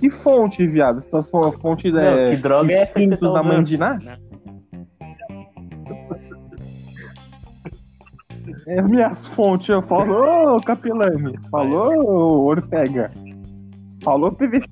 Que 0.00 0.10
fonte, 0.10 0.66
viado? 0.66 1.00
Essas 1.06 1.28
fo- 1.28 1.52
fonte 1.60 1.90
Não, 1.92 2.00
é, 2.00 2.30
que 2.30 2.36
droga 2.38 2.72
é 2.72 2.76
essa 2.78 2.94
que 2.98 3.08
você 3.08 3.16
tá 3.20 3.26
da 3.32 3.40
usando? 3.40 3.52
Mandiná? 3.54 3.98
Não. 4.02 4.25
É 8.66 8.82
minhas 8.82 9.24
fontes, 9.26 9.68
eu 9.68 9.80
falo, 9.82 10.56
ô 10.56 10.60
Capilani, 10.60 11.38
falou 11.50 12.44
Ortega, 12.46 13.12
falou 14.02 14.32
PVC. 14.32 14.66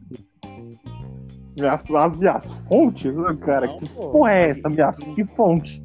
Minhas, 1.57 1.89
as 1.89 2.19
minhas 2.19 2.53
fontes, 2.69 3.13
cara, 3.41 3.69
Não, 3.69 3.79
que 3.79 3.89
pô. 3.91 4.11
porra 4.11 4.33
é 4.33 4.51
essa, 4.51 4.69
minhas, 4.69 4.99
que 4.99 5.25
fonte? 5.37 5.81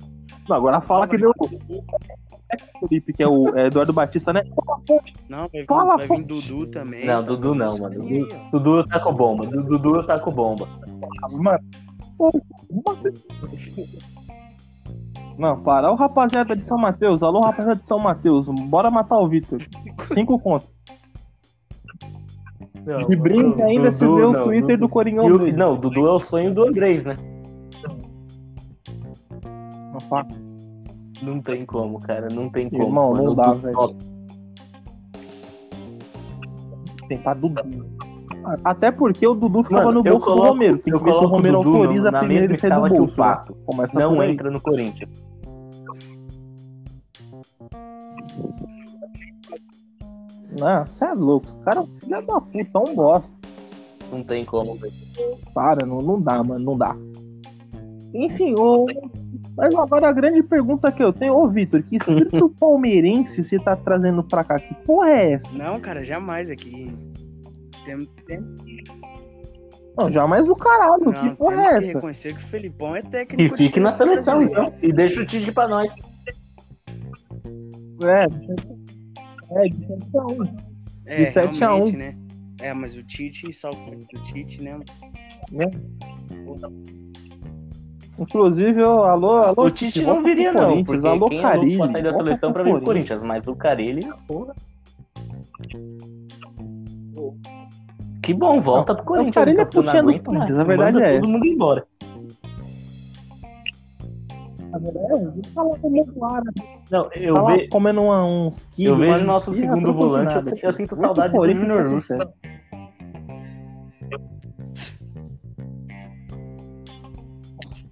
Não, 0.49 0.57
agora 0.57 0.81
fala 0.81 1.07
que 1.07 1.17
deu 1.17 1.31
Felipe, 2.79 3.13
que 3.13 3.21
é 3.21 3.27
o 3.27 3.55
é 3.55 3.67
Eduardo 3.67 3.93
Batista, 3.93 4.33
né? 4.33 4.41
Fala 4.55 4.79
a 4.79 4.87
fonte. 4.87 5.13
Não, 5.29 5.47
vai 5.47 5.63
Fala, 5.65 5.97
vai 5.97 6.07
pô. 6.07 6.15
vir 6.15 6.23
Dudu 6.25 6.65
também. 6.65 7.05
Não, 7.05 7.15
tá 7.15 7.21
Dudu 7.21 7.53
não, 7.53 7.77
mano. 7.77 8.01
aí, 8.01 8.19
Dudu. 8.25 8.35
Dudu 8.51 8.87
tá 8.87 8.99
com 8.99 9.13
bomba. 9.13 9.45
Du- 9.45 9.63
Dudu 9.63 10.03
tá 10.07 10.17
com 10.17 10.31
bomba. 10.31 10.67
Mano. 11.31 11.59
Não, 15.39 15.57
para. 15.61 15.89
Ô 15.89 15.95
rapaziada 15.95 16.53
de 16.53 16.61
São 16.61 16.77
Mateus, 16.77 17.23
alô 17.23 17.39
rapaziada 17.39 17.79
de 17.79 17.87
São 17.87 17.97
Mateus, 17.97 18.47
bora 18.49 18.91
matar 18.91 19.17
o 19.17 19.27
Vitor. 19.29 19.61
Cinco 20.13 20.37
contos. 20.37 20.67
De 23.07 23.15
brinca 23.15 23.63
ainda 23.65 23.91
se 23.91 24.05
vê 24.05 24.11
o 24.11 24.33
não, 24.33 24.43
Twitter 24.45 24.75
Dudu- 24.75 24.79
do 24.87 24.89
Coringão 24.89 25.25
o-. 25.25 25.51
Não, 25.53 25.77
Dudu 25.77 26.07
é 26.07 26.11
o 26.11 26.19
sonho 26.19 26.53
do 26.53 26.65
Andrés, 26.67 27.03
né? 27.03 27.15
Não, 31.21 31.41
tem 31.41 31.65
como, 31.65 31.99
cara. 31.99 32.27
Não 32.31 32.49
tem 32.49 32.69
como. 32.69 32.83
Irmão, 32.83 33.11
mano. 33.11 33.23
não 33.25 33.35
dá, 33.35 33.43
Dudu- 33.53 33.61
velho. 33.61 33.73
Nossa, 33.75 33.97
Tentar 37.07 37.33
Dudu. 37.35 37.61
Até 38.63 38.91
porque 38.91 39.27
o 39.27 39.33
Dudu 39.35 39.63
ficava 39.63 39.85
Mano, 39.85 39.97
no 39.97 40.03
bolso 40.03 40.19
do 40.19 40.25
coloco- 40.25 40.47
Romero. 40.49 40.77
Tem 40.79 40.97
que 40.97 41.03
ver 41.03 41.13
se 41.15 41.23
o 41.23 41.27
Romero 41.27 41.57
Dudu 41.61 41.77
autoriza 41.77 42.11
na 42.11 42.19
primeiro 42.19 42.49
mesma 42.49 42.55
e 42.55 42.59
sai 42.59 42.69
do 42.89 42.89
bolso. 42.97 43.19
né? 43.21 43.35
Começa 43.65 43.99
não 43.99 44.23
entra 44.23 44.49
no 44.49 44.61
Corinthians. 44.61 45.28
Não, 50.59 50.85
você 50.85 51.05
é 51.05 51.13
louco. 51.13 51.47
Os 51.47 51.63
caras, 51.63 51.87
filha 51.99 52.21
da 52.21 52.41
puta, 52.41 52.69
é 52.73 52.77
um 52.77 52.95
bosta. 52.95 53.29
Não 54.11 54.23
tem 54.23 54.43
como, 54.43 54.75
velho. 54.75 54.93
Para, 55.53 55.85
não, 55.85 55.99
não 55.99 56.19
dá, 56.19 56.43
mano, 56.43 56.63
não 56.63 56.77
dá. 56.77 56.95
Enfim, 58.13 58.55
o... 58.57 58.85
mas 59.55 59.73
agora 59.75 60.09
a 60.09 60.11
grande 60.11 60.41
pergunta 60.41 60.91
que 60.91 61.03
eu 61.03 61.13
tenho, 61.13 61.35
ô 61.35 61.47
Vitor, 61.47 61.83
que 61.83 61.97
espírito 61.97 62.49
palmeirense 62.59 63.43
você 63.43 63.59
tá 63.59 63.75
trazendo 63.75 64.23
pra 64.23 64.43
cá? 64.43 64.55
Que 64.55 64.73
porra 64.83 65.09
é 65.09 65.33
essa? 65.33 65.55
Não, 65.55 65.79
cara, 65.79 66.01
jamais 66.01 66.49
aqui. 66.49 66.91
Tem, 67.85 67.99
tem, 68.25 68.39
Não, 69.95 70.11
jamais 70.11 70.45
do 70.45 70.55
caralho, 70.55 71.05
não, 71.05 71.13
que 71.13 71.29
porra 71.35 71.61
é 71.61 71.69
que 71.69 71.75
essa? 71.75 71.93
reconhecer 71.93 72.33
que 72.33 72.43
o 72.43 72.47
Felipão 72.47 72.95
é 72.95 73.01
técnico. 73.03 73.53
E 73.53 73.57
fique 73.57 73.79
na 73.79 73.89
seleção, 73.89 74.41
então. 74.41 74.73
E 74.81 74.91
deixa 74.91 75.21
o 75.21 75.25
Tite 75.25 75.51
pra 75.51 75.67
nós. 75.67 75.89
É, 78.03 78.23
é, 79.65 79.69
de 79.69 79.85
7 79.87 80.17
a 80.17 80.25
1. 80.25 80.55
É, 81.05 81.25
De 81.25 81.31
7 81.31 81.63
a 81.63 81.67
realmente, 81.67 81.95
1. 81.95 81.99
né? 81.99 82.15
É, 82.61 82.73
mas 82.73 82.95
o 82.95 83.03
Tite, 83.03 83.51
salvo 83.53 83.79
o 83.91 84.21
Tite, 84.23 84.61
né? 84.61 84.77
Inclusive, 88.19 88.83
ô, 88.83 89.03
alô, 89.03 89.37
alô. 89.37 89.65
O 89.65 89.71
Tite 89.71 90.01
não 90.01 90.21
viria, 90.21 90.51
não. 90.51 90.83
Porque 90.83 91.07
alô, 91.07 91.29
quem 91.29 91.39
é 91.39 91.41
Carilli, 91.41 91.77
sair 91.77 92.03
da 92.03 92.13
seleção 92.13 92.53
pra 92.53 92.63
vir 92.63 92.73
pro 92.73 92.81
Corinthians. 92.81 93.21
Mas 93.23 93.47
o 93.47 93.55
Carilli, 93.55 94.07
porra. 94.27 94.53
Que 98.21 98.33
bom, 98.33 98.57
volta 98.61 98.93
pro 98.93 99.05
Corinthians. 99.05 99.35
Carilli 99.35 99.61
é 99.61 99.65
porque 99.65 99.77
eu 99.77 99.83
não 99.83 99.91
putinha 99.91 100.03
do 100.03 100.09
aguento 100.09 100.25
mais. 100.27 100.37
Corinthians, 100.37 100.59
a 100.59 100.63
verdade 100.63 101.01
é 101.01 101.19
todo 101.19 101.29
mundo 101.29 101.45
embora. 101.45 101.87
É, 104.71 105.47
fala 105.53 105.77
como 105.79 106.05
voar, 106.13 106.43
né? 106.43 106.51
Não, 106.91 107.09
eu, 107.13 107.33
Tá 107.33 107.41
ve- 107.45 107.67
comendo 107.69 108.01
uma, 108.01 108.23
uns 108.25 108.63
quilos. 108.75 108.99
eu 108.99 109.13
vejo 109.13 109.25
nosso 109.25 109.53
segundo 109.53 109.93
volante, 109.93 110.35
eu, 110.35 110.43
eu 110.61 110.73
sinto 110.73 110.89
pro 110.89 110.99
saudade 110.99 111.33
do 111.33 111.43
ser 111.55 111.87
Russo. 111.87 112.13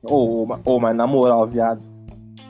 Ô, 0.04 0.44
ô, 0.46 0.60
ô, 0.66 0.80
mas 0.80 0.96
na 0.96 1.06
moral, 1.08 1.48
viado. 1.48 1.82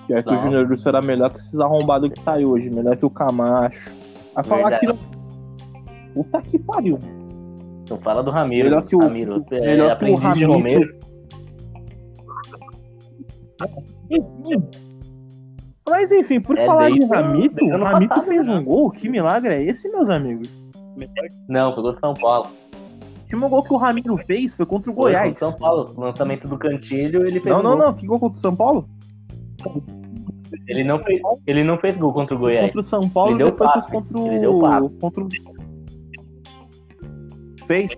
Pior 0.08 0.24
que 0.24 0.34
o. 0.34 0.40
Júnior 0.40 0.68
Russo 0.68 0.88
era 0.88 1.02
melhor 1.02 1.32
que 1.32 1.40
esses 1.40 1.60
arrombados 1.60 2.10
que 2.12 2.20
tá 2.22 2.36
hoje. 2.38 2.70
Melhor 2.70 2.96
que 2.96 3.06
o 3.06 3.10
Camacho. 3.10 3.92
Vai 4.36 4.44
falar 4.44 4.70
Verdade. 4.70 4.98
que. 4.98 6.14
Puta 6.14 6.42
que 6.42 6.60
pariu. 6.60 7.00
Então 7.84 7.98
fala 8.00 8.24
do 8.24 8.32
Ramiro. 8.32 8.70
Melhor 8.70 8.86
que 8.86 8.96
o- 8.96 9.00
Ramiro. 9.00 9.46
É, 9.52 9.60
melhor 9.62 9.98
que 9.98 10.06
o 10.06 10.20
de 10.34 10.46
Ramiro. 10.46 10.98
Mas 15.90 16.12
enfim, 16.12 16.40
por 16.42 16.58
É 16.58 16.66
falar 16.66 16.90
de 16.92 17.02
o- 17.02 17.08
Ramito, 17.08 17.64
o 17.66 17.70
Ramito 17.84 18.10
passado, 18.10 18.28
fez 18.28 18.48
né? 18.48 18.56
um 18.56 18.64
gol. 18.64 18.92
Que 18.92 19.10
milagre 19.10 19.54
é 19.54 19.64
esse, 19.64 19.90
meus 19.90 20.10
amigos? 20.10 20.50
Não, 21.48 21.74
foi 21.74 21.84
contra 21.84 21.98
o 21.98 22.00
São 22.00 22.14
Paulo. 22.14 22.48
O 22.50 23.22
último 23.24 23.50
gol 23.50 23.64
que 23.64 23.74
o 23.74 23.78
Ramiro 23.78 24.18
fez 24.26 24.54
foi 24.54 24.66
contra 24.66 24.92
o 24.92 24.94
Foi 24.94 25.04
Goiás. 25.04 25.34
contra 25.34 25.40
São 25.50 25.54
Paulo. 25.58 25.94
No 25.96 26.02
lançamento 26.04 26.48
do 26.48 26.58
Cantilho, 26.58 27.22
ele 27.26 27.40
fez 27.40 27.56
Não, 27.56 27.62
não, 27.64 27.78
gol. 27.78 27.86
não. 27.88 27.94
Que 27.94 28.06
gol 28.08 28.20
contra 28.20 28.38
o 28.40 28.42
São 28.42 28.56
Paulo? 28.56 28.90
Ele 30.68 30.84
não 30.84 31.00
fez, 31.00 31.22
ele 31.46 31.64
não 31.64 31.78
fez 31.78 31.98
gol 31.98 32.14
contra 32.14 32.36
o 32.36 32.40
Goiás. 32.40 32.66
Contra 32.68 32.82
o 32.82 32.84
São 32.86 33.10
Paulo 33.10 33.32
Ele 33.32 33.38
deu 33.40 33.48
depois 33.48 33.74
passe. 33.74 33.92
contra 33.92 34.18
o. 34.18 34.28
Ele 34.28 34.40
deu 34.40 34.60
passe. 34.60 34.96
Contra 34.98 35.24
o. 35.24 35.28
Fez. 37.68 37.92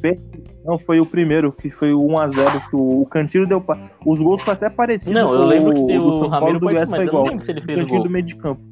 Fez. 0.00 0.31
Não, 0.64 0.78
foi 0.78 1.00
o 1.00 1.06
primeiro, 1.06 1.52
que 1.52 1.70
foi 1.70 1.92
o 1.92 2.06
1x0, 2.06 2.70
que 2.70 2.76
o, 2.76 3.02
o 3.02 3.06
Cantilho 3.06 3.46
deu. 3.46 3.64
Os 4.06 4.22
gols 4.22 4.42
foram 4.42 4.56
até 4.56 4.70
parecidos. 4.70 5.12
Não, 5.12 5.32
eu 5.34 5.46
lembro 5.46 5.74
que 5.74 5.98
do 5.98 6.04
o 6.04 6.18
São 6.20 6.30
Paulo 6.30 6.46
Ramiro 6.46 6.58
do 6.60 6.64
mas 6.66 6.76
foi 6.76 6.84
eu 6.84 6.88
não 6.88 7.04
igual. 7.04 7.42
se 7.42 7.50
ele 7.50 7.60
fez 7.60 7.78
o 7.78 7.80
Cantilho 7.80 7.98
gol. 7.98 8.02
do 8.04 8.10
meio 8.10 8.24
de 8.24 8.36
campo. 8.36 8.62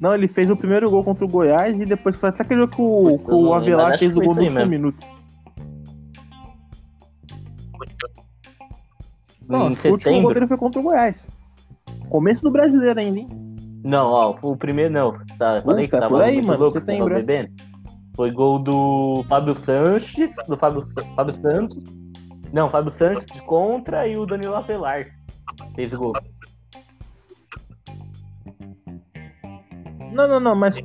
Não, 0.00 0.14
ele 0.14 0.28
fez 0.28 0.50
o 0.50 0.56
primeiro 0.56 0.90
gol 0.90 1.04
contra 1.04 1.24
o 1.24 1.28
Goiás 1.28 1.80
e 1.80 1.84
depois 1.84 2.16
foi 2.16 2.28
até 2.28 2.42
aquele 2.42 2.60
jogo 2.60 2.74
que 2.74 2.82
o, 2.82 3.18
que 3.18 3.32
o 3.32 3.54
Avelar 3.54 3.98
fez 3.98 4.14
o 4.14 4.20
gol 4.20 4.34
no 4.34 4.42
último 4.42 4.66
minuto. 4.66 5.06
Não, 9.48 9.68
o 9.68 9.88
último 9.90 10.22
gol 10.22 10.34
dele 10.34 10.46
foi 10.46 10.56
contra 10.56 10.80
o 10.80 10.82
Goiás. 10.82 11.26
Começo 12.10 12.42
do 12.42 12.50
brasileiro 12.50 12.98
ainda, 12.98 13.20
hein? 13.20 13.45
Não, 13.86 14.10
ó, 14.10 14.36
o 14.42 14.56
primeiro 14.56 14.92
não. 14.92 15.12
Tá, 15.38 15.62
falei 15.62 15.86
Puta, 15.86 15.96
que 15.96 16.02
tava 16.02 16.08
por 16.08 16.22
aí, 16.22 16.42
mano, 16.44 16.58
louco, 16.58 16.80
você 16.80 16.84
tem 16.84 16.98
tava 16.98 17.08
branco. 17.08 17.26
bebendo. 17.26 17.52
Foi 18.16 18.32
gol 18.32 18.58
do 18.58 19.24
Fábio 19.28 19.54
Sanches, 19.54 20.34
do 20.48 20.56
Fábio, 20.56 20.82
Fábio 21.14 21.34
Santos. 21.36 21.84
Não, 22.52 22.68
Fábio 22.68 22.90
Santos 22.90 23.40
contra 23.42 24.08
e 24.08 24.16
o 24.16 24.26
Danilo 24.26 24.56
Avelar 24.56 25.06
fez 25.76 25.94
o 25.94 25.98
gol. 25.98 26.12
Não, 30.12 30.26
não, 30.26 30.40
não, 30.40 30.56
mas. 30.56 30.76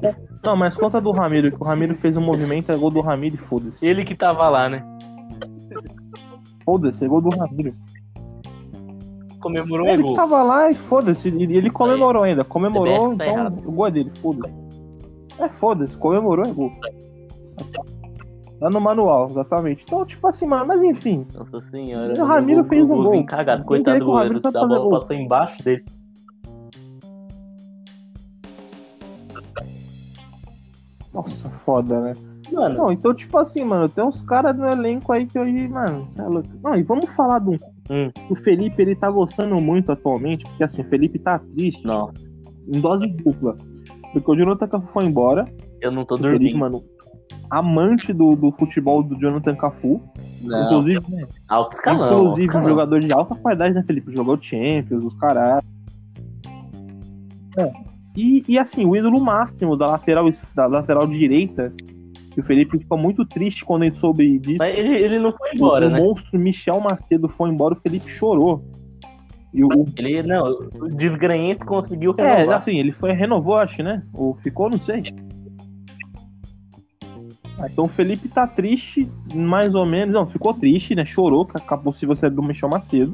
Não, 0.44 0.56
mas 0.56 0.76
conta 0.76 1.02
do 1.02 1.12
Ramiro, 1.12 1.52
que 1.52 1.62
o 1.62 1.66
Ramiro 1.66 1.96
fez 1.98 2.16
um 2.16 2.22
movimento, 2.22 2.72
é 2.72 2.78
gol 2.78 2.92
do 2.92 3.02
Ramiro 3.02 3.36
e 3.36 3.38
foda-se. 3.38 3.84
Ele 3.84 4.04
que 4.04 4.14
tava 4.14 4.48
lá, 4.48 4.70
né? 4.70 4.84
Foda-se, 6.66 7.04
é 7.04 7.08
gol 7.08 7.22
do 7.22 7.36
Ramiro. 7.36 7.76
Comemorou 9.42 9.88
Ele 9.88 10.04
gol. 10.04 10.14
tava 10.16 10.44
lá 10.44 10.70
e 10.72 10.76
foda-se, 10.76 11.28
ele 11.28 11.58
ele 11.58 11.70
comemorou 11.70 12.24
ainda. 12.24 12.44
Comemorou, 12.46 13.16
tá 13.18 13.26
então 13.26 13.28
errado. 13.28 13.62
o 13.66 13.72
gol 13.72 13.88
é 13.88 13.92
dele, 13.92 14.12
foda-se. 14.22 14.54
É 15.40 15.50
foda-se, 15.50 15.98
comemorou 15.98 16.46
é 16.46 16.52
gol. 16.54 16.72
Tá 18.60 18.70
no 18.70 18.80
manual, 18.80 19.26
exatamente. 19.26 19.84
Então, 19.84 20.06
tipo 20.06 20.28
assim, 20.28 20.46
mano, 20.46 20.68
mas 20.68 20.82
enfim. 20.84 21.26
Nossa 21.34 21.60
senhora. 21.72 22.14
O 22.22 22.26
Ramiro 22.26 22.64
fez 22.66 22.90
um 22.90 23.04
gol. 23.04 23.26
Cagado. 23.26 23.66
Coitado 23.66 23.98
do 24.00 24.06
o 24.06 24.12
goleiro. 24.12 24.40
A 24.44 24.52
bola 24.52 24.80
gol? 24.80 24.90
passou 24.92 25.16
embaixo 25.16 25.64
dele. 25.64 25.84
Nossa, 31.12 31.50
foda, 31.50 32.00
né? 32.00 32.14
Mano, 32.52 32.78
Não, 32.78 32.92
então, 32.92 33.14
tipo 33.14 33.38
assim, 33.38 33.64
mano, 33.64 33.88
tem 33.90 34.04
uns 34.04 34.22
caras 34.22 34.56
no 34.58 34.68
elenco 34.68 35.12
aí 35.12 35.26
que 35.26 35.40
hoje, 35.40 35.68
mano, 35.68 36.08
cê 36.12 36.22
é 36.22 36.26
louco. 36.26 36.50
Não, 36.62 36.76
e 36.76 36.84
vamos 36.84 37.10
falar 37.12 37.40
do. 37.40 37.56
Hum. 37.92 38.10
O 38.30 38.36
Felipe, 38.36 38.82
ele 38.82 38.96
tá 38.96 39.12
gostando 39.12 39.56
muito 39.62 39.92
atualmente, 39.92 40.46
porque 40.46 40.64
assim, 40.64 40.82
o 40.82 40.86
Felipe 40.90 41.20
tá 41.20 41.40
triste 41.40 41.86
nossa, 41.86 42.14
em 42.74 42.80
dose 42.80 43.06
dupla. 43.08 43.56
Porque 44.14 44.32
o 44.32 44.36
Jonathan 44.36 44.68
Cafu 44.68 44.88
foi 44.94 45.06
embora. 45.06 45.46
eu 45.82 45.92
não 45.92 46.06
tô 46.06 46.16
O 46.16 46.18
Felipe, 46.18 46.54
dormindo. 46.54 46.58
mano, 46.58 46.84
amante 47.50 48.14
do, 48.14 48.36
do 48.36 48.52
futebol 48.54 49.04
do 49.04 49.20
Jonathan 49.20 49.56
Cafu. 49.56 50.02
Não, 50.42 50.66
Inclusive, 50.66 51.12
né, 51.12 51.28
alto 51.50 51.74
escalão. 51.74 52.04
alto 52.04 52.16
inclusive 52.16 52.42
um 52.42 52.46
escalão. 52.46 52.70
jogador 52.70 53.00
de 53.02 53.12
alta 53.14 53.36
qualidade, 53.36 53.76
né, 53.76 53.84
Felipe? 53.86 54.14
Jogou 54.14 54.42
Champions, 54.42 55.04
os 55.04 55.14
caras. 55.20 55.62
É. 57.58 57.72
E, 58.16 58.44
e 58.48 58.58
assim, 58.58 58.86
o 58.86 58.96
ídolo 58.96 59.20
máximo 59.20 59.76
da 59.78 59.88
lateral, 59.88 60.30
da 60.56 60.66
lateral 60.68 61.08
direita, 61.08 61.74
que 62.32 62.40
o 62.40 62.44
Felipe 62.44 62.80
ficou 62.80 62.98
muito 62.98 63.26
triste 63.26 63.64
quando 63.66 63.84
ele 63.84 63.96
soube 63.96 64.40
disso. 64.40 64.58
Mas 64.60 64.78
ele, 64.78 64.98
ele 64.98 65.20
não 65.20 65.32
foi 65.32 65.50
embora, 65.54 65.88
o 65.88 65.90
né? 65.90 66.00
monstro 66.00 66.40
Michel 66.40 66.80
Macedo 66.80 67.28
foi 67.30 67.50
embora, 67.50 67.74
o 67.76 67.80
Felipe 67.82 68.10
chorou. 68.10 68.64
E 69.54 69.64
o, 69.64 69.68
o- 69.68 69.86
Ele, 69.98 70.24
não, 70.24 70.50
o 70.80 70.88
desgranhento 70.88 71.66
conseguiu 71.66 72.16
é, 72.18 72.24
renovar. 72.24 72.60
assim, 72.60 72.78
ele 72.78 72.94
foi 72.94 73.12
renovou, 73.12 73.56
acho, 73.58 73.84
né? 73.84 74.02
Ou 74.14 74.34
ficou, 74.36 74.70
não 74.70 74.80
sei. 74.80 75.04
Ah, 77.60 77.68
Então 77.70 77.86
o 77.86 77.90
Felipe 77.90 78.30
tá 78.30 78.48
triste, 78.48 79.10
mais 79.36 79.76
ou 79.76 79.86
menos. 79.86 80.14
Não, 80.14 80.26
ficou 80.26 80.54
triste, 80.54 80.96
né? 80.96 81.06
Chorou 81.06 81.46
com 81.46 81.58
a- 81.58 81.62
com 81.62 81.74
a 81.76 81.78
possível 81.78 82.16
saída 82.16 82.36
do 82.36 82.42
Michel 82.44 82.70
Macedo. 82.70 83.14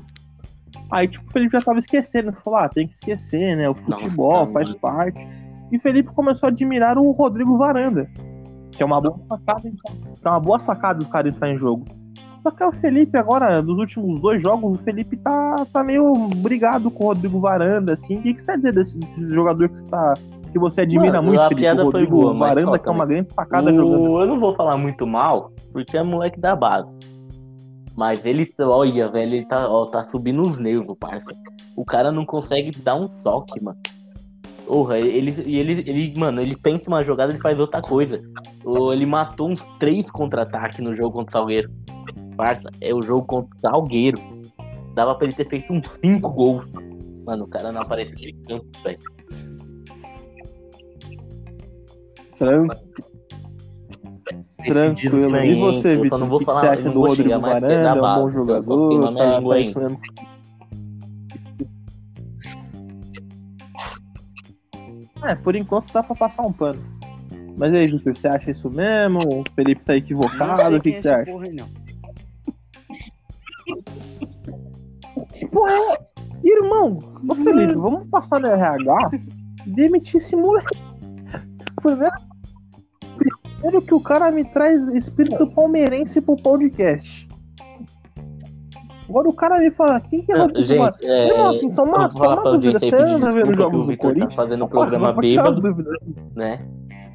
Aí, 0.92 1.08
tipo, 1.08 1.28
o 1.28 1.34
Felipe 1.34 1.58
já 1.58 1.66
tava 1.66 1.80
esquecendo. 1.80 2.32
Falou, 2.44 2.60
ah, 2.60 2.70
tem 2.70 2.88
que 2.88 2.94
esquecer, 2.94 3.58
né? 3.58 3.68
O 3.68 3.74
futebol 3.76 4.40
Nossa, 4.42 4.52
faz 4.54 4.68
mano. 4.68 4.80
parte. 4.80 5.28
E 5.72 5.78
o 5.78 5.82
Felipe 5.82 6.14
começou 6.14 6.48
a 6.48 6.52
admirar 6.52 6.98
o 6.98 7.12
Rodrigo 7.12 7.58
Varanda. 7.58 8.10
Que 8.78 8.84
é 8.84 8.86
uma 8.86 9.02
boa 9.02 9.18
sacada, 9.24 9.62
que 9.62 10.28
é 10.28 10.30
uma 10.30 10.40
boa 10.40 10.60
sacada 10.60 11.00
do 11.00 11.06
cara 11.08 11.28
entrar 11.28 11.50
em 11.52 11.58
jogo. 11.58 11.84
Só 12.44 12.52
que 12.52 12.64
o 12.64 12.72
Felipe 12.72 13.18
agora, 13.18 13.62
nos 13.62 13.78
últimos 13.80 14.22
dois 14.22 14.42
jogos, 14.42 14.80
o 14.80 14.84
Felipe 14.84 15.18
tá, 15.18 15.66
tá 15.74 15.84
meio 15.84 16.14
brigado 16.38 16.90
com 16.92 17.06
o 17.06 17.08
Rodrigo 17.08 17.40
Varanda, 17.42 17.94
assim. 17.96 18.18
O 18.18 18.22
que, 18.22 18.34
que 18.36 18.42
você 18.42 18.56
dizer 18.56 18.72
desse, 18.74 18.98
desse 18.98 19.30
jogador 19.30 19.68
que 19.68 19.76
você, 19.78 19.84
tá, 19.86 20.14
que 20.54 20.60
você 20.60 20.82
admira 20.82 21.14
Mano, 21.22 21.24
muito, 21.30 21.42
a 21.42 21.48
Felipe? 21.50 21.62
piada 21.62 21.82
o 21.86 21.92
foi 21.92 22.02
Rodrigo 22.02 22.22
boa, 22.22 22.34
Varanda, 22.38 22.62
só 22.72 22.78
que 22.78 22.88
é 22.88 22.92
uma 22.92 23.06
grande 23.06 23.32
sacada 23.34 23.74
jogando. 23.74 24.12
O- 24.12 24.22
Eu 24.22 24.28
não 24.28 24.40
vou 24.40 24.56
falar 24.56 24.78
muito 24.78 25.06
mal, 25.06 25.52
porque 25.74 25.98
é 25.98 26.04
moleque 26.04 26.40
da 26.40 26.56
base. 26.56 26.98
Mas 27.98 28.24
ele, 28.24 28.48
olha, 28.62 29.10
velho, 29.10 29.34
ele 29.34 29.46
tá, 29.46 29.68
ó, 29.68 29.86
tá 29.88 30.04
subindo 30.04 30.44
os 30.44 30.58
nervos, 30.58 30.96
parça. 31.00 31.32
O 31.76 31.84
cara 31.84 32.12
não 32.12 32.26
consegue 32.26 32.70
dar 32.80 32.96
um 32.96 33.08
toque, 33.08 33.62
mano. 33.62 33.78
Porra, 34.68 35.00
ele, 35.00 35.32
ele, 35.46 35.84
ele, 35.88 36.20
mano, 36.20 36.42
ele 36.42 36.56
pensa 36.56 36.90
uma 36.90 37.02
jogada 37.02 37.34
e 37.34 37.40
faz 37.40 37.58
outra 37.60 37.82
coisa. 37.82 38.22
Ele 38.94 39.06
matou 39.06 39.50
uns 39.50 39.66
três 39.80 40.12
contra-ataques 40.12 40.80
no 40.80 40.94
jogo 40.94 41.12
contra 41.14 41.30
o 41.30 41.32
Salgueiro. 41.40 41.72
Parça, 42.36 42.70
é 42.82 42.94
o 42.94 43.02
jogo 43.02 43.26
contra 43.26 43.56
o 43.56 43.60
Salgueiro. 43.60 44.20
Dava 44.94 45.16
pra 45.16 45.26
ele 45.26 45.34
ter 45.36 45.48
feito 45.48 45.72
uns 45.72 45.88
cinco 46.04 46.30
gols. 46.32 46.66
Mano, 47.26 47.46
o 47.46 47.48
cara 47.48 47.72
não 47.72 47.82
aparece 47.82 48.12
de 48.16 48.34
campo, 48.46 48.66
velho. 48.84 49.00
Tran- 52.38 52.68
Tranquilo. 54.66 55.38
E 55.38 55.56
você, 55.56 55.96
eu 55.96 56.02
Vitor? 56.02 56.10
só 56.10 56.18
não 56.18 56.28
vou 56.28 56.42
falar, 56.44 56.78
eu 56.78 56.86
não 56.86 56.94
vou 56.94 57.10
xingar 57.16 57.40
mais 57.40 57.60
porque 57.64 57.74
da 57.78 57.90
É 57.90 57.94
um 57.94 58.02
bom 58.02 58.16
então 58.16 58.28
eu 58.28 58.32
jogador? 58.34 59.14
Tá, 59.14 59.40
É, 65.28 65.36
por 65.36 65.56
enquanto 65.56 65.92
dá 65.92 66.02
pra 66.02 66.16
passar 66.16 66.44
um 66.44 66.54
pano. 66.54 66.82
Mas 67.58 67.74
aí, 67.74 67.88
Vitor, 67.88 68.16
você 68.16 68.28
acha 68.28 68.52
isso 68.52 68.70
mesmo? 68.70 69.20
O 69.20 69.44
Felipe 69.56 69.84
tá 69.84 69.96
equivocado? 69.96 70.76
O 70.76 70.82
que, 70.82 70.92
que 70.92 70.98
é 70.98 71.02
você 71.02 71.10
acha? 71.10 71.32
porra 71.32 71.48
não. 71.52 71.68
Porra, 75.52 75.72
é- 75.72 76.08
irmão, 76.44 77.00
ô 77.28 77.36
Felipe, 77.36 77.74
vamos 77.74 78.08
passar 78.10 78.40
no 78.40 78.48
RH 78.48 79.12
e 79.66 79.70
demitir 79.70 80.18
esse 80.18 80.36
moleque. 80.36 80.78
Primeiro, 81.82 82.16
primeiro 83.44 83.82
que 83.82 83.94
o 83.94 84.00
cara 84.00 84.32
me 84.32 84.46
traz 84.46 84.88
espírito 84.90 85.48
palmeirense 85.48 86.22
pro 86.22 86.38
podcast. 86.38 87.27
Agora 89.10 89.30
o 89.30 89.34
cara 89.34 89.58
me 89.60 89.72
fala, 89.72 90.00
quem 90.02 90.22
que 90.22 90.32
é 90.32 90.36
o 90.36 90.62
Gente, 90.62 91.06
é, 91.06 91.30
Irmão, 91.30 91.50
assim, 91.50 91.70
só 91.70 91.84
uma, 91.84 92.10
só 92.10 92.34
uma 92.34 92.52
dúvida. 92.52 92.80
Você 92.80 92.96
anda 92.96 93.32
vendo 93.32 93.58
jogos 93.58 93.80
o 93.80 93.84
do 93.84 93.88
Vitor 93.88 93.98
tá 93.98 94.08
Corinthians? 94.08 94.36
fazendo 94.36 94.66
um 94.66 94.68
programa 94.68 95.14
vou 95.14 95.22
tirar 95.22 95.48
a 95.48 95.52
bêbado, 95.52 95.62
dúvida. 95.62 95.92
né? 96.36 96.68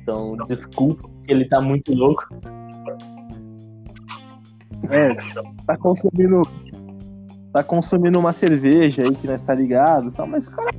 Então, 0.02 0.36
desculpa, 0.48 1.08
que 1.24 1.32
ele 1.32 1.44
tá 1.44 1.60
muito 1.60 1.94
louco. 1.94 2.26
É, 4.90 5.14
tá 5.66 5.76
consumindo. 5.76 6.42
Tá 7.52 7.62
consumindo 7.62 8.18
uma 8.18 8.32
cerveja 8.32 9.02
aí 9.02 9.14
que 9.14 9.26
nós 9.26 9.42
tá 9.42 9.54
ligado 9.54 10.08
e 10.08 10.12
tal, 10.12 10.26
mas, 10.26 10.48
cara, 10.48 10.70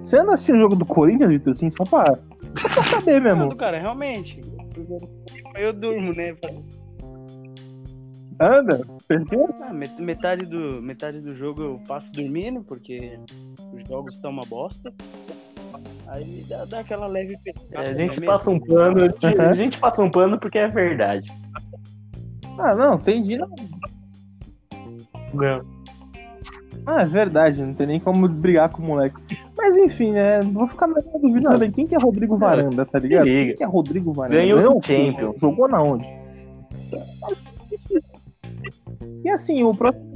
você 0.00 0.18
anda 0.18 0.32
assistindo 0.32 0.56
o 0.56 0.60
jogo 0.62 0.76
do 0.76 0.86
Corinthians, 0.86 1.28
Vitor, 1.30 1.52
assim, 1.52 1.70
só 1.70 1.84
pra, 1.84 2.14
só 2.56 2.68
pra 2.68 2.82
saber 2.82 3.20
mesmo. 3.20 3.44
Não, 3.44 3.50
cara, 3.50 3.78
realmente. 3.78 4.40
Eu 5.54 5.72
durmo, 5.74 6.14
né? 6.14 6.34
Anda? 8.40 8.80
Certeza? 9.06 9.48
Ah, 9.62 9.72
met- 9.72 10.00
metade, 10.00 10.46
do, 10.46 10.80
metade 10.82 11.20
do 11.20 11.34
jogo 11.34 11.62
eu 11.62 11.80
passo 11.88 12.12
dormindo, 12.12 12.62
porque 12.62 13.18
os 13.72 13.88
jogos 13.88 14.14
estão 14.14 14.30
uma 14.30 14.44
bosta. 14.46 14.92
Aí 16.06 16.44
dá, 16.48 16.64
dá 16.64 16.80
aquela 16.80 17.06
leve 17.06 17.34
É, 17.34 17.52
pescada. 17.52 17.90
a 17.90 17.94
gente 17.94 18.20
né, 18.20 18.26
passa 18.26 18.50
um 18.50 18.54
mesmo? 18.54 18.66
pano, 18.68 18.98
a 18.98 19.08
gente- 19.08 19.26
Uhum. 19.40 19.48
a 19.50 19.54
gente 19.54 19.78
passa 19.78 20.02
um 20.02 20.10
pano 20.10 20.38
porque 20.38 20.58
é 20.58 20.68
verdade. 20.68 21.30
Ah, 22.58 22.74
não, 22.74 22.94
entendi. 22.94 23.38
Não. 23.38 23.48
Ah, 26.86 27.02
é 27.02 27.06
verdade, 27.06 27.62
não 27.62 27.74
tem 27.74 27.86
nem 27.86 28.00
como 28.00 28.26
brigar 28.28 28.70
com 28.70 28.82
o 28.82 28.86
moleque. 28.86 29.16
Mas 29.56 29.76
enfim, 29.76 30.12
né? 30.12 30.40
Vou 30.40 30.66
ficar 30.66 30.86
mais 30.86 31.04
na 31.04 31.18
dúvida 31.18 31.50
também. 31.50 31.70
Quem 31.70 31.86
que 31.86 31.94
é 31.94 31.98
Rodrigo 31.98 32.38
Varanda, 32.38 32.86
tá 32.86 32.98
ligado? 32.98 33.24
Quem 33.26 33.54
que 33.54 33.62
é 33.62 33.66
Rodrigo 33.66 34.12
Varanda? 34.12 34.36
Ganhou 34.40 34.58
Ganhou 34.58 34.78
o 34.78 34.82
Champions. 34.82 35.36
Jogou 35.38 35.68
na 35.68 35.82
onde? 35.82 36.06
E 39.24 39.30
assim, 39.30 39.62
o 39.62 39.74
próximo. 39.74 40.12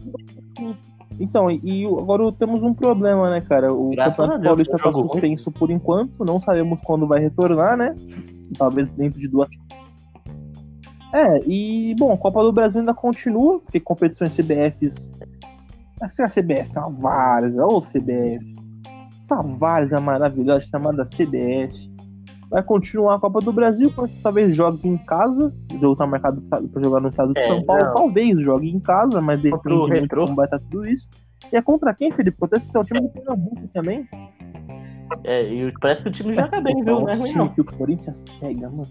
Então, 1.21 1.51
e, 1.51 1.85
agora 1.85 2.33
temos 2.33 2.63
um 2.63 2.75
problema, 2.75 3.31
né, 3.31 3.41
cara? 3.41 3.73
O 3.73 3.91
Graças 3.91 4.17
Campeonato 4.17 4.45
Paulista 4.45 4.77
tá 4.77 4.85
jogo 4.85 5.09
suspenso 5.09 5.51
por 5.51 5.71
enquanto, 5.71 6.25
não 6.25 6.41
sabemos 6.41 6.79
quando 6.85 7.07
vai 7.07 7.21
retornar, 7.21 7.77
né? 7.77 7.95
Talvez 8.57 8.89
dentro 8.91 9.21
de 9.21 9.29
duas. 9.29 9.49
É, 11.13 11.41
e 11.47 11.95
bom, 11.99 12.17
Copa 12.17 12.43
do 12.43 12.53
Brasil 12.53 12.81
ainda 12.81 12.95
continua, 12.95 13.61
porque 13.61 13.79
competições 13.79 14.35
CBFs. 14.35 15.11
Acho 16.01 16.17
que 16.17 16.23
é 16.23 16.25
a 16.25 16.29
CBF, 16.29 16.71
é 16.75 16.81
uma 16.81 16.91
várzea, 16.91 17.67
ô 17.67 17.81
CBF. 17.81 18.55
Essa 19.17 19.41
várzea 19.43 20.01
maravilhosa 20.01 20.63
chamada 20.63 21.05
CBF. 21.05 21.92
Vai 22.53 22.63
continuar 22.63 23.15
a 23.15 23.19
Copa 23.19 23.41
do 23.41 23.51
Brasil, 23.51 23.91
mas 23.97 24.13
talvez 24.23 24.55
jogue 24.55 24.87
em 24.87 24.99
casa. 24.99 25.51
O 25.75 25.79
jogo 25.79 25.97
tá 25.97 26.07
marcado 26.07 26.41
pra 26.43 26.61
pra 26.61 26.83
jogar 26.83 27.01
no 27.01 27.09
estado 27.09 27.33
de 27.33 27.41
É, 27.41 27.49
São 27.49 27.65
Paulo. 27.65 27.83
não. 27.83 27.95
Talvez 27.95 28.39
jogue 28.41 28.69
em 28.71 28.79
casa, 28.79 29.21
mas 29.23 29.41
de 29.41 29.51
como 29.51 30.35
vai 30.35 30.45
estar 30.45 30.59
tudo 30.59 30.87
isso. 30.87 31.09
E 31.51 31.57
é 31.57 31.63
contra 31.63 31.95
quem, 31.95 32.13
Felipe? 32.13 32.37
Porque 32.39 32.57
esse 32.57 32.69
é 32.77 32.79
o 32.79 32.85
time 32.85 33.01
do 33.01 33.09
Pernambuco 33.09 33.67
também. 33.73 34.07
É, 35.25 35.43
e 35.43 35.73
parece 35.81 36.03
que 36.03 36.11
o 36.11 36.13
time 36.13 36.35
joga 36.35 36.61
bem, 36.61 36.75
viu? 36.85 37.01
Não 37.01 37.09
é 37.09 37.15
o 37.17 37.19
ruim, 37.21 37.33
não. 37.33 37.49
que 37.49 37.61
o 37.63 37.65
Corinthians 37.65 38.23
pega, 38.39 38.69
mano. 38.69 38.87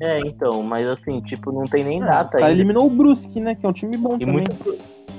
É, 0.00 0.20
então, 0.20 0.62
mas 0.62 0.86
assim, 0.86 1.20
tipo, 1.20 1.52
não 1.52 1.64
tem 1.64 1.84
nem 1.84 2.02
Ah, 2.02 2.06
data 2.06 2.30
cara 2.32 2.46
ainda. 2.46 2.58
eliminou 2.60 2.86
o 2.86 2.90
Brusque, 2.90 3.40
né? 3.40 3.54
Que 3.54 3.64
é 3.64 3.68
um 3.68 3.72
time 3.72 3.96
bom 3.96 4.16
E 4.16 4.20
também. 4.20 4.34
muito, 4.34 4.52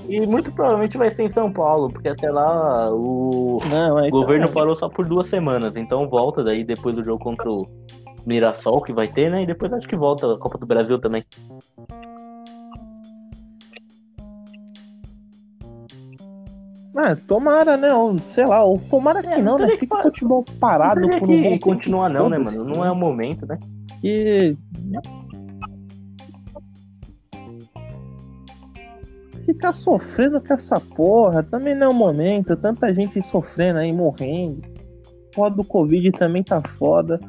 E 0.08 0.26
muito 0.28 0.52
provavelmente 0.52 0.98
vai 0.98 1.10
ser 1.10 1.24
em 1.24 1.30
São 1.30 1.52
Paulo, 1.52 1.90
porque 1.90 2.10
até 2.10 2.30
lá 2.32 2.94
o 2.94 3.60
Não, 3.70 4.00
é, 4.00 4.10
governo 4.10 4.44
então, 4.44 4.54
parou 4.54 4.76
só 4.76 4.88
por 4.88 5.06
duas 5.06 5.30
semanas. 5.30 5.74
Então 5.76 6.08
volta 6.08 6.44
daí 6.44 6.64
depois 6.64 6.96
do 6.96 7.04
jogo 7.04 7.24
contra 7.24 7.50
o 7.50 7.68
Mirassol, 8.26 8.82
que 8.82 8.94
vai 8.94 9.08
ter, 9.08 9.30
né? 9.32 9.44
E 9.44 9.46
depois 9.46 9.72
acho 9.74 9.88
que 9.88 9.96
volta 9.96 10.34
a 10.34 10.38
Copa 10.38 10.58
do 10.58 10.66
Brasil 10.66 11.00
também. 11.00 11.24
é, 16.98 17.16
tomara, 17.16 17.76
né? 17.76 17.94
Ou, 17.94 18.18
sei 18.34 18.46
lá, 18.46 18.64
ou 18.64 18.80
tomara 18.90 19.22
que 19.22 19.28
É, 19.28 19.42
não, 19.42 19.58
né? 19.58 19.68
Fica 19.78 19.96
que- 19.96 20.02
o 20.02 20.04
futebol 20.04 20.46
parado 20.60 21.02
Não 21.02 21.10
tem 21.10 21.20
por 21.20 21.30
um 21.30 21.42
bom 21.42 21.60
continuar 21.60 22.10
não, 22.10 22.30
né, 22.30 22.38
mano? 22.38 22.64
Não 22.64 22.86
é 22.86 22.92
o 22.92 22.96
momento, 22.96 23.46
né? 23.46 23.58
que 24.02 24.56
ficar 29.46 29.74
sofrendo 29.74 30.42
com 30.42 30.54
essa 30.54 30.80
porra 30.80 31.44
também 31.44 31.76
não 31.76 31.88
é 31.88 31.90
o 31.90 31.94
momento. 31.94 32.56
Tanta 32.58 32.94
gente 32.94 33.22
sofrendo 33.28 33.80
aí, 33.80 33.92
morrendo. 33.94 34.62
Foda 35.34 35.58
do 35.58 35.64
Covid 35.64 36.12
também 36.14 36.44
tá 36.44 36.62
foda. 36.78 37.20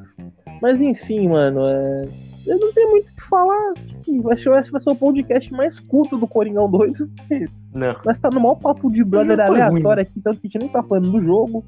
Mas 0.63 0.81
enfim, 0.81 1.29
mano, 1.29 1.67
é... 1.67 2.09
eu 2.47 2.59
não 2.59 2.73
tenho 2.73 2.91
muito 2.91 3.09
o 3.11 3.15
que 3.15 3.23
falar. 3.29 3.73
Acho 4.33 4.65
que 4.65 4.71
vai 4.71 4.81
ser 4.81 4.91
o 4.91 4.97
podcast 4.97 5.53
mais 5.53 5.79
curto 5.79 6.17
do 6.17 6.27
Coringão 6.27 6.71
2. 6.71 6.93
Não. 7.75 7.97
Nós 8.05 8.19
tá 8.19 8.31
no 8.33 8.41
maior 8.41 8.57
papo 8.57 8.91
de 8.91 9.05
brother 9.05 9.39
aleatório 9.39 10.03
aqui, 10.03 10.21
tanto 10.21 10.41
que 10.41 10.47
a 10.47 10.51
gente 10.51 10.61
nem 10.61 10.69
tá 10.69 10.83
falando 10.83 11.11
do 11.11 11.21
jogo. 11.23 11.65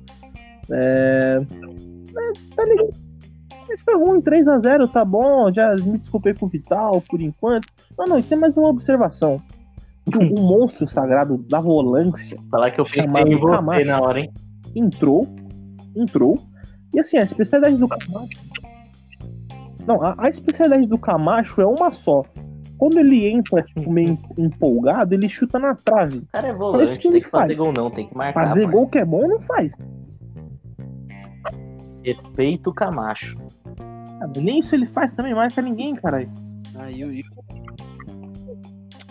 É. 0.70 1.40
é, 1.40 2.54
tá 2.56 2.64
ligado? 2.64 3.08
Mas 3.68 3.80
Foi 3.82 3.96
ruim, 3.96 4.20
3x0, 4.20 4.90
tá 4.90 5.04
bom. 5.04 5.52
Já 5.52 5.74
me 5.76 5.98
desculpei 5.98 6.34
com 6.34 6.46
o 6.46 6.48
Vital 6.48 7.02
por 7.08 7.20
enquanto. 7.20 7.68
Não, 7.98 8.06
não, 8.06 8.22
tem 8.22 8.38
mais 8.38 8.56
uma 8.56 8.68
observação. 8.68 9.42
Que 10.10 10.18
o, 10.18 10.34
o 10.34 10.40
monstro 10.42 10.86
sagrado 10.88 11.38
da 11.48 11.60
volância 11.60 12.36
Falar 12.50 12.70
que 12.70 12.80
eu 12.80 12.84
Chamado 12.84 13.28
em 13.28 13.36
você 13.38 13.56
Camacho. 13.56 13.84
na 13.86 14.00
hora, 14.00 14.20
hein? 14.20 14.32
entrou, 14.76 15.26
entrou. 15.96 16.38
E 16.94 17.00
assim, 17.00 17.18
a 17.18 17.22
especialidade 17.22 17.76
do 17.76 17.88
Camacho. 17.88 18.38
Não, 19.86 20.02
a, 20.02 20.14
a 20.18 20.28
especialidade 20.28 20.86
do 20.86 20.98
Camacho 20.98 21.60
é 21.60 21.66
uma 21.66 21.92
só. 21.92 22.22
Quando 22.76 22.98
ele 22.98 23.26
entra, 23.28 23.62
tipo, 23.62 23.90
meio 23.90 24.16
empolgado, 24.38 25.12
ele 25.14 25.28
chuta 25.28 25.58
na 25.58 25.74
trave. 25.74 26.18
O 26.18 26.26
cara 26.32 26.48
é 26.48 26.52
volante, 26.52 26.96
que 26.98 27.10
tem 27.10 27.20
que 27.20 27.28
fazer 27.28 27.56
faz. 27.56 27.58
gol 27.58 27.72
não, 27.76 27.90
tem 27.90 28.06
que 28.06 28.16
marcar. 28.16 28.48
Fazer 28.48 28.66
gol 28.68 28.86
que 28.86 28.98
é 28.98 29.04
bom, 29.04 29.26
não 29.26 29.40
faz. 29.40 29.74
Respeito 32.04 32.70
o 32.70 32.74
Camacho. 32.74 33.36
Ah, 34.20 34.30
Nem 34.36 34.60
isso 34.60 34.74
ele 34.74 34.86
faz 34.86 35.12
também, 35.12 35.34
marca 35.34 35.60
ninguém, 35.60 35.94
caralho. 35.96 36.30
Aí 36.76 37.04
o 37.04 37.10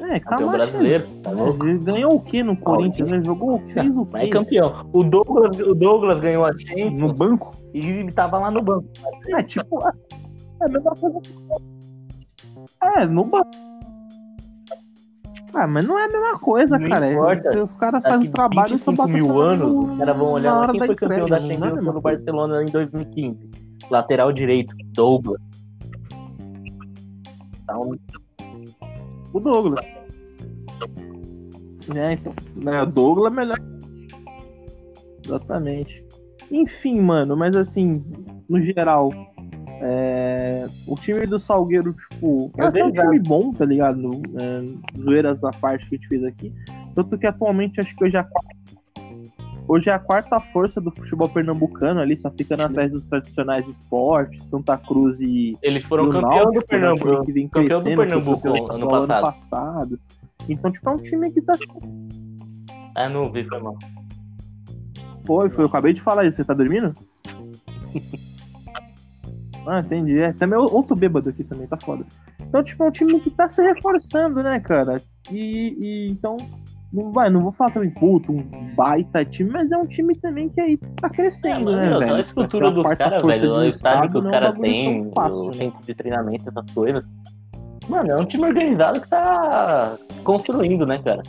É, 0.10 0.20
Campeão 0.20 0.50
Camacho. 0.50 0.58
brasileiro, 0.72 1.08
tá 1.22 1.32
é, 1.32 1.34
ele 1.68 1.80
ganhou 1.80 2.16
o 2.16 2.22
que 2.22 2.42
no 2.44 2.56
Corinthians? 2.56 3.12
Né? 3.12 3.22
Jogou 3.26 3.56
o 3.56 3.60
que? 3.60 3.74
Fez 3.74 3.96
o 3.96 4.08
Mas 4.12 4.22
é 4.24 4.26
quê? 4.26 4.32
campeão. 4.32 4.90
O 4.94 5.04
Douglas, 5.04 5.60
o 5.60 5.76
Douglas 5.76 6.20
ganhou 6.20 6.46
a 6.46 6.52
No 6.52 6.60
Champions 6.60 7.12
banco? 7.20 7.52
e 7.74 8.12
tava 8.14 8.40
lá 8.40 8.50
no 8.52 8.62
banco. 8.62 8.88
É, 9.30 9.44
tipo. 9.44 9.86
É 9.86 9.92
é 10.62 10.66
a 10.66 10.70
mesma 10.70 10.92
coisa. 10.96 11.20
que- 11.22 11.36
É, 12.84 13.06
no 13.06 13.24
banco. 13.26 13.48
Ah, 15.54 15.68
mas 15.68 15.86
não 15.86 15.98
é 16.00 16.06
a 16.06 16.08
mesma 16.08 16.40
coisa, 16.40 16.78
Não 16.80 16.90
cara. 16.90 17.08
É- 17.08 17.14
importa. 17.14 17.64
Os 17.64 17.74
caras 17.78 18.02
fazem 18.04 18.32
trabalho 18.32 18.70
só 18.70 18.92
25 18.92 18.96
bota 18.96 19.12
mil 19.14 19.26
só 19.28 19.40
anos, 19.42 19.70
no- 19.72 19.84
os 19.86 19.98
caras 19.98 20.18
vão 20.18 20.32
olhar 20.34 20.54
lá 20.54 20.68
quem 20.72 20.80
foi 20.86 20.96
campeão 20.96 21.26
da 21.26 21.38
é 21.38 21.42
Champions 21.42 21.86
no 21.86 22.02
coisa. 22.02 22.02
Barcelona 22.02 22.64
em 22.64 22.66
2015. 22.68 23.50
Lateral 23.90 24.32
direito, 24.32 24.74
Douglas. 24.94 25.42
Então, 27.64 27.92
O 29.34 29.40
Douglas. 29.40 29.86
É, 31.96 32.14
então. 32.14 32.34
Né, 32.56 32.86
Douglas 32.86 33.32
é 33.32 33.36
melhor. 33.36 33.60
Exatamente. 35.26 36.06
Enfim, 36.52 37.02
mano, 37.02 37.36
mas 37.36 37.56
assim, 37.56 38.04
no 38.48 38.62
geral, 38.62 39.12
é, 39.82 40.68
o 40.88 40.96
time 40.96 41.26
do 41.26 41.40
Salgueiro, 41.40 41.94
tipo, 41.94 42.52
É 42.58 42.64
até 42.64 42.84
um 42.84 42.92
time 42.92 43.20
bom, 43.20 43.52
tá 43.52 43.66
ligado? 43.66 44.10
É, 44.40 45.00
zoeiras 45.00 45.44
à 45.44 45.52
parte 45.52 45.88
que 45.88 45.96
a 45.96 45.98
gente 45.98 46.08
fez 46.08 46.24
aqui. 46.24 46.54
Tanto 46.96 47.18
que 47.18 47.28
atualmente 47.28 47.80
acho 47.80 47.96
que 47.96 48.06
hoje 48.06 48.18
é 48.18 48.20
a 48.20 48.24
quarta, 48.24 48.56
hoje 49.68 49.90
é 49.90 49.94
a 49.94 50.00
quarta 50.00 50.40
força 50.40 50.82
do 50.82 50.90
futebol 50.92 51.30
pernambucano 51.30 52.00
ali, 52.00 52.18
só 52.18 52.32
ficando 52.32 52.64
atrás 52.64 52.92
dos 52.92 53.06
tradicionais 53.06 53.68
esportes, 53.68 54.42
Santa 54.50 54.78
Cruz 54.78 55.22
e, 55.22 55.56
eles 55.62 55.84
foram 55.84 56.10
campeão 56.10 56.46
do 56.46 56.60
né, 56.60 56.66
Pernambuco. 56.68 57.32
vem 57.32 57.48
campeão 57.48 57.84
do 57.84 57.96
Pernambuco 57.96 58.48
ano 58.72 58.88
passado. 58.88 59.22
passado. 59.22 60.00
Então, 60.50 60.72
tipo, 60.72 60.90
é 60.90 60.94
um 60.94 60.98
time 60.98 61.32
que 61.32 61.42
tá. 61.42 61.58
Ah, 62.96 63.10
não 63.10 63.32
vi, 63.32 63.44
foi 63.44 63.60
mal. 63.60 63.78
Foi, 65.26 65.50
foi, 65.50 65.64
eu 65.64 65.68
acabei 65.68 65.94
de 65.94 66.02
falar 66.02 66.26
isso. 66.26 66.38
Você 66.38 66.46
tá 66.46 66.54
dormindo? 66.54 66.94
ah, 69.68 69.80
entendi. 69.80 70.20
É, 70.20 70.32
também 70.34 70.58
outro 70.58 70.96
bêbado 70.96 71.30
aqui 71.30 71.44
também, 71.44 71.68
tá 71.68 71.78
foda. 71.84 72.06
Então, 72.42 72.64
tipo, 72.64 72.84
é 72.84 72.88
um 72.88 72.92
time 72.92 73.20
que 73.20 73.30
tá 73.30 73.50
se 73.50 73.62
reforçando, 73.62 74.42
né, 74.42 74.60
cara? 74.60 75.02
E, 75.32 75.76
e 75.80 76.10
então. 76.12 76.38
Não, 76.92 77.12
vai, 77.12 77.30
não 77.30 77.42
vou 77.42 77.52
falar 77.52 77.72
também, 77.72 77.90
puto, 77.90 78.32
um 78.32 78.74
baita 78.74 79.26
time, 79.26 79.50
mas 79.50 79.70
é 79.70 79.78
um 79.78 79.86
time 79.86 80.16
também 80.16 80.48
que 80.48 80.62
aí 80.62 80.78
tá 80.78 81.08
É, 81.08 81.10
crescendo, 81.10 81.66
mano, 81.66 81.76
né, 81.78 81.90
meu, 81.90 82.00
velho? 82.00 82.16
a 82.16 82.22
estrutura 82.22 82.72
dos 82.72 82.84
caras, 82.84 83.22
força 83.22 83.28
velho, 83.28 83.50
do 83.54 83.60
o 83.60 83.66
estádio 83.66 84.12
que 84.12 84.18
os 84.20 84.26
é 84.26 84.32
caras 84.32 84.60
têm, 84.60 85.02
o 85.02 85.48
né? 85.48 85.54
centro 85.54 85.86
de 85.86 85.94
treinamento, 85.94 86.48
essas 86.48 86.72
coisas. 86.72 87.06
Mano, 87.90 88.12
é 88.12 88.18
um 88.18 88.26
time 88.26 88.46
organizado 88.46 89.02
que 89.02 89.10
tá 89.10 89.98
construindo, 90.24 90.86
né, 90.86 91.02
cara? 91.02 91.24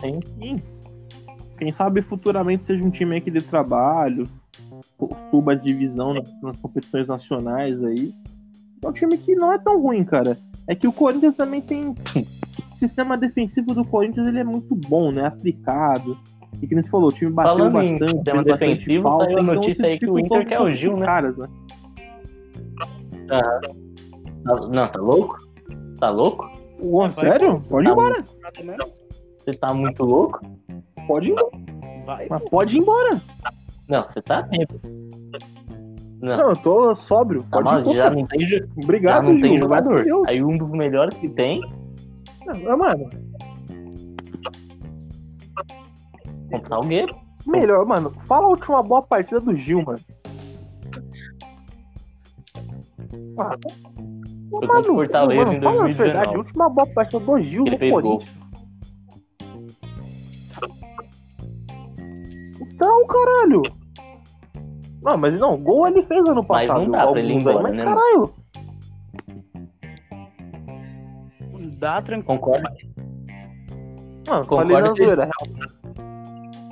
Sim. 0.00 0.20
Sim. 0.38 0.62
Quem 1.58 1.72
sabe 1.72 2.00
futuramente 2.02 2.64
seja 2.64 2.84
um 2.84 2.90
time 2.90 3.20
que 3.20 3.30
dê 3.30 3.40
trabalho, 3.40 4.28
suba 5.30 5.52
a 5.52 5.54
divisão 5.56 6.14
nas, 6.14 6.42
nas 6.42 6.60
competições 6.60 7.06
nacionais 7.06 7.82
aí. 7.82 8.14
É 8.82 8.88
um 8.88 8.92
time 8.92 9.18
que 9.18 9.34
não 9.34 9.52
é 9.52 9.58
tão 9.58 9.80
ruim, 9.80 10.04
cara. 10.04 10.38
É 10.66 10.74
que 10.74 10.86
o 10.86 10.92
Corinthians 10.92 11.34
também 11.34 11.60
tem. 11.60 11.90
O 11.90 12.76
sistema 12.78 13.16
defensivo 13.16 13.74
do 13.74 13.84
Corinthians 13.84 14.28
ele 14.28 14.38
é 14.38 14.44
muito 14.44 14.74
bom, 14.74 15.10
né? 15.10 15.26
Aplicado. 15.26 16.16
E 16.60 16.66
que 16.66 16.74
nem 16.74 16.82
você 16.82 16.90
falou, 16.90 17.08
o 17.08 17.12
time 17.12 17.30
bateu 17.30 17.52
Falando 17.52 17.68
em 17.82 17.92
bastante. 17.92 18.10
sistema 18.16 18.42
fez 18.42 18.46
bastante 18.52 18.70
defensivo, 18.78 19.02
falta, 19.04 19.24
saiu 19.24 19.38
a 19.38 19.40
então 19.42 19.54
notícia 19.54 19.72
isso 19.72 19.86
aí 19.86 19.98
que 19.98 20.10
o 20.10 20.18
Inter 20.18 20.48
quer 20.48 20.60
o 20.60 20.72
Gil, 20.74 20.90
né? 20.98 21.06
Caras, 21.06 21.38
né? 21.38 21.48
Tá- 23.28 23.60
Não, 24.70 24.88
tá 24.88 25.00
louco? 25.00 25.36
Tá 25.98 26.10
louco? 26.10 26.50
Vai, 26.80 27.10
sério? 27.10 27.60
Pode 27.68 27.86
ir 27.86 27.88
Tá 27.88 27.92
embora. 27.92 28.24
mesmo. 28.64 28.92
Você 29.38 29.50
tá 29.52 29.74
muito 29.74 30.04
louco? 30.04 30.40
Pode 31.06 31.28
ir 31.28 31.32
embora. 31.32 31.50
Vai, 32.06 32.26
Mas 32.30 32.42
pode 32.50 32.76
ir 32.76 32.80
embora. 32.80 33.20
Não, 33.88 34.02
você 34.02 34.22
tá 34.22 34.42
tempo. 34.44 34.80
Não, 36.20 36.36
Não, 36.36 36.48
eu 36.50 36.56
tô 36.56 36.94
sóbrio. 36.94 37.42
tá 37.44 37.62
Pode 37.62 37.68
ir 37.68 37.84
mal, 37.84 37.94
já 37.94 38.10
não 38.10 38.24
tem, 38.26 38.40
jo- 38.40 38.58
já 38.58 38.64
Obrigado, 38.82 39.24
não 39.24 39.38
tem 39.40 39.58
jogador. 39.58 40.04
Aí 40.26 40.42
um 40.42 40.56
dos 40.56 40.70
melhores 40.72 41.14
que 41.18 41.28
tem, 41.28 41.60
Não, 42.46 42.76
mano, 42.78 43.08
contra 46.50 46.68
Salgueiro. 46.68 47.14
melhor, 47.46 47.84
mano. 47.86 48.10
Fala 48.26 48.46
a 48.46 48.48
última 48.48 48.82
boa 48.82 49.02
partida 49.02 49.40
do 49.40 49.54
Gil, 49.54 49.82
mano. 49.82 49.98
Ah, 53.38 53.56
Foi 54.50 54.66
contra 54.66 54.92
o 54.92 54.94
Fortaleza 54.96 55.52
em 55.52 55.60
fala 55.60 55.76
a 55.76 55.78
2019. 55.80 55.94
verdade, 55.94 56.28
a 56.34 56.38
última 56.38 56.68
boa 56.68 56.86
partida 56.88 57.20
do 57.24 57.40
Gil 57.40 57.62
Ele 57.66 57.70
no 57.72 57.78
fez 57.78 57.92
Corinthians. 57.92 58.38
Então, 62.60 63.06
caralho. 63.06 63.62
Não, 65.02 65.16
mas 65.16 65.38
não, 65.38 65.56
gol 65.56 65.86
ele 65.88 66.02
fez 66.02 66.26
ano 66.28 66.44
Mas 66.48 66.66
passado. 66.66 66.82
não 66.84 66.90
dá 66.90 67.06
pra 67.06 67.20
ele 67.20 67.32
ir 67.32 67.36
embora, 67.36 67.62
mas 67.62 67.74
né, 67.74 67.84
caralho. 67.84 68.34
dá 71.78 72.02
tranquilo. 72.02 72.38
Concorda? 72.40 72.72
Mano, 74.28 74.46
Concordo 74.46 74.72
falei 74.72 74.88
na 74.88 74.94
que- 74.94 75.02
zoeira. 75.04 75.30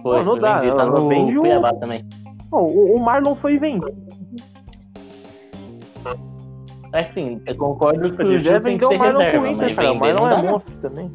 Foi, 0.07 0.19
Não, 0.19 0.25
não 0.25 0.33
foi 0.35 0.41
dá, 0.41 0.59
vendido, 0.61 0.77
tá 0.77 0.87
no 0.87 1.07
o- 1.09 1.41
Cuiabá 1.41 1.75
também. 1.75 2.05
Não, 2.53 2.61
o, 2.61 2.95
o 2.97 3.01
Marlon 3.01 3.35
foi 3.35 3.59
vendido. 3.59 3.93
É 6.93 7.03
que 7.03 7.15
sim, 7.15 7.41
eu 7.45 7.57
concordo 7.57 8.17
que 8.17 8.23
o 8.23 8.39
Gil 8.41 8.63
tem 8.63 8.79
que 8.79 8.87
ser 8.87 8.95
o 8.95 8.99
Marlon 8.99 9.15
pro 9.19 9.43
reserva, 9.43 9.49
Inter, 9.49 9.67
mas 9.67 9.75
cara. 9.77 9.91
O 9.91 9.95
vender 9.95 10.15
Marlon 10.15 10.23
não 10.23 10.31
dá 10.31 10.39
é 10.39 10.43
não. 10.43 10.53
monstro 10.53 10.77
também. 10.77 11.11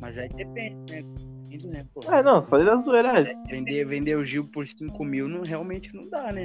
Mas 0.00 0.16
aí 0.16 0.28
depende, 0.30 0.76
né? 0.90 1.02
Depende, 1.44 1.66
né, 1.68 1.80
pô? 1.94 2.10
É, 2.10 2.22
não, 2.22 2.42
falei 2.46 2.64
da 2.64 2.76
zoeira. 2.76 3.20
é. 3.20 3.34
Vender, 3.50 3.84
vender 3.84 4.16
o 4.16 4.24
Gil 4.24 4.44
por 4.46 4.66
5 4.66 5.04
mil 5.04 5.28
não, 5.28 5.42
realmente 5.42 5.94
não 5.94 6.08
dá, 6.08 6.32
né? 6.32 6.42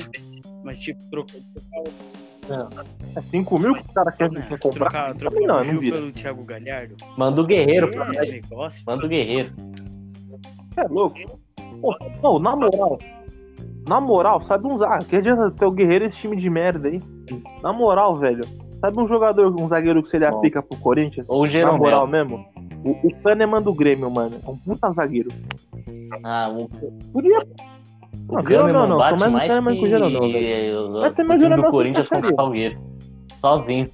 Mas 0.65 0.77
tipo, 0.79 0.99
trocar, 1.09 1.37
trocar, 1.55 1.93
É 3.15 3.21
5 3.21 3.59
mil 3.59 3.73
que 3.75 3.81
o 3.81 3.93
cara 3.93 4.11
quer 4.11 4.31
né? 4.31 4.41
vir 4.41 4.59
comprar. 4.59 4.89
trocar, 4.89 5.15
trocar 5.15 5.39
não, 5.39 5.63
não 5.63 5.79
vira. 5.79 5.97
pelo 5.97 6.11
Thiago 6.11 6.45
Galhardo. 6.45 6.95
Manda 7.17 7.41
o 7.41 7.45
Guerreiro 7.45 7.91
pra 7.91 8.11
é 8.13 8.25
negócio. 8.25 8.83
Manda 8.85 9.05
o 9.05 9.09
Guerreiro. 9.09 9.53
É 10.77 10.83
louco. 10.83 11.17
Pô, 11.81 11.93
não, 12.23 12.39
na 12.39 12.55
moral. 12.55 12.97
Na 13.87 14.01
moral, 14.01 14.41
sabe 14.41 14.67
um 14.67 14.77
zagueiro. 14.77 15.05
Que 15.05 15.15
adianta 15.15 15.51
ter 15.51 15.65
o 15.65 15.71
Guerreiro 15.71 16.05
esse 16.05 16.17
time 16.17 16.35
de 16.35 16.49
merda 16.49 16.89
aí? 16.89 17.01
Na 17.61 17.71
moral, 17.73 18.15
velho. 18.15 18.43
Sabe 18.79 18.99
um 18.99 19.07
jogador, 19.07 19.55
um 19.59 19.67
zagueiro 19.67 20.03
que 20.03 20.09
seria 20.09 20.29
Bom. 20.31 20.41
pica 20.41 20.61
pro 20.61 20.77
Corinthians? 20.79 21.25
Ou 21.29 21.43
o 21.43 21.47
Na 21.47 21.71
moral 21.71 22.05
mesmo? 22.05 22.45
O, 22.83 22.91
o 22.91 23.15
Kahneman 23.23 23.61
do 23.61 23.73
Grêmio, 23.73 24.09
mano. 24.09 24.37
É 24.45 24.49
um 24.49 24.57
puta 24.57 24.91
zagueiro. 24.91 25.29
Ah, 26.23 26.49
o, 26.49 26.69
Podia. 27.11 27.45
O 28.29 28.35
Não, 28.35 28.43
Kahneman 28.43 28.71
Jeromel 28.71 28.87
não. 28.87 28.89
Sou 28.89 28.97
bate 28.99 29.19
mais 29.19 29.31
o 29.31 29.35
mais 29.35 29.47
Kahneman 29.47 29.75
que 29.75 29.83
o 29.83 29.85
Jeromel, 29.87 30.21
velho. 30.21 30.33
velho. 30.33 30.91
Mas 31.01 31.13
também 31.13 31.37
o 31.37 31.39
o 31.39 31.39
time 31.39 31.55
do 31.55 31.61
se 31.63 31.71
Corinthians 31.71 32.09
contra 32.09 32.31
o. 32.31 32.35
Salgueiro. 32.35 32.81
Sozinho. 33.41 33.85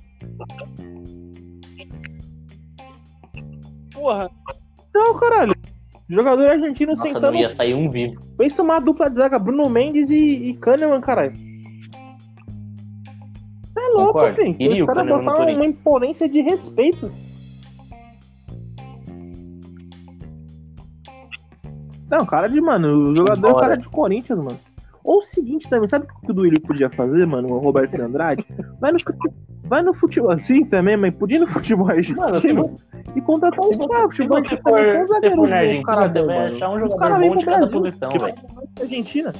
Porra, 3.93 4.29
Não, 4.93 5.19
caralho. 5.19 5.53
Jogador 6.09 6.49
argentino 6.49 6.91
Nossa, 6.91 7.03
sentando. 7.03 7.31
não 7.31 7.35
ia 7.39 7.55
sair 7.55 7.73
um 7.73 7.89
vivo. 7.89 8.19
Pensa 8.37 8.61
uma 8.61 8.79
dupla 8.79 9.09
de 9.09 9.15
zaga, 9.17 9.39
Bruno 9.39 9.69
Mendes 9.69 10.09
e, 10.09 10.15
e 10.17 10.53
Kahneman, 10.55 11.01
caralho. 11.01 11.33
É 13.75 13.95
louco, 13.95 14.19
filho. 14.33 14.73
Os 14.73 14.81
o 14.81 14.85
caras 14.85 15.09
botaram 15.09 15.53
uma 15.55 15.65
imponência 15.65 16.27
de 16.29 16.41
respeito. 16.41 17.11
Não, 22.13 22.27
cara 22.27 22.47
de, 22.47 22.61
mano, 22.61 23.09
o 23.09 23.15
jogador 23.15 23.47
é 23.47 23.49
Embora. 23.49 23.67
cara 23.67 23.81
de 23.81 23.89
Corinthians, 23.89 24.37
mano. 24.37 24.59
Ou 25.03 25.17
o 25.17 25.23
seguinte 25.23 25.67
também, 25.67 25.89
sabe 25.89 26.05
o 26.05 26.21
que 26.21 26.29
o 26.31 26.33
Duílio 26.33 26.61
podia 26.61 26.87
fazer, 26.91 27.25
mano? 27.25 27.51
O 27.51 27.57
Roberto 27.57 27.99
Andrade? 27.99 28.45
Vai 28.79 28.91
no, 28.91 28.99
vai 29.63 29.81
no 29.81 29.95
futebol, 29.95 30.29
assim 30.29 30.63
também, 30.63 30.95
mas 30.95 31.11
podia 31.15 31.37
ir 31.37 31.39
no 31.39 31.47
futebol 31.47 31.89
argentino 31.89 32.75
e 33.15 33.21
contratar 33.21 33.65
uns 33.65 33.79
caras. 33.79 34.15
Futebol 34.15 34.37
for, 34.37 34.43
argentino 34.43 34.61
também 34.61 34.93
tem 34.93 35.01
uns 35.01 35.09
zagueiros 35.09 35.39
bons, 35.39 35.83
cara 35.83 36.07
mano. 36.07 36.55
achar 36.55 36.69
um 36.69 36.79
jogador 36.79 37.19
bom 37.19 37.35
de 37.35 37.45
cada 37.45 37.57
Brasil, 37.57 37.81
posição, 37.81 38.09
velho. 38.21 38.35
Argentina. 38.79 39.33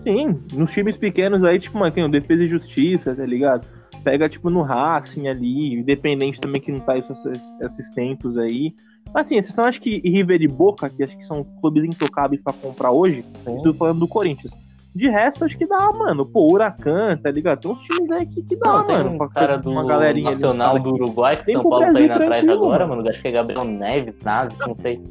Sim, 0.00 0.42
nos 0.52 0.70
times 0.72 0.98
pequenos 0.98 1.42
aí, 1.42 1.58
tipo, 1.58 1.78
mano, 1.78 1.90
tem 1.90 2.04
o 2.04 2.08
Defesa 2.10 2.44
e 2.44 2.46
Justiça, 2.46 3.14
tá 3.14 3.24
ligado? 3.24 3.66
Pega, 4.06 4.28
tipo, 4.28 4.50
no 4.50 4.62
Racing 4.62 5.26
ali, 5.26 5.74
independente 5.74 6.40
também 6.40 6.60
que 6.60 6.70
não 6.70 6.78
tá 6.78 6.96
esses 6.96 7.18
esses 7.60 7.90
tempos 7.90 8.38
aí. 8.38 8.72
Mas, 9.12 9.26
assim, 9.26 9.34
exceção 9.34 9.64
acho 9.64 9.80
que 9.80 9.98
River 9.98 10.40
e 10.42 10.46
Boca, 10.46 10.88
que 10.88 11.02
acho 11.02 11.18
que 11.18 11.26
são 11.26 11.42
clubes 11.60 11.82
intocáveis 11.82 12.40
pra 12.40 12.52
comprar 12.52 12.92
hoje, 12.92 13.24
estou 13.44 13.74
falando 13.74 13.98
do 13.98 14.06
Corinthians. 14.06 14.52
De 14.94 15.08
resto, 15.08 15.44
acho 15.44 15.58
que 15.58 15.66
dá, 15.66 15.90
mano. 15.90 16.24
Pô, 16.24 16.52
Huracan, 16.52 17.16
tá 17.16 17.32
ligado? 17.32 17.62
Tem 17.62 17.70
uns 17.72 17.82
times 17.82 18.10
aí 18.12 18.26
que, 18.26 18.42
que 18.42 18.54
dá, 18.54 18.74
Não, 18.74 18.86
tem 18.86 18.96
mano. 18.96 19.24
um 19.24 19.28
cara 19.28 19.58
do 19.58 19.72
uma 19.72 19.84
galerinha 19.84 20.30
ali, 20.30 20.40
Nacional 20.40 20.68
caras 20.68 20.82
do 20.84 20.94
Uruguai, 20.94 21.36
que 21.36 21.44
Vem 21.44 21.56
São 21.56 21.68
Paulo 21.68 21.92
tá 21.92 22.00
indo 22.00 22.12
atrás 22.12 22.28
tranquilo, 22.28 22.52
agora, 22.52 22.86
mano. 22.86 23.10
Acho 23.10 23.20
que 23.20 23.26
é 23.26 23.32
Gabriel 23.32 23.64
Neves, 23.64 24.14
Naves, 24.24 24.56
não 24.58 24.76
sei. 24.80 25.02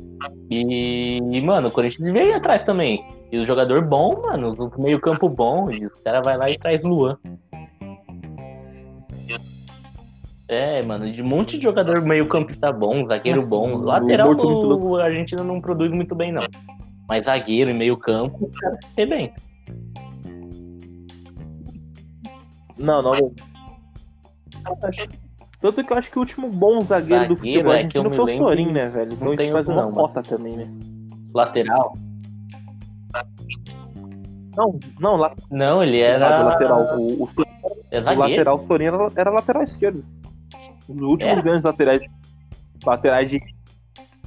E, 0.50 1.18
e, 1.18 1.42
mano, 1.42 1.68
o 1.68 1.72
Corinthians 1.72 2.16
ir 2.30 2.34
atrás 2.34 2.64
também. 2.64 3.04
E 3.30 3.38
o 3.38 3.46
jogador 3.46 3.86
bom, 3.86 4.22
mano, 4.22 4.54
o 4.58 4.82
meio 4.82 5.02
campo 5.02 5.28
bom, 5.28 5.70
e 5.70 5.86
os 5.86 6.00
caras 6.00 6.22
vai 6.24 6.38
lá 6.38 6.50
e 6.50 6.58
traz 6.58 6.82
Luan. 6.82 7.18
É, 10.48 10.84
mano, 10.84 11.10
de 11.10 11.22
um 11.22 11.26
monte 11.26 11.58
de 11.58 11.64
jogador 11.64 12.02
meio 12.02 12.28
campista 12.28 12.72
bom, 12.72 13.08
zagueiro 13.08 13.46
bom. 13.46 13.78
Lateral 13.82 14.36
o 14.36 14.96
Argentina 14.98 15.44
não 15.44 15.60
produz 15.60 15.92
muito 15.92 16.14
bem, 16.14 16.32
não. 16.32 16.44
Mas 17.08 17.26
zagueiro 17.26 17.72
e 17.72 17.74
meio 17.74 17.98
campo, 17.98 18.46
os 18.46 18.58
caras 18.58 18.80
arrebentam. 18.96 19.44
Não, 22.78 23.02
não. 23.02 23.34
Tanto 25.62 25.84
que 25.84 25.94
eu 25.94 25.98
acho 25.98 26.12
que 26.12 26.18
o 26.18 26.22
último 26.22 26.50
bom 26.50 26.82
zagueiro, 26.82 27.30
do 27.30 27.36
Zagueiro, 27.36 27.70
futebol 27.70 27.74
é 27.74 27.84
que 27.88 27.98
eu 27.98 28.04
me 28.04 28.10
foi 28.10 28.20
o 28.20 28.24
lembro 28.26 28.48
Sorin, 28.48 28.72
né, 28.72 28.90
velho? 28.90 29.14
Então 29.14 29.28
não 29.28 29.36
tem 29.36 29.52
faz 29.52 29.68
uma 29.68 29.92
cota 29.92 30.22
também, 30.22 30.58
né? 30.58 30.68
Lateral? 31.34 31.96
Não, 34.56 34.80
não, 35.00 35.16
lá, 35.16 35.34
Não, 35.50 35.84
ele 35.84 36.00
era 36.00 36.26
era. 36.26 36.44
lateral. 36.44 36.98
O, 36.98 37.24
o, 37.24 37.30
É 37.92 38.00
o 38.00 38.18
lateral 38.18 38.62
Sorin 38.62 38.86
era, 38.86 39.08
era 39.16 39.32
lateral 39.32 39.64
esquerdo. 39.64 40.04
Os 40.90 41.02
últimos 41.02 41.32
Era? 41.32 41.42
grandes 41.42 41.64
laterais. 41.64 42.02
Laterais 42.86 43.30
de. 43.30 43.40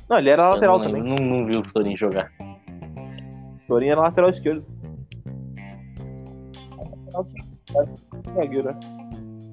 Não, 0.09 0.19
ele 0.19 0.31
era 0.31 0.43
Eu 0.45 0.51
lateral 0.51 0.79
não, 0.79 0.85
também. 0.85 1.03
não, 1.03 1.17
não 1.17 1.47
vi 1.47 1.57
o 1.57 1.65
Sorin 1.69 1.97
jogar. 1.97 2.31
Sorin 3.67 3.89
era 3.89 4.01
lateral 4.01 4.31
esquerdo. 4.31 4.65
Zagueiro, 8.35 8.69
né? 8.69 8.79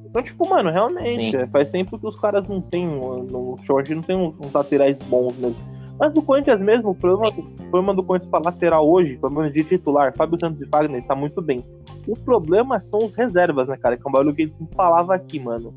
Então, 0.05 0.23
tipo, 0.23 0.47
mano, 0.49 0.71
realmente, 0.71 1.35
é, 1.35 1.45
faz 1.47 1.69
tempo 1.69 1.99
que 1.99 2.07
os 2.07 2.17
caras 2.19 2.47
não 2.47 2.61
tem, 2.61 2.87
no 2.87 3.57
short 3.65 3.93
não 3.93 4.01
tem 4.01 4.15
uns, 4.15 4.33
uns 4.39 4.53
laterais 4.53 4.97
bons 5.09 5.37
mesmo. 5.37 5.75
Mas 5.99 6.15
o 6.15 6.21
Corinthians 6.21 6.59
mesmo, 6.61 6.89
o 6.89 6.95
problema, 6.95 7.33
o 7.37 7.69
problema 7.69 7.93
do 7.93 8.03
Corinthians 8.03 8.29
pra 8.29 8.39
lateral 8.39 8.89
hoje, 8.89 9.17
pelo 9.17 9.33
menos 9.33 9.53
de 9.53 9.63
titular, 9.63 10.13
Fábio 10.15 10.39
Santos 10.39 10.61
e 10.61 10.65
Fagner, 10.67 11.03
tá 11.03 11.15
muito 11.15 11.41
bem. 11.41 11.59
O 12.07 12.17
problema 12.17 12.79
são 12.79 12.99
os 12.99 13.15
reservas, 13.15 13.67
né, 13.67 13.77
cara? 13.77 13.97
Que 13.97 14.03
é 14.05 14.09
um 14.09 14.11
bagulho 14.11 14.35
que 14.35 14.41
a 14.43 14.45
gente 14.45 14.57
sempre 14.57 14.75
falava 14.75 15.15
aqui, 15.15 15.39
mano. 15.39 15.73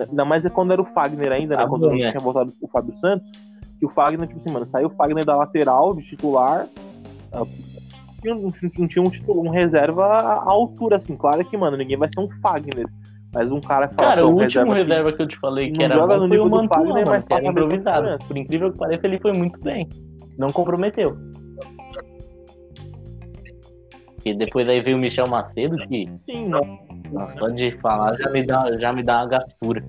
Ainda 0.00 0.24
mais 0.24 0.44
é 0.44 0.50
quando 0.50 0.72
era 0.72 0.80
o 0.82 0.84
Fagner 0.86 1.32
ainda, 1.32 1.56
né? 1.56 1.62
Ah, 1.64 1.68
quando 1.68 1.88
não 1.88 1.96
né? 1.96 2.10
tinha 2.10 2.20
voltado 2.20 2.52
o 2.60 2.68
Fábio 2.68 2.96
Santos. 2.96 3.30
Que 3.78 3.86
o 3.86 3.90
Fagner, 3.90 4.26
tipo 4.28 4.38
assim, 4.40 4.50
mano, 4.52 4.66
saiu 4.66 4.86
o 4.88 4.90
Fagner 4.90 5.24
da 5.24 5.36
lateral, 5.36 5.94
de 5.94 6.02
titular. 6.02 6.68
ah, 7.32 7.42
Não, 8.24 8.36
não- 8.36 8.52
não 8.78 8.86
tinha 8.88 9.02
um, 9.04 9.10
titular, 9.10 9.44
um 9.44 9.50
reserva 9.50 10.04
à 10.04 10.48
altura, 10.50 10.96
assim. 10.98 11.16
Claro 11.16 11.44
que, 11.44 11.56
mano, 11.56 11.76
ninguém 11.76 11.96
vai 11.96 12.08
ser 12.12 12.20
um 12.20 12.28
Fagner. 12.40 12.86
Mas 13.34 13.50
um 13.50 13.60
cara 13.60 13.88
que 13.88 13.94
fala, 13.96 14.08
Cara, 14.10 14.22
"Pô, 14.22 14.28
o 14.28 14.34
último 14.36 14.70
aqui- 14.72 14.82
reserva 14.82 15.12
que 15.12 15.22
eu 15.22 15.26
te 15.26 15.36
falei 15.38 15.70
que 15.72 15.78
não 15.78 15.84
era 15.86 15.94
joga 15.94 16.14
bom 16.14 16.20
no 16.22 16.28
foi 16.28 16.38
o 16.38 16.44
do 16.44 16.50
Mantuan, 16.50 16.68
Fagner, 16.68 17.06
mas 17.06 17.24
era 17.30 17.46
improvisado. 17.48 18.18
Por 18.28 18.36
incrível 18.36 18.70
que 18.72 18.78
pareça, 18.78 19.06
ele 19.06 19.18
foi 19.18 19.32
muito 19.32 19.58
bem. 19.60 19.88
Não 20.38 20.52
comprometeu. 20.52 21.16
E 24.24 24.34
depois 24.34 24.68
aí 24.68 24.80
veio 24.80 24.96
o 24.96 25.00
Michel 25.00 25.26
Macedo, 25.28 25.76
que 25.88 26.08
Sim, 26.24 26.48
mano. 26.50 26.78
Nossa, 27.12 27.38
só 27.38 27.48
de 27.48 27.70
falar 27.78 28.16
já 28.16 28.30
me 28.30 28.44
dá, 28.44 28.76
já 28.76 28.92
me 28.92 29.02
dá 29.02 29.18
uma 29.20 29.26
gastura. 29.28 29.84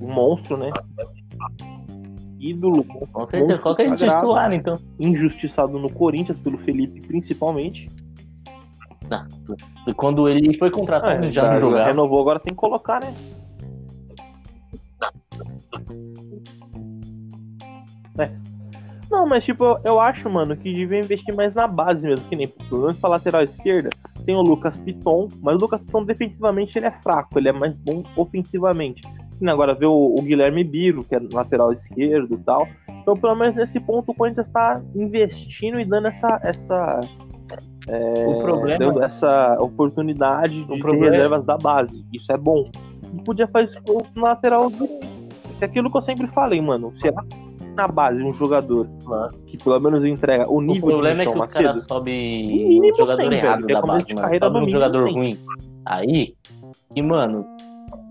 Um 0.00 0.12
monstro, 0.12 0.56
né? 0.56 0.70
Ídolo, 2.38 2.82
Com 2.84 3.20
certeza, 3.28 3.42
Monstro 3.44 3.62
qualquer 3.62 3.88
sagrado. 3.90 4.16
titular, 4.20 4.52
então. 4.52 4.78
injustiçado 4.98 5.78
no 5.78 5.88
Corinthians, 5.92 6.38
pelo 6.40 6.58
Felipe 6.58 7.00
principalmente. 7.06 7.88
E 9.86 9.94
Quando 9.94 10.28
ele 10.28 10.56
foi 10.58 10.70
contratado, 10.70 11.12
Ah, 11.12 11.16
ele 11.24 11.30
já 11.32 11.50
não 11.52 11.58
jogava. 11.58 11.86
renovou, 11.86 12.20
agora 12.20 12.40
tem 12.40 12.50
que 12.54 12.56
colocar, 12.60 13.00
né? 13.00 13.14
Não, 19.12 19.26
mas 19.26 19.44
tipo, 19.44 19.62
eu, 19.62 19.78
eu 19.84 20.00
acho, 20.00 20.30
mano, 20.30 20.56
que 20.56 20.72
devia 20.72 20.98
investir 20.98 21.36
mais 21.36 21.54
na 21.54 21.66
base 21.66 22.02
mesmo, 22.02 22.26
que 22.28 22.34
nem 22.34 22.48
pelo 22.48 22.80
menos 22.80 22.98
pra 22.98 23.10
lateral 23.10 23.42
esquerda, 23.42 23.90
tem 24.24 24.34
o 24.34 24.40
Lucas 24.40 24.78
Piton, 24.78 25.28
mas 25.42 25.56
o 25.56 25.58
Lucas 25.58 25.82
Piton 25.82 26.02
defensivamente 26.04 26.78
ele 26.78 26.86
é 26.86 26.90
fraco, 26.90 27.38
ele 27.38 27.50
é 27.50 27.52
mais 27.52 27.76
bom 27.76 28.02
ofensivamente. 28.16 29.02
E 29.38 29.50
agora 29.50 29.74
vê 29.74 29.84
o, 29.84 30.14
o 30.18 30.22
Guilherme 30.22 30.64
Biro, 30.64 31.04
que 31.04 31.14
é 31.14 31.20
lateral 31.30 31.72
esquerdo 31.72 32.34
e 32.34 32.38
tal. 32.38 32.66
Então, 32.88 33.14
pelo 33.14 33.34
menos 33.34 33.54
nesse 33.54 33.78
ponto, 33.80 34.12
o 34.12 34.14
Corinthians 34.14 34.48
tá 34.48 34.80
investindo 34.94 35.78
e 35.78 35.84
dando 35.84 36.08
essa, 36.08 36.40
essa 36.42 37.00
o 38.26 38.42
problema 38.42 39.04
essa 39.04 39.56
oportunidade 39.60 40.64
de 40.64 40.78
problema- 40.78 41.06
ter 41.06 41.10
reservas 41.10 41.44
da 41.44 41.58
base. 41.58 42.02
Isso 42.14 42.32
é 42.32 42.36
bom. 42.38 42.64
E 43.12 43.22
podia 43.24 43.46
fazer 43.48 43.66
isso 43.66 43.82
com 43.82 44.20
o 44.20 44.22
lateral. 44.22 44.72
É 45.60 45.64
aquilo 45.66 45.90
que 45.90 45.98
eu 45.98 46.02
sempre 46.02 46.26
falei, 46.28 46.60
mano. 46.60 46.94
Será 46.98 47.22
na 47.74 47.88
base 47.88 48.22
um 48.22 48.32
jogador 48.34 48.88
Mano. 49.04 49.38
que 49.46 49.56
pelo 49.58 49.80
menos 49.80 50.04
entrega 50.04 50.48
o 50.48 50.56
O 50.56 50.60
nível 50.60 50.88
problema 50.90 51.22
de 51.24 51.28
é 51.28 51.32
que 51.32 51.38
Michel 51.38 51.46
os 51.46 51.52
caras 51.52 51.74
Macedo? 51.76 51.88
sobem 51.88 52.46
mínimo 52.46 52.92
um 52.92 52.96
jogador 52.96 53.28
tem, 53.28 53.38
errado 53.38 53.60
velho, 53.66 53.80
da 53.80 53.82
base, 53.86 54.04
de 54.06 54.14
mano. 54.14 54.38
Sobe 54.38 54.58
um 54.58 54.70
jogador 54.70 55.04
tem. 55.04 55.14
ruim. 55.14 55.38
Aí, 55.86 56.34
e 56.94 57.02
mano, 57.02 57.44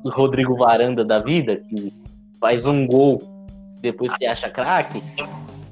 o 0.03 0.09
Rodrigo 0.09 0.55
Varanda 0.57 1.05
da 1.05 1.19
vida, 1.19 1.55
que 1.57 1.93
faz 2.39 2.65
um 2.65 2.85
gol, 2.87 3.19
depois 3.81 4.11
se 4.17 4.25
acha 4.25 4.49
craque, 4.49 5.01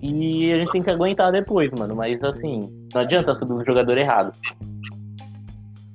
e 0.02 0.52
a 0.54 0.60
gente 0.60 0.72
tem 0.72 0.82
que 0.84 0.90
aguentar 0.90 1.32
depois, 1.32 1.70
mano. 1.78 1.96
Mas 1.96 2.24
assim, 2.24 2.60
não 2.94 3.02
adianta 3.02 3.36
subir 3.36 3.54
um 3.54 3.64
jogador 3.64 3.98
errado. 3.98 4.32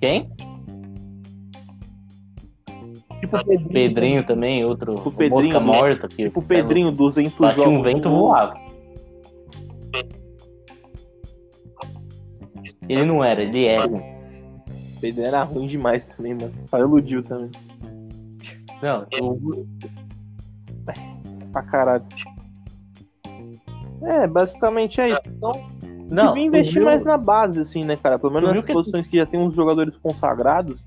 Quem? 0.01 0.29
Tipo 3.25 3.37
o 3.37 3.45
Pedrinho, 3.45 3.69
Pedrinho 3.71 4.27
também, 4.27 4.65
outro 4.65 4.95
O 4.95 5.11
Pedrinho, 5.13 5.31
mosca 5.55 5.61
né? 5.61 5.67
morta. 5.67 6.09
Que 6.09 6.25
Tipo 6.25 6.41
o 6.41 6.43
Pedrinho, 6.43 6.93
200 6.93 7.39
Bate 7.39 7.57
jogos. 7.57 7.73
um 7.73 7.83
vento 7.83 8.09
voava. 8.11 8.55
Ele 12.89 13.05
não 13.05 13.25
era, 13.25 13.43
ele 13.43 13.67
é. 13.67 13.85
O 13.85 15.01
Pedrinho 15.01 15.27
era 15.29 15.43
ruim 15.43 15.67
demais 15.67 16.05
também, 16.07 16.35
mano. 16.35 16.53
Só 16.67 16.79
iludiu 16.79 17.23
também. 17.23 17.51
Não, 18.83 19.07
o, 19.23 19.67
Pra 21.53 21.63
caralho. 21.63 22.05
É, 24.03 24.27
basicamente 24.27 25.01
é 25.01 25.11
isso. 25.11 25.21
Então, 25.27 25.53
não, 26.11 26.29
devia 26.35 26.47
investir 26.47 26.75
meu- 26.77 26.85
mais 26.87 27.05
na 27.05 27.17
base, 27.17 27.61
assim, 27.61 27.83
né, 27.85 27.97
cara? 27.97 28.19
Pelo 28.19 28.33
menos 28.35 28.49
nas 28.49 28.57
viu 28.59 28.63
que- 28.67 28.73
posições 28.73 29.07
que 29.07 29.17
já 29.17 29.25
tem 29.25 29.41
uns 29.41 29.55
jogadores 29.55 29.97
consagrados. 29.97 30.79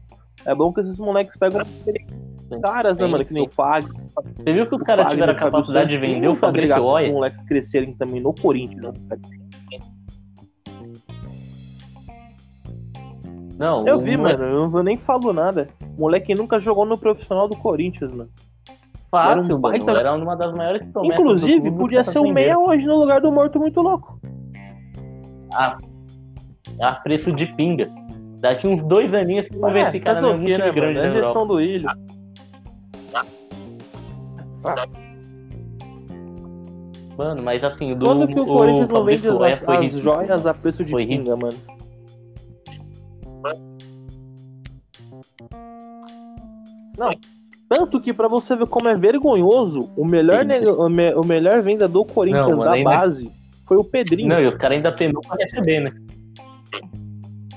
É 0.45 0.53
bom 0.53 0.71
que 0.71 0.81
esses 0.81 0.99
moleques 0.99 1.35
pegam 1.39 1.61
caras, 2.61 2.97
né, 2.97 3.05
Sim, 3.05 3.11
mano? 3.11 3.25
Que 3.25 3.33
nem 3.33 3.47
o 3.47 3.49
Fag, 3.49 3.87
Você 3.87 4.53
viu 4.53 4.65
que 4.65 4.75
os 4.75 4.81
caras 4.83 5.11
tiveram 5.11 5.33
a 5.33 5.35
capacidade 5.35 5.89
de 5.89 5.97
vender 5.97 6.27
o 6.27 6.35
Fabrício 6.35 6.83
Oia? 6.83 7.07
Os 7.07 7.13
moleques 7.13 7.43
crescerem 7.43 7.93
também 7.93 8.21
no 8.21 8.33
Corinthians. 8.33 8.81
Né? 8.81 9.79
Não, 13.57 13.87
eu 13.87 13.99
vi, 13.99 14.15
moleque... 14.15 14.41
mano. 14.41 14.77
Eu 14.77 14.83
nem 14.83 14.95
falo 14.97 15.33
nada. 15.33 15.67
O 15.97 16.01
moleque 16.01 16.35
nunca 16.35 16.59
jogou 16.59 16.85
no 16.85 16.97
profissional 16.97 17.47
do 17.47 17.55
Corinthians, 17.55 18.13
mano. 18.13 18.29
Fácil, 19.09 19.43
era, 19.45 19.55
um 19.55 19.59
baita... 19.59 19.91
era 19.91 20.13
uma 20.13 20.35
das 20.35 20.53
maiores 20.53 20.85
promessas. 20.91 21.19
Inclusive, 21.19 21.71
podia 21.71 22.03
ser 22.03 22.19
o 22.19 22.29
meia 22.31 22.59
hoje 22.59 22.85
no 22.85 22.99
lugar 22.99 23.21
do 23.21 23.31
Morto 23.31 23.57
Muito 23.57 23.81
Louco. 23.81 24.19
Ah, 25.53 25.77
a 26.81 26.91
preço 26.93 27.31
de 27.31 27.45
pinga. 27.55 27.89
Daqui 28.39 28.67
uns 28.67 28.83
dois 28.83 29.11
aninhos 29.13 29.47
você 29.47 29.59
vai 29.59 29.73
ver 29.73 29.87
esse 29.87 29.99
cara 29.99 30.21
no 30.21 30.37
muito 30.37 30.59
né, 30.59 30.71
grande. 30.71 30.99
É 30.99 31.07
a 31.07 31.11
gestão 31.11 31.47
do 31.47 31.59
Ilho. 31.59 31.87
Mano, 37.17 37.41
mas 37.43 37.63
assim, 37.63 37.95
do. 37.95 38.05
Quando 38.05 38.27
que 38.27 38.39
o 38.39 38.45
Corinthians 38.45 38.89
não 38.89 39.03
vende 39.03 39.27
as, 39.27 39.63
as 39.67 39.91
joias 39.91 40.45
a 40.45 40.53
preço 40.53 40.83
de 40.85 40.91
foi 40.91 41.05
pinga, 41.05 41.35
mano? 41.35 41.57
Não. 46.97 47.11
Tanto 47.69 47.99
que 47.99 48.13
pra 48.13 48.27
você 48.27 48.55
ver 48.55 48.67
como 48.67 48.87
é 48.87 48.95
vergonhoso, 48.95 49.89
o 49.97 50.05
melhor, 50.05 50.45
ne... 50.45 50.59
o, 50.69 50.87
me... 50.87 51.13
o 51.15 51.25
melhor 51.25 51.61
venda 51.61 51.87
do 51.87 52.05
Corinthians 52.05 52.49
não, 52.49 52.59
da 52.59 52.71
ainda... 52.71 52.89
base 52.89 53.31
foi 53.67 53.77
o 53.77 53.83
Pedrinho. 53.83 54.29
Não, 54.29 54.39
e 54.39 54.47
os 54.47 54.55
caras 54.55 54.77
ainda 54.77 54.91
penou 54.91 55.21
pra 55.21 55.35
receber, 55.35 55.81
né? 55.81 55.91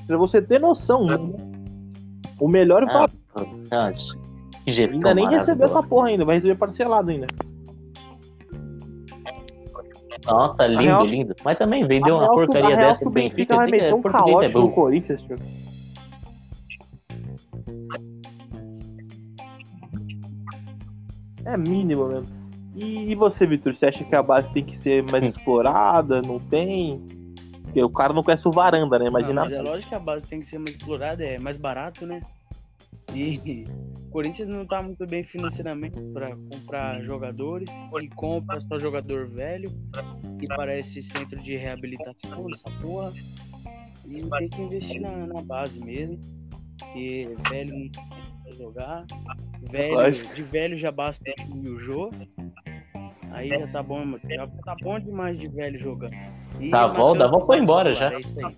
Pra 0.06 0.16
você 0.16 0.42
ter 0.42 0.58
noção, 0.58 1.06
né? 1.06 1.16
o 2.40 2.48
melhor 2.48 2.84
ah, 2.88 3.06
ah, 3.70 3.92
que 4.64 4.80
Ainda 4.80 5.14
nem 5.14 5.28
recebeu 5.28 5.66
essa 5.66 5.82
porra 5.82 6.08
ainda, 6.08 6.24
vai 6.24 6.36
receber 6.36 6.56
parcelado 6.56 7.10
ainda. 7.10 7.26
Nossa, 10.26 10.66
lindo, 10.66 10.82
real... 10.82 11.04
lindo. 11.06 11.34
Mas 11.44 11.58
também 11.58 11.86
vendeu 11.86 12.16
uma 12.16 12.28
porcaria 12.28 12.76
dessa 12.76 13.04
do 13.04 13.10
Benfica. 13.10 13.56
Vai 13.56 13.70
meter 13.70 13.94
um 13.94 14.02
calote 14.02 14.54
no 14.54 14.70
Corinthians, 14.70 15.22
tio. 15.22 15.36
É 21.44 21.56
mínimo 21.56 22.06
mesmo. 22.06 22.40
E, 22.76 23.10
e 23.10 23.14
você, 23.14 23.46
Vitor, 23.46 23.74
você 23.74 23.86
acha 23.86 24.04
que 24.04 24.14
a 24.14 24.22
base 24.22 24.52
tem 24.52 24.64
que 24.64 24.78
ser 24.80 25.04
mais 25.10 25.24
hum. 25.24 25.28
explorada? 25.28 26.22
Não 26.22 26.38
tem? 26.38 27.04
Porque 27.64 27.82
o 27.82 27.90
cara 27.90 28.12
não 28.12 28.22
conhece 28.22 28.46
o 28.46 28.50
varanda, 28.52 28.98
né? 28.98 29.06
Imagina. 29.06 29.42
Não, 29.42 29.50
mas 29.50 29.52
é 29.52 29.62
lógico 29.62 29.88
que 29.88 29.94
a 29.94 30.00
base 30.00 30.26
tem 30.26 30.40
que 30.40 30.46
ser 30.46 30.58
mais 30.58 30.76
explorada, 30.76 31.24
é 31.24 31.38
mais 31.38 31.56
barato, 31.56 32.06
né? 32.06 32.20
E 33.14 33.64
o 34.06 34.10
Corinthians 34.10 34.48
não 34.48 34.66
tá 34.66 34.82
muito 34.82 35.06
bem 35.06 35.22
financeiramente 35.22 35.98
para 36.12 36.36
comprar 36.36 37.02
jogadores 37.02 37.68
e 38.00 38.08
compra 38.08 38.60
só 38.60 38.78
jogador 38.78 39.26
velho 39.26 39.70
e 40.40 40.46
parece 40.46 41.02
centro 41.02 41.40
de 41.40 41.56
reabilitação 41.56 42.46
dessa 42.46 42.70
porra. 42.82 43.12
E 44.06 44.28
tem 44.38 44.48
que 44.48 44.62
investir 44.62 45.00
na, 45.00 45.26
na 45.26 45.42
base 45.42 45.78
mesmo. 45.80 46.18
Porque 46.78 47.28
velho 47.50 47.78
não 47.78 47.88
tem 47.90 48.10
jogar. 48.52 49.04
Velho, 49.62 50.34
de 50.34 50.42
velho 50.42 50.76
já 50.76 50.90
basta 50.90 51.24
o 51.48 51.78
Jô. 51.78 52.10
Aí 53.30 53.48
já 53.48 53.66
tá 53.68 53.82
bom. 53.82 54.18
Já 54.28 54.46
tá 54.46 54.76
bom 54.82 54.98
demais 54.98 55.38
de 55.38 55.48
velho 55.50 55.78
jogando. 55.78 56.14
E 56.58 56.70
tá 56.70 56.88
bom, 56.88 57.16
dá 57.16 57.28
bom 57.28 57.46
foi 57.46 57.58
embora 57.58 57.94
já. 57.94 58.12
É 58.12 58.20
isso 58.20 58.34
aí. 58.38 58.56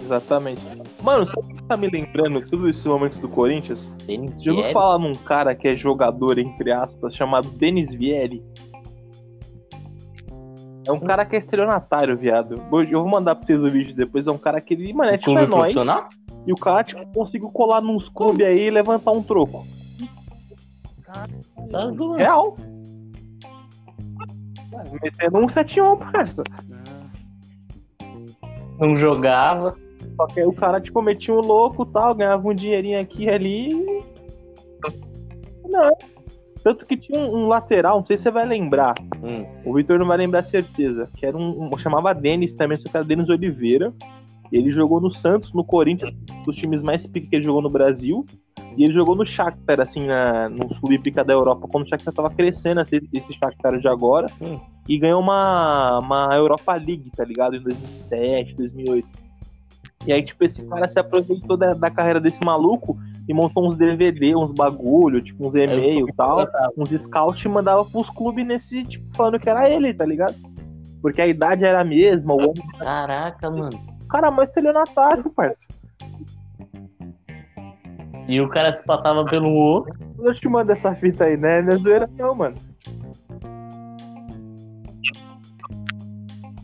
Exatamente. 0.00 0.62
Mano, 1.02 1.26
sabe 1.26 1.54
que 1.54 1.62
tá 1.64 1.76
me 1.76 1.90
lembrando 1.90 2.40
tudo 2.48 2.68
esses 2.68 2.84
momentos 2.84 3.18
do 3.18 3.28
Corinthians? 3.28 3.80
Denis 4.06 4.42
Já 4.42 4.52
ouviu 4.52 4.72
falar 4.72 4.98
num 4.98 5.14
cara 5.14 5.54
que 5.54 5.68
é 5.68 5.76
jogador, 5.76 6.38
entre 6.38 6.72
aspas, 6.72 7.14
chamado 7.14 7.50
Denis 7.50 7.90
Vieri? 7.90 8.42
É 10.86 10.92
um 10.92 11.00
cara 11.00 11.26
que 11.26 11.36
é 11.36 11.38
estelionatário, 11.38 12.16
viado. 12.16 12.54
Eu 12.90 13.02
vou 13.02 13.10
mandar 13.10 13.34
pra 13.34 13.44
vocês 13.44 13.60
o 13.60 13.70
vídeo 13.70 13.94
depois. 13.94 14.26
É 14.26 14.30
um 14.30 14.38
cara 14.38 14.58
que 14.58 14.72
ele, 14.72 14.90
mano, 14.94 15.10
é 15.10 15.18
tipo, 15.18 15.36
é 15.38 15.46
nóis. 15.46 15.74
E 16.46 16.52
o 16.52 16.56
cara, 16.56 16.82
tipo, 16.82 17.04
conseguiu 17.12 17.50
colar 17.50 17.82
nos 17.82 18.08
clubes 18.08 18.46
aí 18.46 18.68
e 18.68 18.70
levantar 18.70 19.10
um 19.10 19.22
troco. 19.22 19.66
Tá 21.70 21.90
Real. 22.16 22.54
Metendo 25.02 25.38
um 25.38 25.48
7 25.48 25.78
parça. 26.12 26.42
Não 28.78 28.94
jogava. 28.94 29.76
Só 30.16 30.26
que 30.26 30.40
aí 30.40 30.46
o 30.46 30.52
cara, 30.52 30.80
tipo, 30.80 31.02
metia 31.02 31.34
um 31.34 31.40
louco 31.40 31.82
e 31.82 31.92
tal, 31.92 32.14
ganhava 32.14 32.48
um 32.48 32.54
dinheirinho 32.54 33.00
aqui 33.00 33.24
e 33.24 33.30
ali. 33.30 33.68
Não. 35.68 35.90
Tanto 36.62 36.84
que 36.84 36.96
tinha 36.96 37.20
um, 37.20 37.44
um, 37.44 37.48
lateral, 37.48 38.00
não 38.00 38.06
sei 38.06 38.16
se 38.16 38.24
você 38.24 38.30
vai 38.30 38.46
lembrar. 38.46 38.94
Hum. 39.22 39.46
O 39.64 39.74
Vitor 39.74 39.98
não 39.98 40.06
vai 40.06 40.18
lembrar 40.18 40.42
certeza. 40.44 41.08
Que 41.16 41.26
era 41.26 41.36
um. 41.36 41.70
um 41.72 41.78
chamava 41.78 42.14
Denis 42.14 42.54
também, 42.54 42.76
só 42.76 42.88
que 42.88 42.96
era 42.96 43.06
Denis 43.06 43.28
Oliveira. 43.28 43.92
Ele 44.50 44.72
jogou 44.72 45.00
no 45.00 45.12
Santos, 45.12 45.52
no 45.52 45.62
Corinthians, 45.62 46.14
dos 46.44 46.56
times 46.56 46.82
mais 46.82 47.06
piques 47.06 47.28
que 47.28 47.36
ele 47.36 47.44
jogou 47.44 47.62
no 47.62 47.70
Brasil. 47.70 48.24
E 48.76 48.84
ele 48.84 48.92
jogou 48.92 49.14
no 49.14 49.26
Shakhtar, 49.26 49.80
assim, 49.80 50.06
na, 50.06 50.48
no 50.48 50.72
sul-pica 50.74 51.24
da 51.24 51.32
Europa, 51.32 51.66
quando 51.70 51.84
o 51.84 51.88
Shakhtar 51.88 52.14
tava 52.14 52.30
crescendo, 52.30 52.80
assim, 52.80 52.98
esse 53.12 53.32
Shakhtar 53.34 53.78
de 53.78 53.88
agora. 53.88 54.26
Hum. 54.40 54.58
E 54.88 54.98
ganhou 54.98 55.20
uma, 55.20 55.98
uma 55.98 56.34
Europa 56.34 56.72
League, 56.74 57.10
tá 57.14 57.24
ligado? 57.24 57.56
Em 57.56 57.60
2007, 57.60 58.54
2008. 58.54 59.08
E 60.06 60.12
aí, 60.12 60.24
tipo, 60.24 60.42
esse 60.44 60.62
cara 60.62 60.88
se 60.88 60.98
aproveitou 60.98 61.56
da, 61.56 61.74
da 61.74 61.90
carreira 61.90 62.20
desse 62.20 62.38
maluco 62.44 62.98
e 63.28 63.34
montou 63.34 63.68
uns 63.68 63.76
DVD, 63.76 64.34
uns 64.34 64.52
bagulho, 64.52 65.20
tipo, 65.20 65.46
uns 65.46 65.54
e-mail 65.54 66.08
e 66.08 66.12
tal, 66.14 66.46
uns 66.76 66.90
scout 66.90 67.46
e 67.46 67.50
mandava 67.50 67.84
pros 67.84 68.08
clubes 68.08 68.46
nesse, 68.46 68.84
tipo, 68.84 69.04
falando 69.14 69.38
que 69.38 69.50
era 69.50 69.68
ele, 69.68 69.92
tá 69.92 70.06
ligado? 70.06 70.34
Porque 71.02 71.20
a 71.20 71.26
idade 71.26 71.64
era 71.64 71.82
a 71.82 71.84
mesma, 71.84 72.32
o 72.32 72.38
homem... 72.38 72.66
Caraca, 72.78 73.50
mano. 73.50 73.78
O 74.02 74.08
cara 74.08 74.30
mais 74.30 74.48
estelionatário, 74.48 75.30
parça. 75.30 75.66
E 78.26 78.40
o 78.40 78.48
cara 78.48 78.72
se 78.72 78.82
passava 78.84 79.24
pelo 79.24 79.50
outro. 79.50 79.94
Eu 80.18 80.34
te 80.34 80.48
mando 80.48 80.72
essa 80.72 80.94
fita 80.94 81.24
aí, 81.24 81.36
né? 81.36 81.62
Não 81.62 81.72
é 81.72 81.78
zoeira 81.78 82.08
não, 82.18 82.34
mano. 82.34 82.54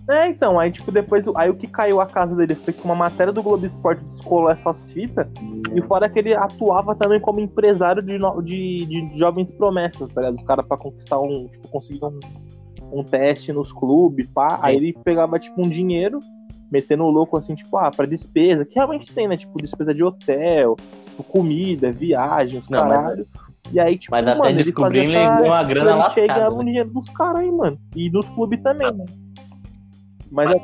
É, 0.09 0.29
então, 0.29 0.61
aí 0.61 0.71
tipo, 0.71 0.93
depois, 0.93 1.25
aí 1.35 1.49
o 1.49 1.55
que 1.55 1.67
caiu 1.67 1.99
a 2.01 2.07
casa 2.07 2.35
dele 2.37 2.55
foi 2.55 2.75
que 2.75 2.85
uma 2.85 2.95
matéria 2.95 3.33
do 3.33 3.43
Globo 3.43 3.65
Esporte 3.65 4.05
descolou 4.13 4.51
essas 4.51 4.91
fitas, 4.91 5.27
e 5.75 5.81
fora 5.83 6.11
que 6.11 6.19
ele 6.19 6.35
atuava 6.35 6.95
também 6.95 7.19
como 7.19 7.41
empresário 7.41 8.03
de, 8.03 8.19
de, 8.45 8.87
de 8.87 9.19
jovens 9.19 9.51
promessas, 9.53 10.13
tá 10.13 10.21
ligado? 10.21 10.37
Os 10.37 10.47
caras 10.47 10.67
pra 10.67 10.77
conquistar 10.77 11.19
um, 11.19 11.49
tipo, 11.49 11.69
conseguir 11.69 12.05
um, 12.05 12.21
um 12.93 13.03
teste 13.03 13.51
nos 13.51 13.73
clubes, 13.73 14.29
pá, 14.29 14.59
aí 14.61 14.77
ele 14.77 14.93
pegava, 14.93 15.39
tipo, 15.39 15.65
um 15.65 15.71
dinheiro, 15.71 16.21
metendo 16.71 17.05
o 17.05 17.11
louco, 17.11 17.39
assim, 17.39 17.55
tipo, 17.55 17.75
ah, 17.79 17.91
pra 17.91 18.05
despesa, 18.05 18.67
que 18.67 18.75
realmente 18.75 19.11
tem, 19.11 19.27
né? 19.27 19.39
Tipo, 19.39 19.57
despesa 19.57 19.95
de 19.95 20.05
hotel, 20.05 20.77
tipo, 21.09 21.25
comida, 21.25 21.91
viagens, 21.91 22.69
Não, 22.69 22.81
caralho. 22.81 23.27
Mas... 23.33 23.45
E 23.73 23.81
aí, 23.81 23.97
tipo, 23.97 24.11
mas 24.11 24.25
mano, 24.27 24.43
até 24.43 24.53
descobrir 24.53 25.05
ele 25.05 25.13
ganhou 25.15 25.47
uma 25.47 25.65
grana 25.65 25.95
lá. 25.95 26.11
Chega 26.11 26.51
no 26.51 26.63
dinheiro 26.63 26.91
dos 26.91 27.09
caras 27.09 27.41
aí, 27.41 27.51
mano. 27.51 27.79
E 27.97 28.11
nos 28.11 28.29
clubes 28.29 28.63
também, 28.63 28.93
né? 28.93 29.05
Mas 30.35 30.51
é... 30.51 30.61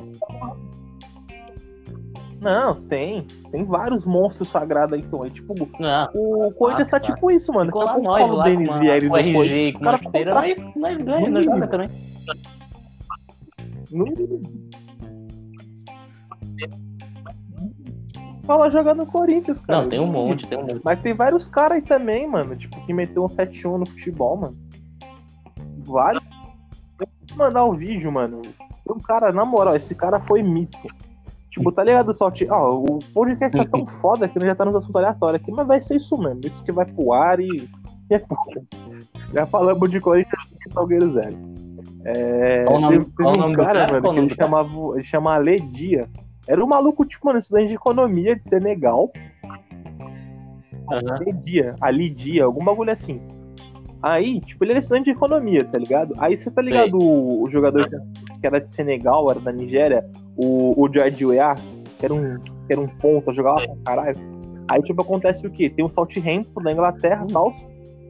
Não, 2.40 2.74
tem. 2.74 3.26
Tem 3.52 3.64
vários 3.64 4.04
monstros 4.04 4.48
sagrados 4.48 4.94
aí, 4.94 5.00
então. 5.00 5.24
É 5.24 5.30
tipo. 5.30 5.54
Não, 5.78 6.08
o 6.14 6.52
Corinthians 6.54 6.90
tá 6.90 6.98
tipo 6.98 7.30
isso, 7.30 7.52
mano. 7.52 7.66
Ficou 7.66 7.84
lá 7.84 7.98
nós, 7.98 8.30
lá 8.30 8.44
Denis 8.44 8.74
Vieira 8.76 9.08
com 9.08 9.16
RG, 9.16 9.72
com 9.74 9.80
cara 9.80 10.00
esteira, 10.02 10.34
nós, 10.34 10.56
nós 10.74 10.98
ganha, 10.98 11.30
nós 11.30 11.44
joga 11.44 11.68
também. 11.68 11.88
Não... 13.92 14.06
Fala 18.44 18.70
jogar 18.70 18.94
no 18.94 19.06
Corinthians, 19.06 19.60
cara. 19.60 19.82
Não, 19.82 19.88
tem 19.88 20.00
um 20.00 20.06
monte, 20.06 20.46
tem 20.46 20.58
um 20.58 20.62
monte. 20.62 20.80
Mas 20.82 21.00
tem 21.02 21.12
vários 21.14 21.46
caras 21.46 21.76
aí 21.76 21.82
também, 21.82 22.26
mano. 22.26 22.56
Tipo, 22.56 22.84
que 22.86 22.92
meteu 22.92 23.24
um 23.24 23.28
7-1 23.28 23.78
no 23.78 23.86
futebol, 23.86 24.36
mano. 24.38 24.56
Vários. 25.84 26.24
Eu 26.98 27.36
mandar 27.36 27.64
o 27.64 27.72
um 27.72 27.76
vídeo, 27.76 28.10
mano 28.10 28.40
um 28.92 28.98
cara, 28.98 29.32
na 29.32 29.44
moral, 29.44 29.76
esse 29.76 29.94
cara 29.94 30.18
foi 30.20 30.42
mito. 30.42 30.78
Tipo, 31.50 31.72
tá 31.72 31.82
ligado, 31.82 32.14
só 32.14 32.32
Ó, 32.50 32.74
o 32.76 32.98
podcast 33.12 33.56
tá 33.56 33.64
tão 33.64 33.84
foda 34.00 34.28
que 34.28 34.38
já 34.38 34.54
tá 34.54 34.64
nos 34.64 34.76
assuntos 34.76 34.94
aleatórios 34.96 35.42
aqui, 35.42 35.50
mas 35.50 35.66
vai 35.66 35.80
ser 35.80 35.96
isso 35.96 36.16
mesmo. 36.16 36.40
Isso 36.44 36.62
que 36.62 36.70
vai 36.70 36.86
pro 36.86 37.12
ar 37.12 37.40
e. 37.40 37.48
e 37.48 38.14
é 38.14 38.22
já 39.34 39.46
falamos 39.46 39.90
de 39.90 40.00
Corinthians 40.00 40.54
e 40.66 40.72
Salgueiro 40.72 41.10
Zero. 41.10 41.36
É, 42.04 42.64
qual 42.64 42.78
o 42.78 42.80
nome, 42.80 42.98
teve, 42.98 43.10
um 43.22 43.52
cara, 43.52 43.86
cara, 43.86 44.00
mano, 44.00 44.14
que 44.14 44.20
ele 44.20 44.34
chamava, 44.34 44.70
ele 44.94 45.04
chama 45.04 45.34
Aledia. 45.34 46.08
Era 46.46 46.64
um 46.64 46.68
maluco, 46.68 47.04
tipo, 47.04 47.26
mano, 47.26 47.40
estudante 47.40 47.68
de 47.68 47.74
economia 47.74 48.36
de 48.36 48.48
Senegal. 48.48 49.10
Uhum. 50.88 51.14
Aledia, 51.14 51.74
Alidia, 51.80 52.44
algum 52.44 52.64
bagulho 52.64 52.92
assim. 52.92 53.20
Aí, 54.02 54.40
tipo, 54.40 54.64
ele 54.64 54.72
era 54.72 54.80
estudante 54.80 55.04
de 55.04 55.10
economia, 55.10 55.64
tá 55.64 55.78
ligado? 55.78 56.14
Aí 56.18 56.36
você 56.36 56.50
tá 56.50 56.62
ligado 56.62 56.96
o, 56.96 57.42
o, 57.42 57.50
jogador 57.50 57.86
que 58.40 58.46
era 58.46 58.60
de 58.60 58.72
Senegal, 58.72 59.30
era 59.30 59.40
da 59.40 59.52
Nigéria, 59.52 60.04
o, 60.36 60.80
o 60.80 60.92
George 60.92 61.24
Weah, 61.24 61.54
que 61.98 62.04
era 62.04 62.14
um, 62.14 62.38
que 62.40 62.72
era 62.72 62.80
um 62.80 62.88
ponta, 62.88 63.32
jogava 63.34 63.60
pra 63.60 63.76
caralho. 63.84 64.16
Aí, 64.68 64.82
tipo, 64.82 65.02
acontece 65.02 65.46
o 65.46 65.50
quê? 65.50 65.68
Tem 65.68 65.84
o 65.84 65.90
Southampton 65.90 66.62
da 66.62 66.72
Inglaterra 66.72 67.26
e 67.28 67.32
tal. 67.32 67.52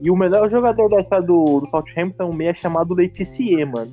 E 0.02 0.10
o 0.10 0.16
melhor 0.16 0.50
jogador 0.50 0.88
da 0.88 1.00
história 1.00 1.24
do, 1.24 1.60
do 1.60 1.68
Southampton 1.70 2.22
é 2.22 2.26
um 2.26 2.34
meia 2.34 2.54
chamado 2.54 2.94
Letizier, 2.94 3.66
mano. 3.66 3.90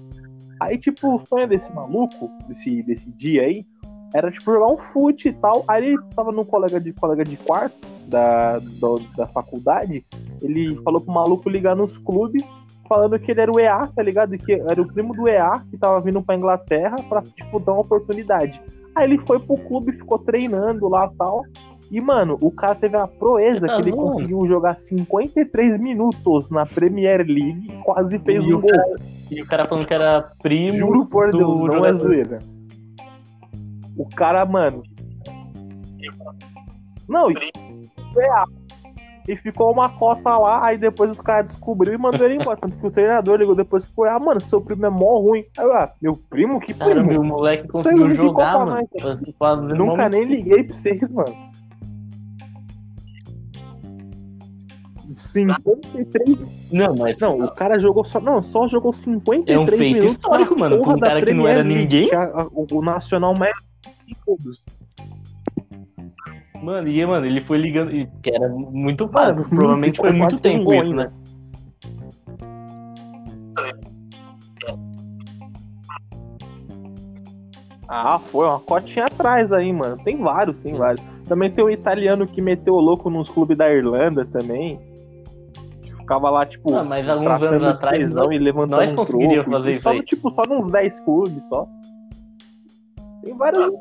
Aí, 0.60 0.78
tipo, 0.78 1.16
o 1.16 1.20
sonho 1.20 1.48
desse 1.48 1.72
maluco, 1.74 2.30
desse, 2.48 2.84
desse 2.84 3.10
dia 3.12 3.44
aí, 3.44 3.66
era, 4.14 4.32
tipo, 4.32 4.52
jogar 4.52 4.68
um 4.68 4.78
fute 4.78 5.30
e 5.30 5.34
tal. 5.34 5.64
Aí 5.68 5.88
ele 5.88 5.98
tava 6.16 6.32
num 6.32 6.44
colega 6.44 6.80
de, 6.80 6.94
colega 6.94 7.24
de 7.24 7.38
quarto 7.38 7.88
da, 8.08 8.60
da 9.16 9.28
faculdade. 9.28 10.06
Ele 10.42 10.76
falou 10.84 11.02
pro 11.02 11.14
maluco 11.14 11.50
ligar 11.50 11.76
nos 11.76 11.98
clubes, 11.98 12.44
falando 12.88 13.20
que 13.20 13.32
ele 13.32 13.42
era 13.42 13.52
o 13.52 13.60
EA, 13.60 13.88
tá 13.88 14.02
ligado? 14.02 14.38
Que 14.38 14.54
era 14.54 14.82
o 14.82 14.88
primo 14.88 15.14
do 15.14 15.28
EA 15.28 15.52
que 15.70 15.78
tava 15.78 16.00
vindo 16.02 16.22
pra 16.22 16.36
Inglaterra 16.36 16.96
pra, 17.10 17.22
tipo, 17.22 17.60
dar 17.60 17.74
uma 17.74 17.82
oportunidade. 17.82 18.62
Aí 18.96 19.04
ele 19.04 19.18
foi 19.20 19.40
pro 19.40 19.58
clube, 19.58 19.92
ficou 19.92 20.18
treinando 20.20 20.88
lá 20.90 21.10
e 21.14 21.18
tal. 21.18 21.44
E, 21.90 22.02
mano, 22.02 22.38
o 22.42 22.52
cara 22.52 22.76
teve 22.76 22.98
a 22.98 23.08
proeza 23.08 23.66
que 23.68 23.82
ele 23.82 23.92
conseguiu 23.94 24.46
jogar 24.48 24.78
53 24.78 25.78
minutos 25.78 26.50
na 26.52 26.66
Premier 26.66 27.20
League 27.20 27.72
e 27.72 27.82
quase 27.84 28.20
fez 28.20 28.44
E 28.44 28.54
um 28.54 28.58
o 28.58 28.62
gol. 28.62 28.72
cara- 28.72 28.96
E 29.32 29.42
o 29.42 29.46
cara 29.48 29.64
falando 29.66 29.86
que 29.88 29.94
era 29.94 30.32
primo 30.42 30.78
Juro 30.78 31.10
por 31.10 31.32
do 31.32 31.38
Deus, 31.38 31.78
não 31.80 31.86
é 31.86 31.94
zoeira. 31.94 32.40
O 33.96 34.06
cara, 34.10 34.46
mano. 34.46 34.84
Não, 37.08 37.32
e, 37.32 37.36
é, 37.36 38.44
e 39.28 39.36
ficou 39.36 39.72
uma 39.72 39.90
cota 39.90 40.38
lá, 40.38 40.66
aí 40.66 40.78
depois 40.78 41.12
os 41.12 41.20
caras 41.20 41.48
descobriram 41.48 41.96
e 41.96 41.98
mandou 41.98 42.26
ele 42.26 42.36
embora. 42.36 42.58
Tanto 42.58 42.78
que 42.78 42.88
o 42.88 42.92
treinador 42.92 43.38
ligou 43.38 43.56
depois 43.56 43.84
e 43.84 43.94
foi, 43.94 44.10
ah, 44.10 44.18
mano, 44.20 44.40
seu 44.42 44.62
primo 44.62 44.86
é 44.86 44.90
mó 44.90 45.20
ruim. 45.20 45.44
Aí 45.58 45.66
eu, 45.66 45.74
ah, 45.74 45.92
meu 46.02 46.18
primo? 46.30 46.60
Que 46.60 46.74
primo? 46.74 46.90
Caramba, 46.90 47.20
o 47.20 47.26
moleque 47.26 47.68
conseguiu 47.68 48.10
jogar, 48.12 48.66
mano. 48.66 48.88
Nunca 49.76 50.08
nem 50.10 50.24
liguei 50.24 50.64
pra 50.64 50.74
vocês, 50.74 51.12
mano. 51.12 51.36
53. 55.20 56.72
Não, 56.72 56.96
mas 56.96 57.18
Não, 57.18 57.40
o 57.40 57.52
cara 57.52 57.80
jogou 57.80 58.06
só. 58.06 58.20
Não, 58.20 58.42
só 58.42 58.68
jogou 58.68 58.94
53 58.94 59.58
É 59.58 59.60
um 59.60 59.68
feito 59.68 60.06
histórico, 60.06 60.58
mano, 60.58 60.82
pra 60.82 60.94
um 60.94 61.00
cara 61.00 61.22
que 61.26 61.34
não 61.34 61.48
era 61.48 61.64
ninguém. 61.64 62.10
é 62.12 62.16
a- 62.16 62.48
o, 62.52 62.82
Nacional 62.82 63.34
mais 63.36 63.58
todos. 64.26 64.64
Mano, 66.62 66.88
e 66.88 67.06
mano, 67.06 67.26
ele 67.26 67.42
foi 67.42 67.58
ligando. 67.58 67.92
e- 67.96 68.08
Que 68.22 68.32
era 68.34 68.50
muito 68.50 69.08
fácil. 69.10 69.36
Mano, 69.36 69.50
provavelmente 69.50 69.96
ficou 69.96 70.10
foi 70.10 70.18
muito 70.20 70.40
tempo 70.40 70.74
isso, 70.74 70.84
ainda. 70.94 71.04
né? 71.06 71.12
Ah, 77.88 78.20
foi 78.20 78.46
uma 78.46 78.60
cotinha 78.60 79.06
atrás 79.06 79.52
aí, 79.54 79.72
mano. 79.72 79.98
Tem 80.04 80.18
vários, 80.18 80.58
tem 80.58 80.74
vários. 80.76 81.02
Também 81.26 81.50
tem 81.52 81.64
o 81.64 81.70
italiano 81.70 82.28
que 82.28 82.42
meteu 82.42 82.74
o 82.76 82.80
louco 82.82 83.10
nos 83.10 83.30
clubes 83.30 83.58
da 83.58 83.72
Irlanda 83.72 84.26
também. 84.26 84.78
Ficava 85.98 86.30
lá, 86.30 86.46
tipo, 86.46 86.74
Ah, 86.74 86.84
mas 86.84 87.08
alguns 87.08 87.42
anos 87.42 87.64
atrás, 87.64 88.14
nós- 88.14 88.32
e 88.32 88.38
levantando 88.38 88.80
nós 88.82 88.92
um 88.92 88.96
conseguiríamos 88.96 89.36
troco, 89.46 89.52
fazer 89.52 89.72
isso 89.72 89.82
só, 89.84 89.90
aí. 89.92 90.04
Tipo, 90.04 90.32
só 90.32 90.44
nos 90.44 90.70
10 90.72 91.00
clubes, 91.02 91.48
só. 91.48 91.68
Tem 93.24 93.36
vários... 93.38 93.72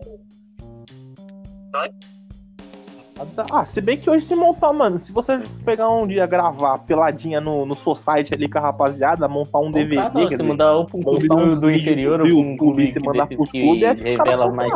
Ah, 3.50 3.64
se 3.64 3.80
bem 3.80 3.96
que 3.96 4.10
hoje 4.10 4.26
se 4.26 4.34
montar, 4.36 4.72
mano, 4.74 5.00
se 5.00 5.10
você 5.10 5.38
pegar 5.64 5.88
um 5.88 6.06
dia 6.06 6.26
gravar 6.26 6.78
peladinha 6.80 7.40
no, 7.40 7.64
no 7.64 7.74
Society 7.76 8.34
ali 8.34 8.48
com 8.48 8.58
a 8.58 8.60
rapaziada, 8.60 9.26
montar 9.26 9.58
um 9.60 9.70
DVD, 9.70 9.96
Contrata, 10.02 10.28
dizer, 10.28 10.42
mandar 10.42 10.78
um 10.78 10.84
clube 10.84 11.28
montar 11.28 11.42
um 11.42 11.54
do, 11.54 11.60
do 11.60 11.70
interior 11.70 12.18
do 12.28 12.36
ou 12.36 12.42
um 12.42 12.56
clube 12.58 12.86
você 12.88 13.00
que, 13.00 13.06
mandar 13.06 13.26
pros 13.26 13.50
clubes, 13.50 13.82
é 13.82 13.92
revela 13.92 14.52
mais, 14.52 14.70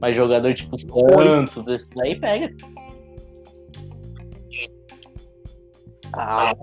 mais 0.00 0.14
jogador 0.14 0.54
tipo 0.54 0.76
Santos, 0.80 1.66
esses 1.66 1.96
aí 1.98 2.14
pega. 2.20 2.54
Ah, 6.16 6.54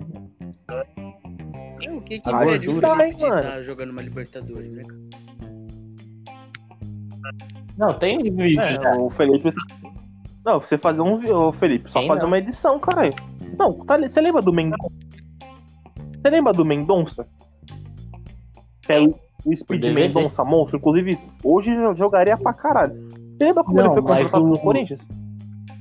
É, 1.81 1.91
O 1.91 1.99
que 2.01 2.19
que 2.19 2.29
Ah, 2.29 2.45
impede 2.45 2.69
o 2.69 2.71
ajuda, 2.71 2.95
Felipe 2.95 3.17
de 3.17 3.23
hein, 3.23 3.29
mano? 3.29 3.37
estar 3.41 3.61
jogando 3.63 3.89
uma 3.89 4.01
Libertadores, 4.01 4.71
né? 4.71 4.83
cara? 4.83 5.01
Não, 7.77 7.93
tem 7.95 8.21
vídeo 8.23 8.61
É, 8.61 8.97
o 8.97 9.09
Felipe. 9.09 9.53
Não, 10.45 10.59
você 10.59 10.77
fazer 10.77 11.01
um. 11.01 11.19
Ô, 11.33 11.51
Felipe, 11.53 11.89
só 11.91 11.99
Tem 11.99 12.07
fazer 12.07 12.21
não. 12.21 12.27
uma 12.27 12.37
edição, 12.39 12.79
caralho. 12.79 13.13
Não, 13.59 13.73
tá, 13.85 13.97
você 13.97 14.19
lembra 14.21 14.41
do 14.41 14.51
Mendonça? 14.53 14.89
Você 16.21 16.29
lembra 16.29 16.51
do 16.53 16.65
Mendonça? 16.65 17.27
Que 18.81 18.93
é 18.93 19.01
o, 19.01 19.13
o 19.45 19.55
Speed? 19.55 19.85
Mendonça 19.93 20.43
monstro. 20.43 20.77
Inclusive, 20.77 21.17
hoje 21.43 21.71
eu 21.71 21.95
jogaria 21.95 22.35
pra 22.37 22.53
caralho. 22.53 23.07
Você 23.37 23.45
lembra 23.45 23.63
como 23.63 23.77
Não, 23.77 23.83
ele 23.85 23.93
foi 23.93 24.01
contratado 24.01 24.45
no 24.47 24.53
o- 24.53 24.59
Corinthians? 24.59 24.99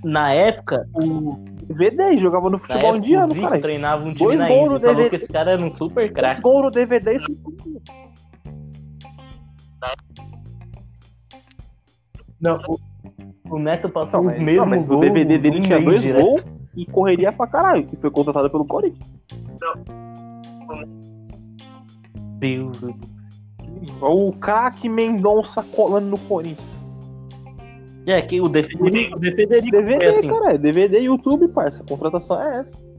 Na 0.05 0.33
época, 0.33 0.87
O 0.95 1.37
DVD 1.67 2.17
jogava 2.17 2.49
no 2.49 2.59
futebol 2.59 2.81
época 2.91 2.97
indiano, 2.99 3.33
Zico 3.33 3.43
caralho. 3.45 3.63
treinava 3.63 4.01
um 4.03 4.13
time 4.15 4.19
Dois 4.19 4.39
na 4.39 4.51
Índia. 4.51 4.57
no 4.61 4.81
Falou 4.81 4.95
DVD. 4.95 5.11
que 5.11 5.17
esse 5.17 5.29
cara 5.29 5.51
era 5.53 5.63
um 5.65 5.77
super 5.77 6.03
Dois 6.05 6.13
craque. 6.13 6.41
gols 6.41 6.63
no 6.65 6.71
DVD 6.71 7.17
e 7.17 7.21
Não, 12.41 12.57
o, 12.67 12.79
o 13.51 13.59
Neto 13.59 13.89
passou 13.89 14.21
os 14.27 14.39
mesmos 14.39 14.69
mas 14.69 14.85
o 14.85 14.87
gols. 14.87 15.01
DVD 15.01 15.39
dele 15.39 15.61
tinha 15.61 15.81
dois 15.81 16.01
direto. 16.03 16.25
gols 16.25 16.47
e 16.77 16.87
correria 16.87 17.33
pra 17.33 17.47
caralho. 17.47 17.87
E 17.93 17.97
foi 17.97 18.11
contratado 18.11 18.49
pelo 18.51 18.65
Corinthians. 18.65 19.13
Deus. 22.39 22.79
O 24.01 24.33
craque 24.33 24.89
Mendonça 24.89 25.63
colando 25.63 26.09
no 26.09 26.19
Corinthians. 26.19 26.71
É, 28.07 28.23
que 28.23 28.41
o 28.41 28.49
DVD, 28.49 29.11
o 29.15 29.19
DVD 29.19 29.61
DVD, 29.61 30.07
assim. 30.07 30.29
cara, 30.29 30.55
é 30.55 30.59
DVD 30.59 31.01
e 31.01 31.05
YouTube, 31.05 31.49
parça. 31.49 31.83
A 31.83 31.87
contratação 31.87 32.43
é 32.43 32.61
essa. 32.61 32.91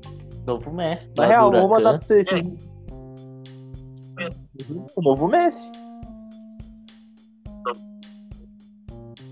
Novo 0.45 0.71
Messi. 0.71 1.09
Na 1.17 1.27
real, 1.27 1.51
vou 1.51 1.69
mandar 1.69 1.97
pra 1.97 2.07
você 2.07 2.21
esse... 2.21 2.35
O 4.95 5.01
novo 5.01 5.27
Messi. 5.27 5.69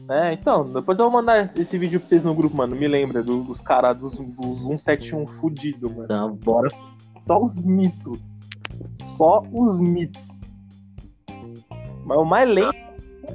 É, 0.10 0.34
então, 0.34 0.66
depois 0.68 0.98
eu 0.98 1.06
vou 1.06 1.22
mandar 1.22 1.52
esse 1.56 1.78
vídeo 1.78 2.00
pra 2.00 2.10
vocês 2.10 2.24
no 2.24 2.34
grupo, 2.34 2.58
mano. 2.58 2.76
Me 2.76 2.88
lembra 2.88 3.22
do- 3.22 3.44
dos 3.44 3.62
caras 3.62 3.96
dos, 3.98 4.14
dos 4.18 4.60
171 4.68 5.28
fudido, 5.28 5.90
mano. 5.90 6.06
Então, 6.06 6.36
bora. 6.44 6.68
Só 7.22 7.40
os 7.42 7.60
mitos. 7.60 8.18
Só 9.18 9.44
os 9.54 9.80
mitos. 9.80 10.22
Mas 12.06 12.18
o 12.18 12.26
mais 12.26 12.48
lento. 12.50 12.90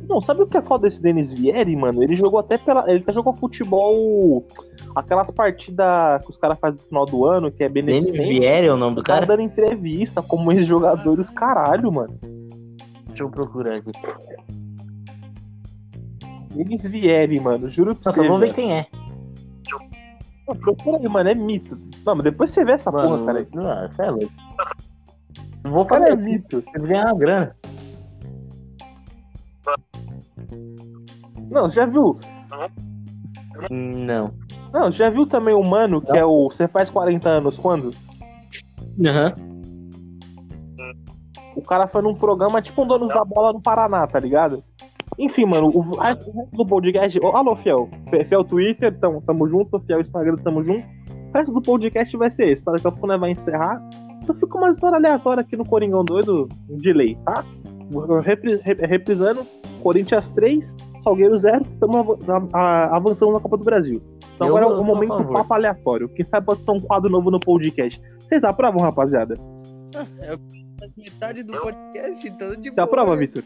Não, 0.09 0.21
sabe 0.21 0.43
o 0.43 0.47
que 0.49 0.57
é 0.57 0.63
foda 0.63 0.89
desse 0.89 1.01
Denis 1.01 1.31
Vieri, 1.33 1.77
mano? 1.77 2.03
Ele 2.03 2.17
jogou 2.17 2.41
até 2.41 2.59
pela. 2.59 2.91
Ele 2.91 2.99
até 3.01 3.13
jogou 3.13 3.33
futebol. 3.33 4.45
Aquelas 4.97 5.31
partidas 5.31 6.25
que 6.25 6.31
os 6.33 6.37
caras 6.37 6.59
fazem 6.59 6.81
no 6.81 6.89
final 6.89 7.07
do 7.07 7.25
ano, 7.25 7.53
que 7.53 7.63
é 7.63 7.69
Denis 7.69 7.87
beneficente. 8.07 8.29
Vieri 8.41 8.67
é 8.67 8.73
o 8.73 8.77
nome 8.77 8.97
do 8.97 9.03
Tá 9.05 9.13
cara? 9.15 9.27
dando 9.27 9.43
entrevista 9.43 10.21
como 10.23 10.51
ex-jogador 10.51 11.21
os 11.21 11.31
caralho, 11.31 11.93
mano. 11.93 12.19
Deixa 13.07 13.23
eu 13.23 13.31
procurar 13.31 13.77
aqui. 13.77 13.93
Denis 16.55 16.83
Vieri, 16.83 17.41
mano. 17.41 17.71
Juro 17.71 17.95
pra 17.95 18.11
Nossa, 18.11 18.23
você. 18.23 18.29
vamos 18.29 18.41
ver 18.49 18.55
quem 18.55 18.73
é. 18.79 18.87
Não, 20.47 20.55
Procura 20.57 20.99
aí, 20.99 21.09
mano. 21.09 21.29
É 21.31 21.35
mito. 21.35 21.79
Não, 22.05 22.15
mas 22.15 22.25
depois 22.25 22.51
você 22.51 22.65
vê 22.65 22.73
essa 22.73 22.91
porra, 22.93 23.09
Mano, 23.09 23.27
cara. 23.27 23.39
aí. 23.39 23.47
ah, 23.57 23.89
você 23.91 24.03
é 24.03 24.11
louco. 24.11 24.33
Vou 25.65 25.83
O 25.83 25.87
cara 25.87 26.05
é 26.05 26.11
fazer 26.17 26.23
mito. 26.23 26.63
Ele 26.75 26.87
ganhar 26.87 27.07
uma 27.07 27.19
grana. 27.19 27.57
Não, 31.51 31.69
já 31.71 31.87
viu? 31.87 32.19
Não. 33.71 34.33
Não, 34.73 34.91
já 34.93 35.09
viu 35.09 35.27
também 35.27 35.55
o 35.55 35.63
mano 35.63 36.01
que 36.03 36.17
é 36.17 36.25
o. 36.25 36.51
Você 36.51 36.67
faz 36.69 36.91
40 36.91 37.29
anos 37.29 37.57
quando? 37.59 37.95
Aham. 39.05 39.33
O 41.57 41.63
cara 41.63 41.87
foi 41.87 42.03
num 42.03 42.15
programa 42.15 42.61
tipo 42.61 42.83
um 42.83 42.87
Donos 42.87 43.09
da 43.11 43.25
Bola 43.25 43.53
no 43.53 43.63
Paraná, 43.63 44.07
tá 44.07 44.19
ligado? 44.19 44.63
Enfim, 45.19 45.45
mano, 45.45 45.69
o, 45.69 45.81
a- 46.01 46.13
o 46.27 46.33
resto 46.41 46.57
do 46.57 46.67
podcast. 46.67 47.19
Ô, 47.21 47.37
alô, 47.37 47.57
Fiel. 47.57 47.89
Fiel 48.29 48.45
Twitter, 48.45 48.97
tamo, 48.99 49.23
tamo 49.23 49.49
junto. 49.49 49.79
Fiel 49.81 50.01
Instagram, 50.01 50.37
tamo 50.37 50.63
junto. 50.63 50.85
O 50.87 51.33
resto 51.37 51.53
do 51.53 51.61
podcast 51.63 52.17
vai 52.17 52.31
ser 52.31 52.49
esse, 52.49 52.65
tá? 52.65 52.73
Daqui 52.73 52.87
a 52.87 52.91
pouco 52.91 53.07
nós 53.07 53.21
vai 53.21 53.31
encerrar. 53.33 53.81
Então 54.23 54.35
fica 54.37 54.57
uma 54.57 54.71
história 54.71 54.97
aleatória 54.97 55.41
aqui 55.43 55.57
no 55.57 55.65
Coringão 55.65 56.05
Doido 56.05 56.49
de 56.69 56.93
lei, 56.93 57.17
tá? 57.25 57.45
Repri- 58.23 58.57
re- 58.63 58.87
reprisando: 58.87 59.47
Corinthians 59.83 60.29
3, 60.31 60.77
Salgueiro 61.01 61.37
0. 61.37 61.63
Estamos 61.63 62.07
avançando 62.53 63.33
na 63.33 63.41
Copa 63.41 63.57
do 63.59 63.65
Brasil. 63.65 64.01
Então 64.37 64.49
Eu- 64.49 64.57
agora 64.57 64.73
é 64.75 64.81
o 64.81 64.85
momento 64.85 65.17
favor. 65.19 65.33
papo 65.35 65.55
aleatório. 65.55 66.09
Quem 66.09 66.25
sabe 66.25 66.47
pode 66.47 66.65
ser 66.65 66.71
um 66.71 66.81
quadro 66.81 67.11
novo 67.11 67.31
no 67.31 67.39
podcast. 67.39 68.01
Vocês 68.21 68.43
aprovam, 68.43 68.81
rapaziada? 68.81 69.37
Faz 70.81 70.97
metade 70.97 71.43
do 71.45 71.53
podcast, 71.61 72.27
então 72.29 72.49
de 72.57 72.69
Você 72.71 72.75
boa. 72.75 72.85
aprova, 72.85 73.17
Vitor? 73.17 73.43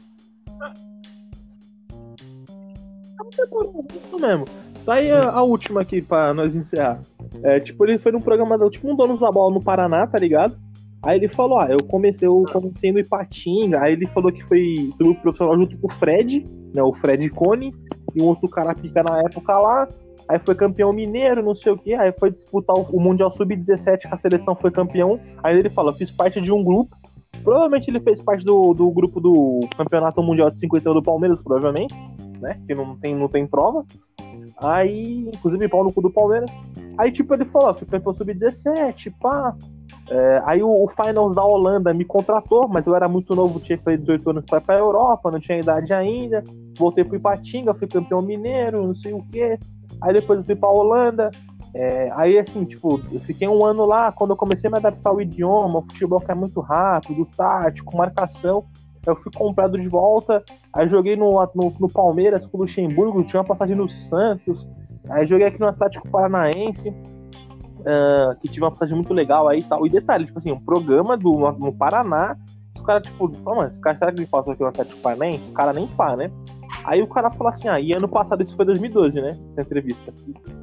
Isso 3.27 4.19
mesmo. 4.19 4.45
Tá 4.85 4.95
aí 4.95 5.11
a, 5.11 5.31
a 5.31 5.43
última 5.43 5.83
aqui 5.83 6.01
pra 6.01 6.33
nós 6.33 6.55
encerrar. 6.55 7.01
É, 7.43 7.61
tipo, 7.61 7.85
ele 7.85 7.99
foi 7.99 8.13
num 8.13 8.21
programa, 8.21 8.59
tipo 8.71 8.91
um 8.91 8.97
dono 8.97 9.19
da 9.19 9.31
bola 9.31 9.53
no 9.53 9.63
Paraná, 9.63 10.07
tá 10.07 10.19
ligado? 10.19 10.57
Aí 11.03 11.17
ele 11.17 11.29
falou, 11.29 11.61
ah, 11.61 11.69
eu 11.71 11.83
comecei, 11.85 12.27
eu 12.27 12.45
comecei 12.53 12.91
no 12.91 12.99
Ipatinga, 12.99 13.81
aí 13.81 13.93
ele 13.93 14.07
falou 14.09 14.33
que 14.33 14.43
foi 14.45 14.91
subiu 14.97 15.15
pro 15.15 15.23
profissional 15.23 15.57
junto 15.57 15.79
com 15.79 15.87
o 15.87 15.95
Fred, 15.95 16.45
né, 16.75 16.83
o 16.83 16.93
Fred 16.95 17.29
Cone, 17.31 17.73
e 18.15 18.21
um 18.21 18.27
outro 18.27 18.49
cara 18.49 18.75
pica 18.75 19.03
na 19.03 19.21
época 19.21 19.57
lá, 19.59 19.89
aí 20.29 20.41
foi 20.41 20.57
campeão 20.57 20.93
mineiro, 20.93 21.43
não 21.43 21.55
sei 21.55 21.73
o 21.73 21.79
que, 21.79 21.95
aí 21.95 22.13
foi 22.19 22.33
disputar 22.33 22.77
o 22.77 23.01
Mundial 23.01 23.31
Sub-17, 23.31 24.01
que 24.01 24.15
a 24.15 24.19
seleção 24.19 24.57
foi 24.57 24.71
campeão. 24.71 25.21
Aí 25.43 25.57
ele 25.57 25.71
fala, 25.71 25.93
fiz 25.93 26.11
parte 26.11 26.41
de 26.41 26.53
um 26.53 26.65
grupo. 26.65 26.97
Provavelmente 27.45 27.89
ele 27.89 28.01
fez 28.01 28.21
parte 28.21 28.45
do, 28.45 28.75
do 28.75 28.91
grupo 28.91 29.21
do 29.21 29.61
Campeonato 29.77 30.23
Mundial 30.23 30.51
de 30.51 30.59
51 30.59 30.95
do 30.95 31.03
Palmeiras, 31.03 31.41
provavelmente, 31.41 31.95
né? 32.41 32.61
Que 32.67 32.75
não 32.75 32.97
tem, 32.97 33.15
não 33.15 33.29
tem 33.29 33.47
prova. 33.47 33.85
Aí, 34.59 35.29
inclusive, 35.35 35.69
pau 35.69 35.85
no 35.85 35.93
cu 35.93 36.03
do 36.03 36.11
Palmeiras. 36.11 36.51
Aí, 36.97 37.13
tipo, 37.13 37.33
ele 37.35 37.45
falou, 37.45 37.75
fui 37.75 37.87
campeão 37.87 38.15
sub-17, 38.15 39.13
pá. 39.21 39.55
É, 40.11 40.43
aí 40.47 40.63
o, 40.63 40.69
o, 40.69 40.89
Finals 40.89 41.37
da 41.37 41.45
Holanda 41.45 41.93
me 41.93 42.05
contratou, 42.05 42.67
mas 42.67 42.87
eu 42.87 42.97
era 42.97 43.09
muito 43.09 43.35
novo, 43.35 43.61
tinha 43.61 43.79
feito 43.79 44.01
18 44.01 44.31
anos 44.31 44.45
para 44.47 44.61
pra 44.61 44.79
Europa, 44.79 45.31
não 45.31 45.39
tinha 45.39 45.59
idade 45.59 45.93
ainda. 45.93 46.43
Voltei 46.77 47.05
pro 47.05 47.17
Ipatinga, 47.17 47.75
fui 47.75 47.87
campeão 47.87 48.23
mineiro, 48.23 48.87
não 48.87 48.95
sei 48.95 49.13
o 49.13 49.23
quê. 49.31 49.59
Aí 50.01 50.13
depois 50.13 50.41
eu 50.41 50.45
fui 50.45 50.57
pra 50.57 50.69
Holanda. 50.69 51.31
É, 51.75 52.11
aí, 52.17 52.39
assim, 52.39 52.65
tipo, 52.65 53.01
eu 53.13 53.21
fiquei 53.21 53.47
um 53.47 53.65
ano 53.65 53.85
lá, 53.85 54.11
quando 54.11 54.31
eu 54.31 54.37
comecei 54.37 54.69
a 54.69 54.71
me 54.71 54.79
adaptar 54.79 55.11
ao 55.11 55.21
idioma, 55.21 55.81
o 55.81 55.83
futebol 55.83 56.19
que 56.19 56.33
é 56.33 56.35
muito 56.35 56.61
rápido, 56.61 57.29
tático, 57.37 57.97
marcação 57.97 58.65
eu 59.07 59.17
fui 59.17 59.33
comprado 59.33 59.79
de 59.79 59.89
volta, 59.89 60.45
aí 60.79 60.89
joguei 60.89 61.17
no, 61.17 61.33
no, 61.55 61.75
no 61.81 61.89
Palmeiras 61.89 62.47
com 62.47 62.57
o 62.57 62.61
Luxemburgo, 62.61 63.25
tinha 63.25 63.41
uma 63.41 63.47
passagem 63.47 63.75
no 63.75 63.89
Santos, 63.89 64.67
aí 65.11 65.27
joguei 65.27 65.49
aqui 65.49 65.59
no 65.59 65.67
Atlético 65.67 66.09
Paranaense, 66.09 66.91
uh, 66.91 68.39
que 68.41 68.49
tive 68.49 68.65
uma 68.65 68.71
passagem 68.71 68.95
muito 68.95 69.13
legal 69.13 69.49
aí 69.49 69.59
e 69.59 69.65
tal. 69.65 69.85
E 69.85 69.91
detalhe, 69.91 70.27
tipo 70.27 70.39
assim, 70.39 70.53
um 70.53 70.61
programa 70.61 71.17
do, 71.17 71.33
no 71.53 71.73
Paraná, 71.73 72.37
os 72.77 72.83
caras, 72.83 73.03
tipo, 73.03 73.29
oh, 73.45 73.65
esse 73.65 73.81
cara, 73.81 73.99
será 73.99 74.13
que 74.13 74.21
ele 74.21 74.27
passou 74.29 74.53
aqui 74.53 74.63
no 74.63 74.69
Atlético 74.69 75.01
Paranaense? 75.01 75.51
O 75.51 75.53
cara 75.53 75.73
nem 75.73 75.89
pá, 75.89 76.15
né? 76.17 76.31
Aí 76.85 77.03
o 77.03 77.07
cara 77.07 77.31
falou 77.31 77.53
assim, 77.53 77.69
ah, 77.69 77.81
e 77.81 77.93
ano 77.93 78.09
passado, 78.09 78.43
isso 78.43 78.57
foi 78.57 78.65
2012, 78.65 79.21
né? 79.21 79.31
Essa 79.53 79.63
entrevista. 79.63 80.13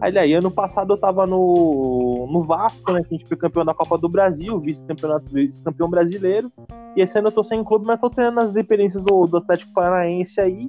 Aí, 0.02 0.18
aí 0.18 0.34
ano 0.34 0.52
passado 0.52 0.94
eu 0.94 0.98
tava 0.98 1.26
no, 1.26 2.28
no 2.32 2.42
Vasco, 2.42 2.92
né? 2.92 3.02
Que 3.02 3.16
a 3.16 3.18
gente 3.18 3.28
foi 3.28 3.38
campeão 3.38 3.66
da 3.66 3.74
Copa 3.74 3.98
do 3.98 4.10
Brasil, 4.10 4.60
vice-campeonato, 4.60 5.32
vice-campeão 5.32 5.90
brasileiro. 5.90 6.52
E 6.96 7.02
esse 7.02 7.18
ano 7.18 7.28
eu 7.28 7.32
tô 7.32 7.44
sem 7.44 7.64
clube, 7.64 7.86
mas 7.86 8.00
tô 8.00 8.10
treinando 8.10 8.42
as 8.42 8.52
dependências 8.52 9.04
do, 9.04 9.26
do 9.26 9.38
Atlético 9.38 9.74
Paranaense 9.74 10.40
aí. 10.40 10.68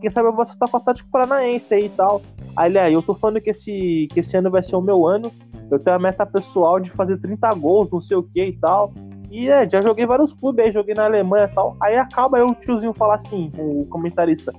Quem 0.00 0.10
sabe 0.10 0.28
eu 0.28 0.32
vou 0.32 0.44
estar 0.44 0.66
com 0.66 0.76
o 0.76 0.80
Atlético 0.80 1.10
Paranaense 1.10 1.74
aí 1.74 1.86
e 1.86 1.90
tal. 1.90 2.22
Aí, 2.56 2.76
aí, 2.76 2.92
eu 2.92 3.02
tô 3.02 3.14
falando 3.14 3.40
que 3.40 3.50
esse, 3.50 4.08
que 4.12 4.20
esse 4.20 4.36
ano 4.36 4.50
vai 4.50 4.62
ser 4.62 4.76
o 4.76 4.80
meu 4.80 5.06
ano. 5.06 5.32
Eu 5.70 5.78
tenho 5.78 5.96
a 5.96 5.98
meta 5.98 6.24
pessoal 6.24 6.80
de 6.80 6.90
fazer 6.90 7.18
30 7.18 7.52
gols, 7.54 7.90
não 7.90 8.00
sei 8.00 8.16
o 8.16 8.22
que 8.22 8.42
e 8.42 8.52
tal. 8.52 8.92
E 9.30 9.48
é, 9.48 9.68
já 9.68 9.80
joguei 9.80 10.06
vários 10.06 10.32
clubes 10.32 10.64
aí, 10.64 10.72
joguei 10.72 10.94
na 10.94 11.04
Alemanha 11.04 11.48
e 11.50 11.54
tal. 11.54 11.76
Aí 11.80 11.96
acaba 11.96 12.38
eu 12.38 12.46
o 12.46 12.54
tiozinho 12.54 12.94
falar 12.94 13.16
assim, 13.16 13.52
o 13.58 13.84
comentarista 13.86 14.52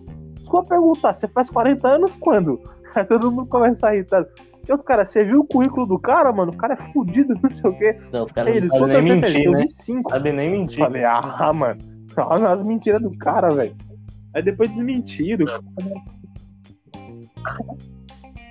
ficou 0.49 0.61
a 0.61 0.63
perguntar, 0.63 1.13
você 1.13 1.27
faz 1.27 1.49
40 1.51 1.87
anos 1.87 2.17
quando? 2.17 2.59
Aí 2.95 3.05
todo 3.05 3.31
mundo 3.31 3.47
começa 3.47 3.87
a 3.87 3.91
rir, 3.91 4.05
tá? 4.05 4.25
E 4.67 4.73
os 4.73 4.81
caras, 4.81 5.11
você 5.11 5.23
viu 5.23 5.41
o 5.41 5.47
currículo 5.47 5.85
do 5.85 5.99
cara, 5.99 6.31
mano? 6.31 6.51
O 6.51 6.57
cara 6.57 6.73
é 6.73 6.91
fudido, 6.91 7.35
não 7.41 7.49
sei 7.49 7.69
o 7.69 7.77
quê. 7.77 7.97
Não, 8.11 8.25
os 8.25 8.31
caras 8.31 8.63
não 8.63 8.69
sabem 8.69 9.01
nem 9.01 9.21
mentir, 9.21 9.51
né? 9.51 9.59
25. 9.59 10.09
Sabem 10.09 10.33
nem 10.33 10.51
mentir. 10.51 10.79
Falei, 10.79 11.03
ah, 11.05 11.53
mano. 11.53 11.79
Olha 12.17 12.49
as 12.49 12.63
mentiras 12.63 13.01
do 13.01 13.15
cara, 13.17 13.49
velho. 13.49 13.75
Aí 14.33 14.43
depois 14.43 14.69
desmentiram. 14.71 15.45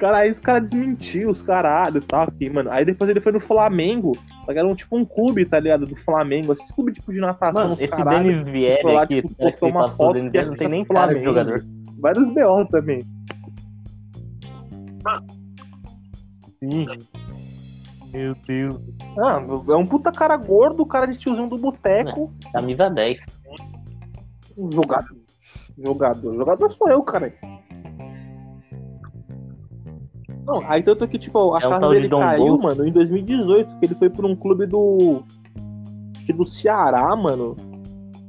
Cara, 0.00 0.18
aí 0.18 0.30
os 0.30 0.38
caras 0.38 0.68
desmentiram 0.68 1.30
os 1.30 1.42
caralho 1.42 1.98
e 1.98 2.00
tal 2.00 2.22
aqui, 2.22 2.48
mano. 2.48 2.70
Aí 2.72 2.84
depois 2.84 3.10
ele 3.10 3.20
foi 3.20 3.32
no 3.32 3.40
Flamengo. 3.40 4.12
Era 4.48 4.66
um, 4.66 4.74
tipo 4.74 4.96
um 4.96 5.04
clube, 5.04 5.44
tá 5.44 5.60
ligado? 5.60 5.86
Do 5.86 5.96
Flamengo. 5.96 6.52
Esse 6.52 6.72
clube 6.72 6.92
tipo 6.92 7.12
de 7.12 7.20
natação. 7.20 7.62
Mano, 7.62 7.74
esse 7.74 7.88
caralho, 7.88 8.24
Denis 8.24 8.48
Vieira 8.48 9.02
aqui, 9.02 9.22
tipo, 9.22 9.34
postou 9.34 9.68
uma 9.68 9.88
foto 9.88 10.14
Denis 10.14 10.32
Vieira 10.32 10.48
não 10.48 10.56
tem 10.56 10.68
nem 10.68 10.84
cara 10.84 11.14
de 11.14 11.22
jogador 11.22 11.64
vários 11.98 12.26
BO 12.34 12.64
também. 12.70 13.04
Sim. 16.58 16.86
Meu 18.12 18.34
Deus. 18.46 18.80
Ah, 19.18 19.40
é 19.68 19.76
um 19.76 19.86
puta 19.86 20.10
cara 20.10 20.36
gordo, 20.36 20.84
cara 20.86 21.06
de 21.06 21.18
tiozinho 21.18 21.48
do 21.48 21.56
boteco. 21.56 22.32
É, 22.46 22.52
camisa 22.52 22.88
10. 22.88 23.20
Jogador. 24.72 25.16
Jogador. 25.78 26.34
Jogador 26.34 26.72
sou 26.72 26.88
eu, 26.88 27.02
cara. 27.02 27.32
Não, 30.44 30.62
aí 30.66 30.82
tanto 30.82 31.06
que, 31.06 31.18
tipo, 31.18 31.54
a 31.54 31.58
é 31.58 31.60
casa 31.60 31.88
dele 31.90 32.08
caiu, 32.08 32.56
Golf. 32.56 32.62
mano, 32.62 32.86
em 32.86 32.92
2018, 32.92 33.78
que 33.78 33.86
ele 33.86 33.94
foi 33.94 34.08
pra 34.08 34.26
um 34.26 34.34
clube 34.34 34.66
do. 34.66 35.22
do 36.34 36.44
Ceará, 36.46 37.14
mano. 37.14 37.54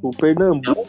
O 0.02 0.12
Pernambuco. 0.12 0.86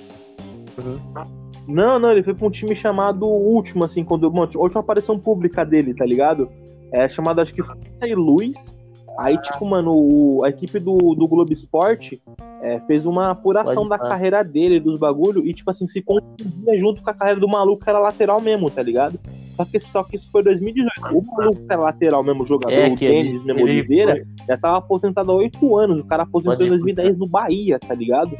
Uhum. 0.76 1.39
Não, 1.66 1.98
não, 1.98 2.10
ele 2.10 2.22
foi 2.22 2.34
pra 2.34 2.46
um 2.46 2.50
time 2.50 2.74
chamado 2.74 3.26
Último, 3.26 3.84
assim, 3.84 4.04
quando. 4.04 4.30
Bom, 4.30 4.42
a 4.42 4.58
última 4.58 4.80
aparição 4.80 5.18
pública 5.18 5.64
dele, 5.64 5.94
tá 5.94 6.04
ligado? 6.04 6.48
É 6.92 7.08
chamado, 7.08 7.40
acho 7.40 7.54
que 7.54 7.62
e 8.02 8.14
Luz. 8.14 8.80
Aí, 9.18 9.36
tipo, 9.42 9.66
mano, 9.66 9.92
o, 9.92 10.44
a 10.44 10.48
equipe 10.48 10.78
do, 10.78 10.96
do 11.14 11.26
Globo 11.26 11.52
Esporte 11.52 12.22
é, 12.62 12.80
fez 12.80 13.04
uma 13.04 13.30
apuração 13.30 13.86
da 13.86 13.98
carreira 13.98 14.42
dele, 14.42 14.80
dos 14.80 14.98
bagulho, 14.98 15.46
e, 15.46 15.52
tipo 15.52 15.70
assim, 15.70 15.86
se 15.86 16.00
confundia 16.00 16.78
junto 16.78 17.02
com 17.02 17.10
a 17.10 17.14
carreira 17.14 17.40
do 17.40 17.48
maluco 17.48 17.84
que 17.84 17.90
era 17.90 17.98
lateral 17.98 18.40
mesmo, 18.40 18.70
tá 18.70 18.82
ligado? 18.82 19.18
Só 19.56 19.64
que, 19.64 19.80
só 19.80 20.04
que 20.04 20.16
isso 20.16 20.28
foi 20.30 20.42
2018. 20.42 20.90
O 21.14 21.36
maluco 21.36 21.66
que 21.66 21.72
era 21.72 21.82
lateral 21.82 22.22
mesmo, 22.22 22.46
jogador, 22.46 22.72
é, 22.72 22.88
o 22.88 22.96
tênis, 22.96 23.44
mesmo, 23.44 23.50
ele 23.50 23.62
Oliveira, 23.62 24.12
foi... 24.12 24.46
já 24.48 24.56
tava 24.56 24.78
aposentado 24.78 25.32
há 25.32 25.34
oito 25.34 25.76
anos. 25.76 26.00
O 26.00 26.04
cara 26.04 26.22
aposentou 26.22 26.64
em 26.64 26.70
2010 26.70 27.18
no 27.18 27.26
Bahia, 27.26 27.78
tá 27.78 27.94
ligado? 27.94 28.36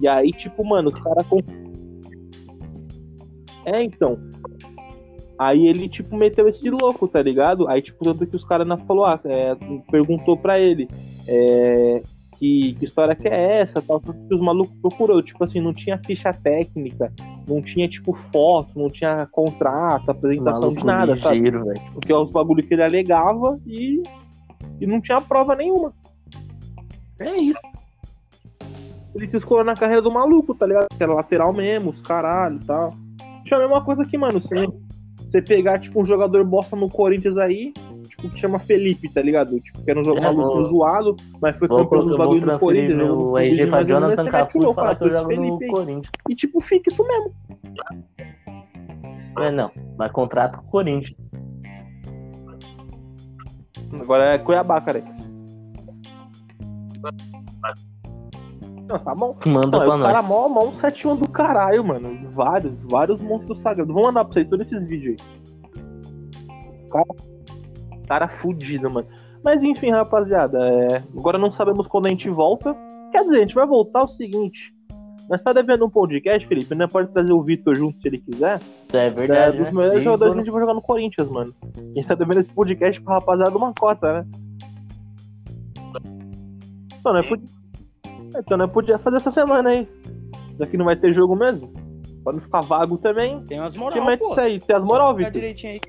E 0.00 0.08
aí, 0.08 0.30
tipo, 0.30 0.64
mano, 0.64 0.88
os 0.88 1.00
caras 1.00 1.26
é, 3.74 3.82
então. 3.82 4.18
Aí 5.38 5.68
ele, 5.68 5.88
tipo, 5.88 6.16
meteu 6.16 6.48
esse 6.48 6.68
louco, 6.68 7.06
tá 7.06 7.22
ligado? 7.22 7.68
Aí, 7.68 7.80
tipo, 7.80 8.04
tanto 8.04 8.26
que 8.26 8.34
os 8.34 8.44
caras 8.44 8.66
não 8.66 8.76
falou, 8.78 9.04
ah, 9.04 9.20
é, 9.24 9.56
perguntou 9.88 10.36
pra 10.36 10.58
ele 10.58 10.88
é, 11.28 12.02
que, 12.36 12.74
que, 12.74 12.84
história 12.84 13.14
que 13.14 13.28
é 13.28 13.60
essa, 13.60 13.80
tal, 13.80 14.00
que 14.00 14.34
os 14.34 14.40
malucos 14.40 14.76
procurou. 14.80 15.22
Tipo 15.22 15.44
assim, 15.44 15.60
não 15.60 15.72
tinha 15.72 16.00
ficha 16.04 16.32
técnica, 16.32 17.12
não 17.46 17.62
tinha, 17.62 17.88
tipo, 17.88 18.18
foto, 18.32 18.70
não 18.76 18.90
tinha 18.90 19.26
contrato, 19.26 20.10
apresentação 20.10 20.74
de 20.74 20.84
nada, 20.84 21.12
ligeiro, 21.12 21.58
sabe? 21.58 21.72
Véio. 21.72 21.92
Porque 21.92 22.12
é 22.12 22.16
os 22.16 22.32
bagulhos 22.32 22.66
que 22.66 22.74
ele 22.74 22.82
alegava 22.82 23.60
e, 23.64 24.02
e 24.80 24.86
não 24.88 25.00
tinha 25.00 25.20
prova 25.20 25.54
nenhuma. 25.54 25.92
É 27.20 27.36
isso. 27.36 27.60
Ele 29.14 29.28
se 29.28 29.36
escolheu 29.36 29.64
na 29.64 29.74
carreira 29.74 30.02
do 30.02 30.10
maluco, 30.10 30.52
tá 30.52 30.66
ligado? 30.66 30.88
Que 30.96 31.02
era 31.02 31.14
lateral 31.14 31.52
mesmo, 31.52 31.90
os 31.90 32.02
caralho 32.02 32.56
e 32.60 32.64
tal. 32.64 32.92
Tipo, 33.48 33.54
a 33.54 33.58
mesma 33.60 33.82
coisa 33.82 34.04
que, 34.04 34.18
mano, 34.18 34.42
você, 34.42 34.68
você 35.16 35.40
pegar, 35.40 35.78
tipo, 35.78 36.02
um 36.02 36.04
jogador 36.04 36.44
bosta 36.44 36.76
no 36.76 36.86
Corinthians 36.86 37.38
aí, 37.38 37.72
tipo, 38.06 38.28
que 38.28 38.38
chama 38.38 38.58
Felipe, 38.58 39.08
tá 39.08 39.22
ligado? 39.22 39.58
Tipo, 39.58 39.82
que 39.82 39.90
era 39.90 39.98
um 39.98 40.04
jogador 40.04 40.60
é, 40.60 40.64
zoado, 40.66 41.16
mas 41.40 41.56
foi 41.56 41.66
campeão 41.66 42.02
dos 42.02 42.18
bagulho 42.18 42.42
do 42.42 42.58
Corinthians. 42.58 42.96
Meu 42.98 43.38
RG 43.38 43.66
pra 43.68 43.82
Jonathan 43.84 44.26
Cafu 44.26 44.70
e 44.70 44.74
falar 44.74 44.96
que 44.96 45.04
eu 45.04 45.10
jogo 45.10 45.34
no 45.34 45.58
Corinthians. 45.66 46.10
E, 46.28 46.36
tipo, 46.36 46.60
fica 46.60 46.92
isso 46.92 47.02
mesmo. 47.02 47.32
É, 49.38 49.50
não, 49.50 49.70
mas 49.96 50.12
contrato 50.12 50.58
com 50.58 50.66
o 50.66 50.70
Corinthians. 50.70 51.16
Agora 53.98 54.34
é 54.34 54.38
Cuiabá, 54.38 54.78
cara. 54.82 55.02
Não, 58.88 58.98
tá 58.98 59.14
bom. 59.14 59.36
Manda 59.46 59.68
não, 59.68 59.86
pra 59.86 59.96
nós. 59.98 60.06
Cara, 60.06 60.22
mó, 60.22 60.48
mó 60.48 60.64
um 60.64 60.76
71 60.76 61.16
do 61.16 61.28
caralho, 61.28 61.84
mano. 61.84 62.30
Vários, 62.30 62.80
vários 62.82 63.20
monstros 63.20 63.58
sagrados. 63.58 63.92
Vou 63.92 64.04
mandar 64.04 64.24
pra 64.24 64.32
vocês 64.32 64.48
todos 64.48 64.66
esses 64.66 64.88
vídeos 64.88 65.16
aí. 65.20 66.88
Cara, 66.90 67.04
cara 68.06 68.28
fudido, 68.28 68.90
mano. 68.90 69.06
Mas 69.44 69.62
enfim, 69.62 69.90
rapaziada. 69.90 70.58
É... 70.58 71.04
Agora 71.16 71.38
não 71.38 71.52
sabemos 71.52 71.86
quando 71.86 72.06
a 72.06 72.08
gente 72.08 72.30
volta. 72.30 72.74
Quer 73.12 73.24
dizer, 73.24 73.36
a 73.36 73.40
gente 73.40 73.54
vai 73.54 73.66
voltar 73.66 74.02
o 74.02 74.06
seguinte. 74.06 74.74
Nós 75.28 75.42
tá 75.42 75.52
devendo 75.52 75.84
um 75.84 75.90
podcast, 75.90 76.46
Felipe, 76.48 76.74
né? 76.74 76.86
Pode 76.86 77.12
trazer 77.12 77.32
o 77.34 77.42
Vitor 77.42 77.74
junto 77.74 78.00
se 78.00 78.08
ele 78.08 78.18
quiser. 78.18 78.58
É 78.90 79.10
verdade. 79.10 79.48
É, 79.48 79.52
dos 79.52 79.66
né? 79.66 79.72
melhores 79.72 80.02
jogadores 80.02 80.32
que 80.32 80.40
a 80.40 80.44
gente 80.44 80.52
vai 80.52 80.62
jogar 80.62 80.74
no 80.74 80.80
Corinthians, 80.80 81.28
mano. 81.28 81.54
A 81.76 81.80
gente 81.94 82.08
tá 82.08 82.14
devendo 82.14 82.40
esse 82.40 82.50
podcast 82.50 82.98
pra 83.02 83.16
rapaziada 83.16 83.54
uma 83.56 83.74
cota, 83.74 84.22
né? 84.22 84.26
Então, 86.98 87.12
né? 87.12 87.22
Então 88.36 88.56
não 88.56 88.68
podia 88.68 88.98
fazer 88.98 89.16
essa 89.16 89.30
semana 89.30 89.70
aí. 89.70 89.88
Que 90.70 90.76
não 90.76 90.84
vai 90.84 90.96
ter 90.96 91.14
jogo 91.14 91.36
mesmo. 91.36 91.72
Pode 92.24 92.40
ficar 92.40 92.60
vago 92.60 92.98
também. 92.98 93.42
Tem 93.44 93.60
umas 93.60 93.76
moral, 93.76 94.06
que 94.06 94.16
pô. 94.16 94.32
isso 94.32 94.40
aí? 94.40 94.60
Tem 94.60 94.76
as 94.76 94.84
moral, 94.84 95.14
Vitor? 95.14 95.32
direitinho 95.32 95.74
aí. 95.74 95.80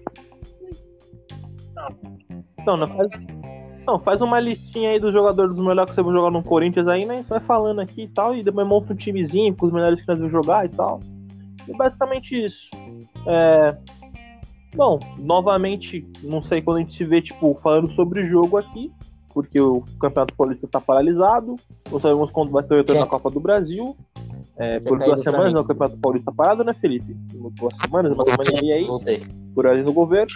Então, 2.60 2.78
não 2.78 2.88
faz... 2.88 3.10
Não, 3.86 4.00
faz 4.00 4.22
uma 4.22 4.40
listinha 4.40 4.92
aí 4.92 5.00
dos 5.00 5.12
jogadores 5.12 5.56
dos 5.56 5.66
melhores 5.66 5.90
que 5.90 5.96
você 5.96 6.04
vai 6.04 6.14
jogar 6.14 6.30
no 6.30 6.44
Corinthians 6.44 6.88
aí, 6.88 7.06
né? 7.06 7.24
Você 7.24 7.30
vai 7.30 7.40
falando 7.40 7.80
aqui 7.80 8.04
e 8.04 8.08
tal, 8.08 8.36
e 8.36 8.44
depois 8.44 8.68
monta 8.68 8.94
um 8.94 8.96
timezinho 8.96 9.56
com 9.56 9.66
os 9.66 9.74
melhores 9.74 10.00
que 10.00 10.08
nós 10.08 10.20
vamos 10.20 10.32
jogar 10.32 10.66
e 10.66 10.70
tal. 10.70 11.00
E 11.68 11.76
basicamente 11.76 12.40
isso. 12.40 12.70
É... 13.26 13.76
Bom, 14.76 15.00
novamente, 15.18 16.08
não 16.24 16.44
sei 16.44 16.62
quando 16.62 16.78
a 16.78 16.80
gente 16.82 16.96
se 16.96 17.04
vê, 17.04 17.20
tipo, 17.20 17.56
falando 17.56 17.90
sobre 17.94 18.22
o 18.22 18.28
jogo 18.30 18.58
aqui 18.58 18.92
porque 19.34 19.60
o 19.60 19.84
Campeonato 20.00 20.36
Paulista 20.36 20.66
está 20.66 20.82
paralisado. 20.82 21.56
Não 21.92 22.00
sabemos 22.00 22.32
quando 22.32 22.52
vai 22.52 22.64
ter 22.64 22.74
o 22.74 22.78
retorno 22.78 23.02
na 23.02 23.08
Copa 23.08 23.30
do 23.30 23.40
Brasil. 23.40 23.96
É, 24.58 24.80
por 24.80 25.00
duas 25.00 25.22
semanas 25.22 25.54
o 25.54 25.64
Campeonato 25.64 25.98
Paulista 26.00 26.32
parado, 26.32 26.64
né, 26.64 26.74
Felipe? 26.74 27.16
Por 27.32 27.52
duas 27.52 27.74
semanas, 27.82 28.12
uma 28.12 28.26
semana 28.26 28.66
e 28.66 28.74
aí. 28.74 28.86
Voltei. 28.86 29.26
Por 29.56 29.68
ali 29.68 29.84
no 29.84 29.94
governo. 29.94 30.32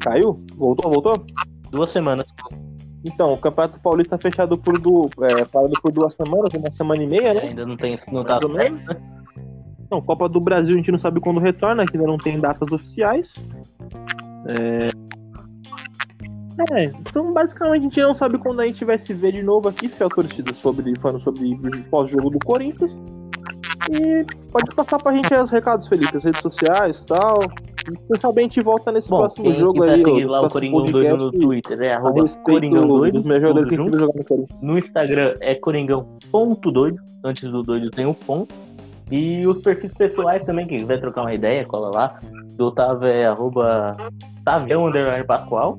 Caiu? 0.00 0.44
Voltou, 0.56 0.90
voltou? 0.90 1.26
Duas 1.70 1.90
semanas. 1.90 2.26
Então, 3.04 3.32
o 3.34 3.38
Campeonato 3.38 3.78
Paulista 3.80 4.16
fechado 4.16 4.56
por, 4.56 4.78
du... 4.78 5.10
é, 5.20 5.44
parado 5.44 5.74
por 5.82 5.92
duas 5.92 6.14
semanas, 6.14 6.50
uma 6.54 6.70
semana 6.70 7.02
e 7.02 7.06
meia, 7.06 7.34
né? 7.34 7.40
É, 7.40 7.48
ainda 7.48 7.66
não 7.66 7.76
tem. 7.76 7.98
Não 8.10 8.24
tá 8.24 8.40
menos. 8.48 8.86
Então, 9.84 10.00
Copa 10.00 10.28
do 10.28 10.40
Brasil 10.40 10.74
a 10.74 10.76
gente 10.78 10.90
não 10.90 10.98
sabe 10.98 11.20
quando 11.20 11.38
retorna, 11.38 11.82
ainda 11.82 12.06
não 12.06 12.16
tem 12.16 12.40
datas 12.40 12.72
oficiais. 12.72 13.34
É... 14.48 14.88
é, 16.72 16.84
então 16.84 17.32
basicamente 17.32 17.80
a 17.80 17.82
gente 17.84 18.00
não 18.00 18.14
sabe 18.14 18.38
quando 18.38 18.60
a 18.60 18.66
gente 18.66 18.84
vai 18.84 18.98
se 18.98 19.12
ver 19.12 19.32
de 19.32 19.42
novo 19.42 19.68
aqui, 19.68 19.88
fiel 19.88 20.08
torcida, 20.08 20.54
sobre, 20.54 20.92
falando 21.00 21.20
sobre 21.20 21.52
o 21.52 21.84
pós-jogo 21.90 22.30
do 22.30 22.38
Corinthians. 22.44 22.96
E 23.90 24.24
pode 24.50 24.74
passar 24.74 24.98
pra 24.98 25.12
gente 25.12 25.32
os 25.34 25.50
recados, 25.50 25.88
Felipe, 25.88 26.16
as 26.16 26.24
redes 26.24 26.40
sociais 26.40 27.02
e 27.02 27.06
tal. 27.06 27.40
E 27.90 28.40
gente 28.40 28.62
volta 28.62 28.90
nesse 28.90 29.10
Bom, 29.10 29.18
próximo 29.18 29.50
jogo 29.52 29.82
aí. 29.82 30.02
seguir 30.02 30.24
lá 30.24 30.40
o 30.40 30.48
Coringão 30.48 30.84
Doido 30.86 31.16
no 31.18 31.30
Twitter 31.30 31.82
é 31.82 31.92
arroba 31.92 32.26
Coringão 32.42 32.86
Doido, 32.86 33.22
no 34.62 34.78
Instagram 34.78 35.34
é 35.40 35.54
coringão.doido. 35.54 36.96
Antes 37.22 37.50
do 37.50 37.62
doido 37.62 37.90
tem 37.90 38.06
o 38.06 38.14
ponto. 38.14 38.54
E 39.10 39.46
os 39.46 39.60
perfis 39.60 39.92
pessoais 39.92 40.42
também, 40.44 40.66
quem 40.66 40.78
quiser 40.78 40.98
trocar 40.98 41.22
uma 41.22 41.34
ideia, 41.34 41.64
cola 41.66 41.90
lá. 41.94 42.18
Do 42.56 42.66
Otávio 42.66 43.08
é 43.08 43.26
arroba 43.26 43.94
Tavião 44.44 44.86
underline 44.86 45.26
Pascoal. 45.26 45.78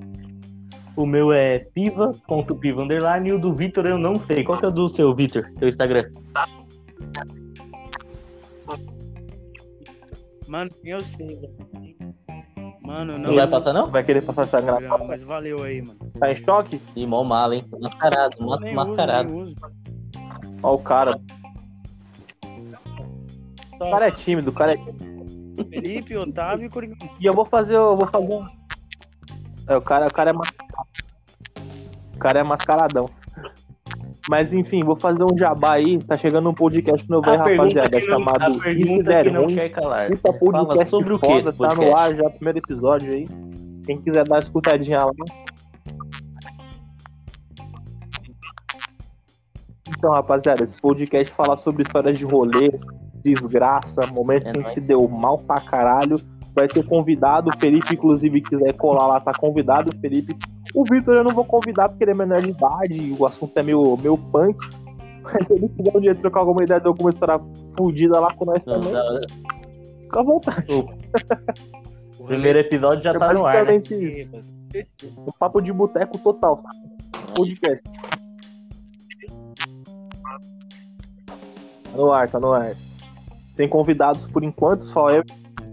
O 0.95 1.05
meu 1.05 1.31
é 1.31 1.59
piva.piva 1.59 2.81
underline. 2.83 3.29
E 3.29 3.33
o 3.33 3.39
do 3.39 3.53
Vitor 3.53 3.85
eu 3.85 3.97
não 3.97 4.23
sei. 4.25 4.43
Qual 4.43 4.57
que 4.57 4.65
é 4.65 4.67
o 4.69 4.71
do 4.71 4.87
seu, 4.89 5.13
Vitor? 5.13 5.51
Seu 5.59 5.67
Instagram? 5.67 6.09
Mano, 10.47 10.69
eu 10.83 10.99
sei, 11.03 11.27
velho. 11.27 11.53
Mano, 12.81 13.17
não. 13.17 13.29
Não 13.29 13.35
vai 13.35 13.47
passar, 13.47 13.73
não? 13.73 13.89
Vai 13.89 14.03
querer 14.03 14.21
passar 14.21 14.43
essa 14.43 14.61
gravação? 14.61 15.07
Mas 15.07 15.23
valeu 15.23 15.63
aí, 15.63 15.81
mano. 15.81 15.99
Tá 16.19 16.31
em 16.31 16.35
choque? 16.35 16.79
Ih, 16.95 17.07
mó 17.07 17.23
mala, 17.23 17.55
hein? 17.55 17.65
Mascarado, 17.81 18.37
mas, 18.39 18.61
Nem 18.61 18.75
mascarado. 18.75 19.35
uso, 19.35 19.45
nem 19.45 19.53
uso. 19.53 20.55
Ó 20.61 20.75
o 20.75 20.79
cara. 20.79 21.19
O 23.73 23.79
cara 23.79 24.07
é 24.07 24.11
tímido, 24.11 24.51
o 24.51 24.53
cara 24.53 24.73
é 24.73 24.77
Felipe, 25.69 26.15
Otávio 26.15 26.67
e 26.67 26.69
Coringão. 26.69 27.09
E 27.19 27.25
eu 27.25 27.33
vou 27.33 27.45
fazer, 27.45 27.75
eu 27.75 27.97
vou 27.97 28.07
fazer 28.07 28.33
um. 28.33 28.47
É, 29.67 29.75
o 29.75 29.81
cara, 29.81 30.07
o 30.07 30.13
cara 30.13 30.29
é 30.29 30.33
mascarado. 30.33 30.89
O 32.15 32.19
cara 32.19 32.39
é 32.39 32.43
mascaradão. 32.43 33.09
Mas 34.29 34.53
enfim, 34.53 34.81
vou 34.83 34.95
fazer 34.95 35.23
um 35.23 35.37
jabá 35.37 35.73
aí. 35.73 35.99
Tá 35.99 36.17
chegando 36.17 36.49
um 36.49 36.53
podcast 36.53 37.07
novo 37.09 37.29
aí, 37.29 37.37
rapaziada. 37.37 37.99
não- 37.99 38.05
chamado 38.05 38.69
Isso 38.69 39.03
Der 39.03 39.27
Ruim. 39.43 39.55
Puta 40.09 40.33
podcast 40.33 40.89
sobre 40.89 41.13
o 41.13 41.19
que 41.19 41.27
tá 41.51 41.75
no 41.75 41.95
ar 41.95 42.15
já, 42.15 42.29
primeiro 42.31 42.57
episódio 42.59 43.13
aí. 43.13 43.27
Quem 43.85 44.01
quiser 44.01 44.23
dar 44.27 44.35
uma 44.35 44.41
escutadinha 44.41 45.05
lá. 45.05 45.11
Então, 49.87 50.11
rapaziada, 50.11 50.63
esse 50.63 50.77
podcast 50.79 51.33
fala 51.33 51.57
sobre 51.57 51.83
histórias 51.83 52.17
de 52.17 52.25
rolê, 52.25 52.71
desgraça, 53.23 54.05
momentos 54.07 54.47
É 54.47 54.51
que 54.53 54.59
a 54.59 54.61
gente 54.63 54.81
deu 54.81 55.07
mal 55.07 55.37
pra 55.37 55.61
caralho. 55.61 56.19
Vai 56.55 56.67
ter 56.69 56.85
convidado, 56.85 57.49
o 57.49 57.59
Felipe, 57.59 57.93
inclusive, 57.93 58.41
quiser 58.41 58.73
colar 58.77 59.07
lá, 59.07 59.19
tá 59.19 59.33
convidado, 59.33 59.91
Felipe. 59.99 60.35
O 60.73 60.85
Vitor 60.85 61.15
eu 61.15 61.23
não 61.23 61.35
vou 61.35 61.43
convidar 61.43 61.89
porque 61.89 62.03
ele 62.05 62.11
é 62.11 62.15
menor 62.15 62.41
de 62.41 62.49
idade, 62.51 63.15
o 63.19 63.25
assunto 63.25 63.57
é 63.57 63.63
meio, 63.63 63.97
meio 63.97 64.17
punk. 64.17 64.57
Mas 65.21 65.47
se 65.47 65.53
ele 65.53 65.67
quiser 65.69 65.97
um 65.97 65.99
dia 65.99 66.15
trocar 66.15 66.39
alguma 66.41 66.63
ideia 66.63 66.79
de 66.79 66.87
alguma 66.87 67.09
história 67.09 67.39
fudida 67.77 68.19
lá 68.19 68.31
com 68.33 68.45
nós 68.45 68.61
Não, 68.65 68.79
também, 68.79 68.93
não, 68.93 69.21
fica 70.03 70.19
à 70.19 70.23
vontade. 70.23 70.73
O 72.19 72.23
primeiro 72.25 72.59
episódio 72.59 73.03
já 73.03 73.11
É 73.11 73.17
tá 73.17 73.33
no 73.33 73.45
ar, 73.45 73.65
né? 73.65 73.75
isso. 73.77 74.31
Um 75.17 75.31
papo 75.39 75.61
de 75.61 75.73
boteco 75.73 76.17
total. 76.19 76.61
Podcast. 77.35 77.83
Tá 81.25 81.97
no 81.97 82.11
ar, 82.11 82.29
tá 82.29 82.39
no 82.39 82.51
ar. 82.53 82.75
Tem 83.55 83.67
convidados 83.67 84.25
por 84.27 84.43
enquanto, 84.43 84.85
só 84.85 85.09
eu, 85.09 85.23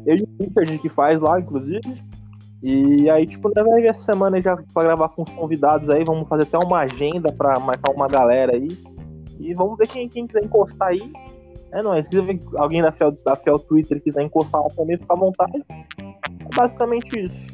eu 0.06 0.16
e 0.16 0.22
o 0.22 0.44
Richard 0.44 0.78
que 0.78 0.88
faz 0.88 1.20
lá, 1.20 1.40
inclusive. 1.40 2.02
E 2.62 3.10
aí, 3.10 3.26
tipo, 3.26 3.50
vai 3.52 3.80
ver 3.80 3.88
essa 3.88 4.12
semana 4.12 4.36
aí 4.36 4.42
já 4.42 4.56
pra 4.72 4.84
gravar 4.84 5.08
com 5.08 5.22
os 5.22 5.30
convidados 5.30 5.90
aí. 5.90 6.04
Vamos 6.04 6.28
fazer 6.28 6.44
até 6.44 6.58
uma 6.58 6.80
agenda 6.80 7.32
pra 7.32 7.58
marcar 7.58 7.92
uma 7.92 8.06
galera 8.06 8.54
aí. 8.54 8.68
E 9.40 9.52
vamos 9.54 9.76
ver 9.76 9.88
quem, 9.88 10.08
quem 10.08 10.26
quiser 10.26 10.44
encostar 10.44 10.88
aí. 10.88 11.12
É 11.72 11.82
nóis. 11.82 12.06
Se 12.06 12.16
alguém 12.56 12.82
da 12.82 12.92
Fiel, 12.92 13.12
da 13.24 13.34
Fiel 13.34 13.58
Twitter 13.58 14.00
quiser 14.00 14.22
encostar 14.22 14.62
lá 14.62 14.68
também, 14.68 14.96
fica 14.96 15.12
à 15.12 15.16
vontade. 15.16 15.64
É 15.70 16.56
basicamente 16.56 17.18
isso. 17.18 17.50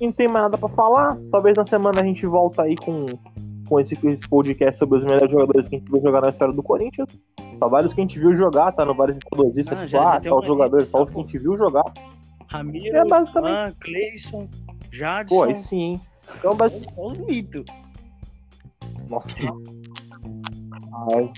Não 0.00 0.12
tem 0.12 0.28
mais 0.28 0.44
nada 0.44 0.56
pra 0.56 0.68
falar. 0.70 1.18
Talvez 1.30 1.56
na 1.56 1.64
semana 1.64 2.00
a 2.00 2.04
gente 2.04 2.24
volta 2.24 2.62
aí 2.62 2.76
com, 2.76 3.04
com 3.66 3.78
esse, 3.80 3.94
esse 4.08 4.28
podcast 4.28 4.78
sobre 4.78 4.98
os 4.98 5.04
melhores 5.04 5.30
jogadores 5.30 5.68
que 5.68 5.76
a 5.76 5.78
gente 5.78 5.90
viu 5.90 6.00
jogar 6.00 6.22
na 6.22 6.30
história 6.30 6.54
do 6.54 6.62
Corinthians. 6.62 7.08
Só 7.58 7.68
vários 7.68 7.94
que 7.94 8.00
a 8.00 8.04
gente 8.04 8.18
viu 8.18 8.36
jogar, 8.36 8.72
tá 8.72 8.84
no 8.84 8.94
vários 8.94 9.16
Ah, 9.16 9.20
tipo, 9.20 9.98
ah, 9.98 10.20
tem 10.20 10.30
tal 10.30 10.38
uma 10.38 10.46
jogador, 10.46 10.78
lista, 10.78 10.90
só 10.90 10.98
tá 10.98 11.04
os 11.04 11.10
que 11.10 11.16
a 11.18 11.20
gente 11.22 11.38
viu 11.38 11.58
jogar. 11.58 11.84
Ramiro, 12.48 12.96
É 12.96 13.04
basicamente- 13.04 13.52
Juan, 13.52 13.72
Cleison, 13.80 14.48
Jadson. 14.92 15.34
Pô, 15.34 15.42
aí 15.44 15.54
sim, 15.54 15.80
hein? 15.80 16.00
Então, 16.38 16.54
basicamente. 16.54 16.94
São 16.94 17.04
os 17.06 17.18
mitos. 17.18 17.64
Nossa. 19.08 19.46
Ai. 21.12 21.32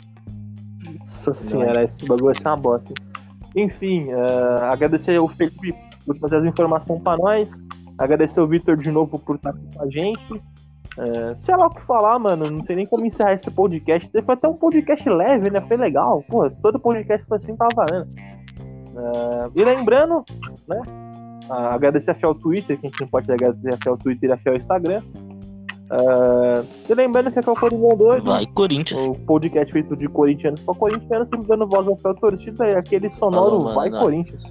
Nossa 0.99 1.35
senhora, 1.35 1.85
esse 1.85 2.07
bagulho 2.07 2.27
vai 2.27 2.35
ser 2.35 2.49
uma 2.49 2.57
bosta. 2.57 2.95
Enfim, 3.57 4.09
eh, 4.11 4.63
agradecer 4.63 5.17
ao 5.17 5.29
Felipe 5.29 5.75
por 6.07 6.19
trazer 6.19 6.37
as 6.37 6.45
informações 6.45 7.03
pra 7.03 7.17
nós. 7.17 7.59
Agradecer 7.99 8.41
ao 8.41 8.47
Vitor 8.47 8.77
de 8.77 8.91
novo 8.91 9.19
por 9.19 9.37
estar 9.37 9.51
aqui 9.51 9.67
com 9.75 9.83
a 9.83 9.91
gente. 9.91 10.43
Eh, 10.99 11.37
sei 11.43 11.57
lá 11.57 11.67
o 11.67 11.71
que 11.71 11.81
falar, 11.83 12.19
mano. 12.19 12.45
Não 12.51 12.65
sei 12.65 12.77
nem 12.77 12.87
como 12.87 13.07
encerrar 13.07 13.35
esse 13.35 13.51
podcast. 13.51 14.11
Foi 14.11 14.35
até 14.35 14.49
um 14.49 14.55
podcast 14.55 15.09
leve, 15.09 15.51
né? 15.51 15.61
Foi 15.61 15.77
legal. 15.77 16.25
Pô, 16.29 16.51
todo 16.51 16.81
podcast 16.81 17.25
foi 17.27 17.39
assim, 17.39 17.57
tava 17.57 17.71
valendo. 17.75 18.09
Eh, 18.17 19.51
e 19.57 19.65
lembrando, 19.65 20.25
né? 20.67 20.83
agradecer 21.49 22.11
a 22.11 22.15
Fiel 22.15 22.35
Twitter, 22.35 22.79
que 22.79 22.87
a 22.87 22.91
gente 22.91 23.01
não 23.01 23.09
pode 23.09 23.33
agradecer 23.33 23.73
a 23.73 23.79
Fiel 23.79 23.97
Twitter 23.97 24.29
e 24.29 24.33
a 24.33 24.37
Fiel 24.37 24.57
Instagram. 24.57 25.03
Eh, 25.91 26.65
e 26.91 26.95
lembrando 26.95 27.33
que 27.33 27.39
aqui 27.39 27.49
é 27.49 27.53
o 27.53 27.57
Coringão 27.57 27.97
2. 27.97 28.25
Vai, 28.25 28.47
Corinthians. 28.47 29.01
O 29.01 29.15
podcast 29.15 29.73
feito 29.73 29.97
de 29.97 30.09
corintianos 30.09 30.61
pra 30.61 30.75
corintianos, 30.75 31.29
sempre 31.29 31.47
dando 31.47 31.67
voz 31.67 31.87
ao 31.87 31.97
fiel 31.97 32.15
torcida 32.17 32.69
e 32.69 32.77
aquele 32.77 33.09
sonoro 33.11 33.51
Falou, 33.51 33.65
mano, 33.65 33.75
vai 33.75 33.89
não. 33.89 34.01
Corinthians. 34.01 34.43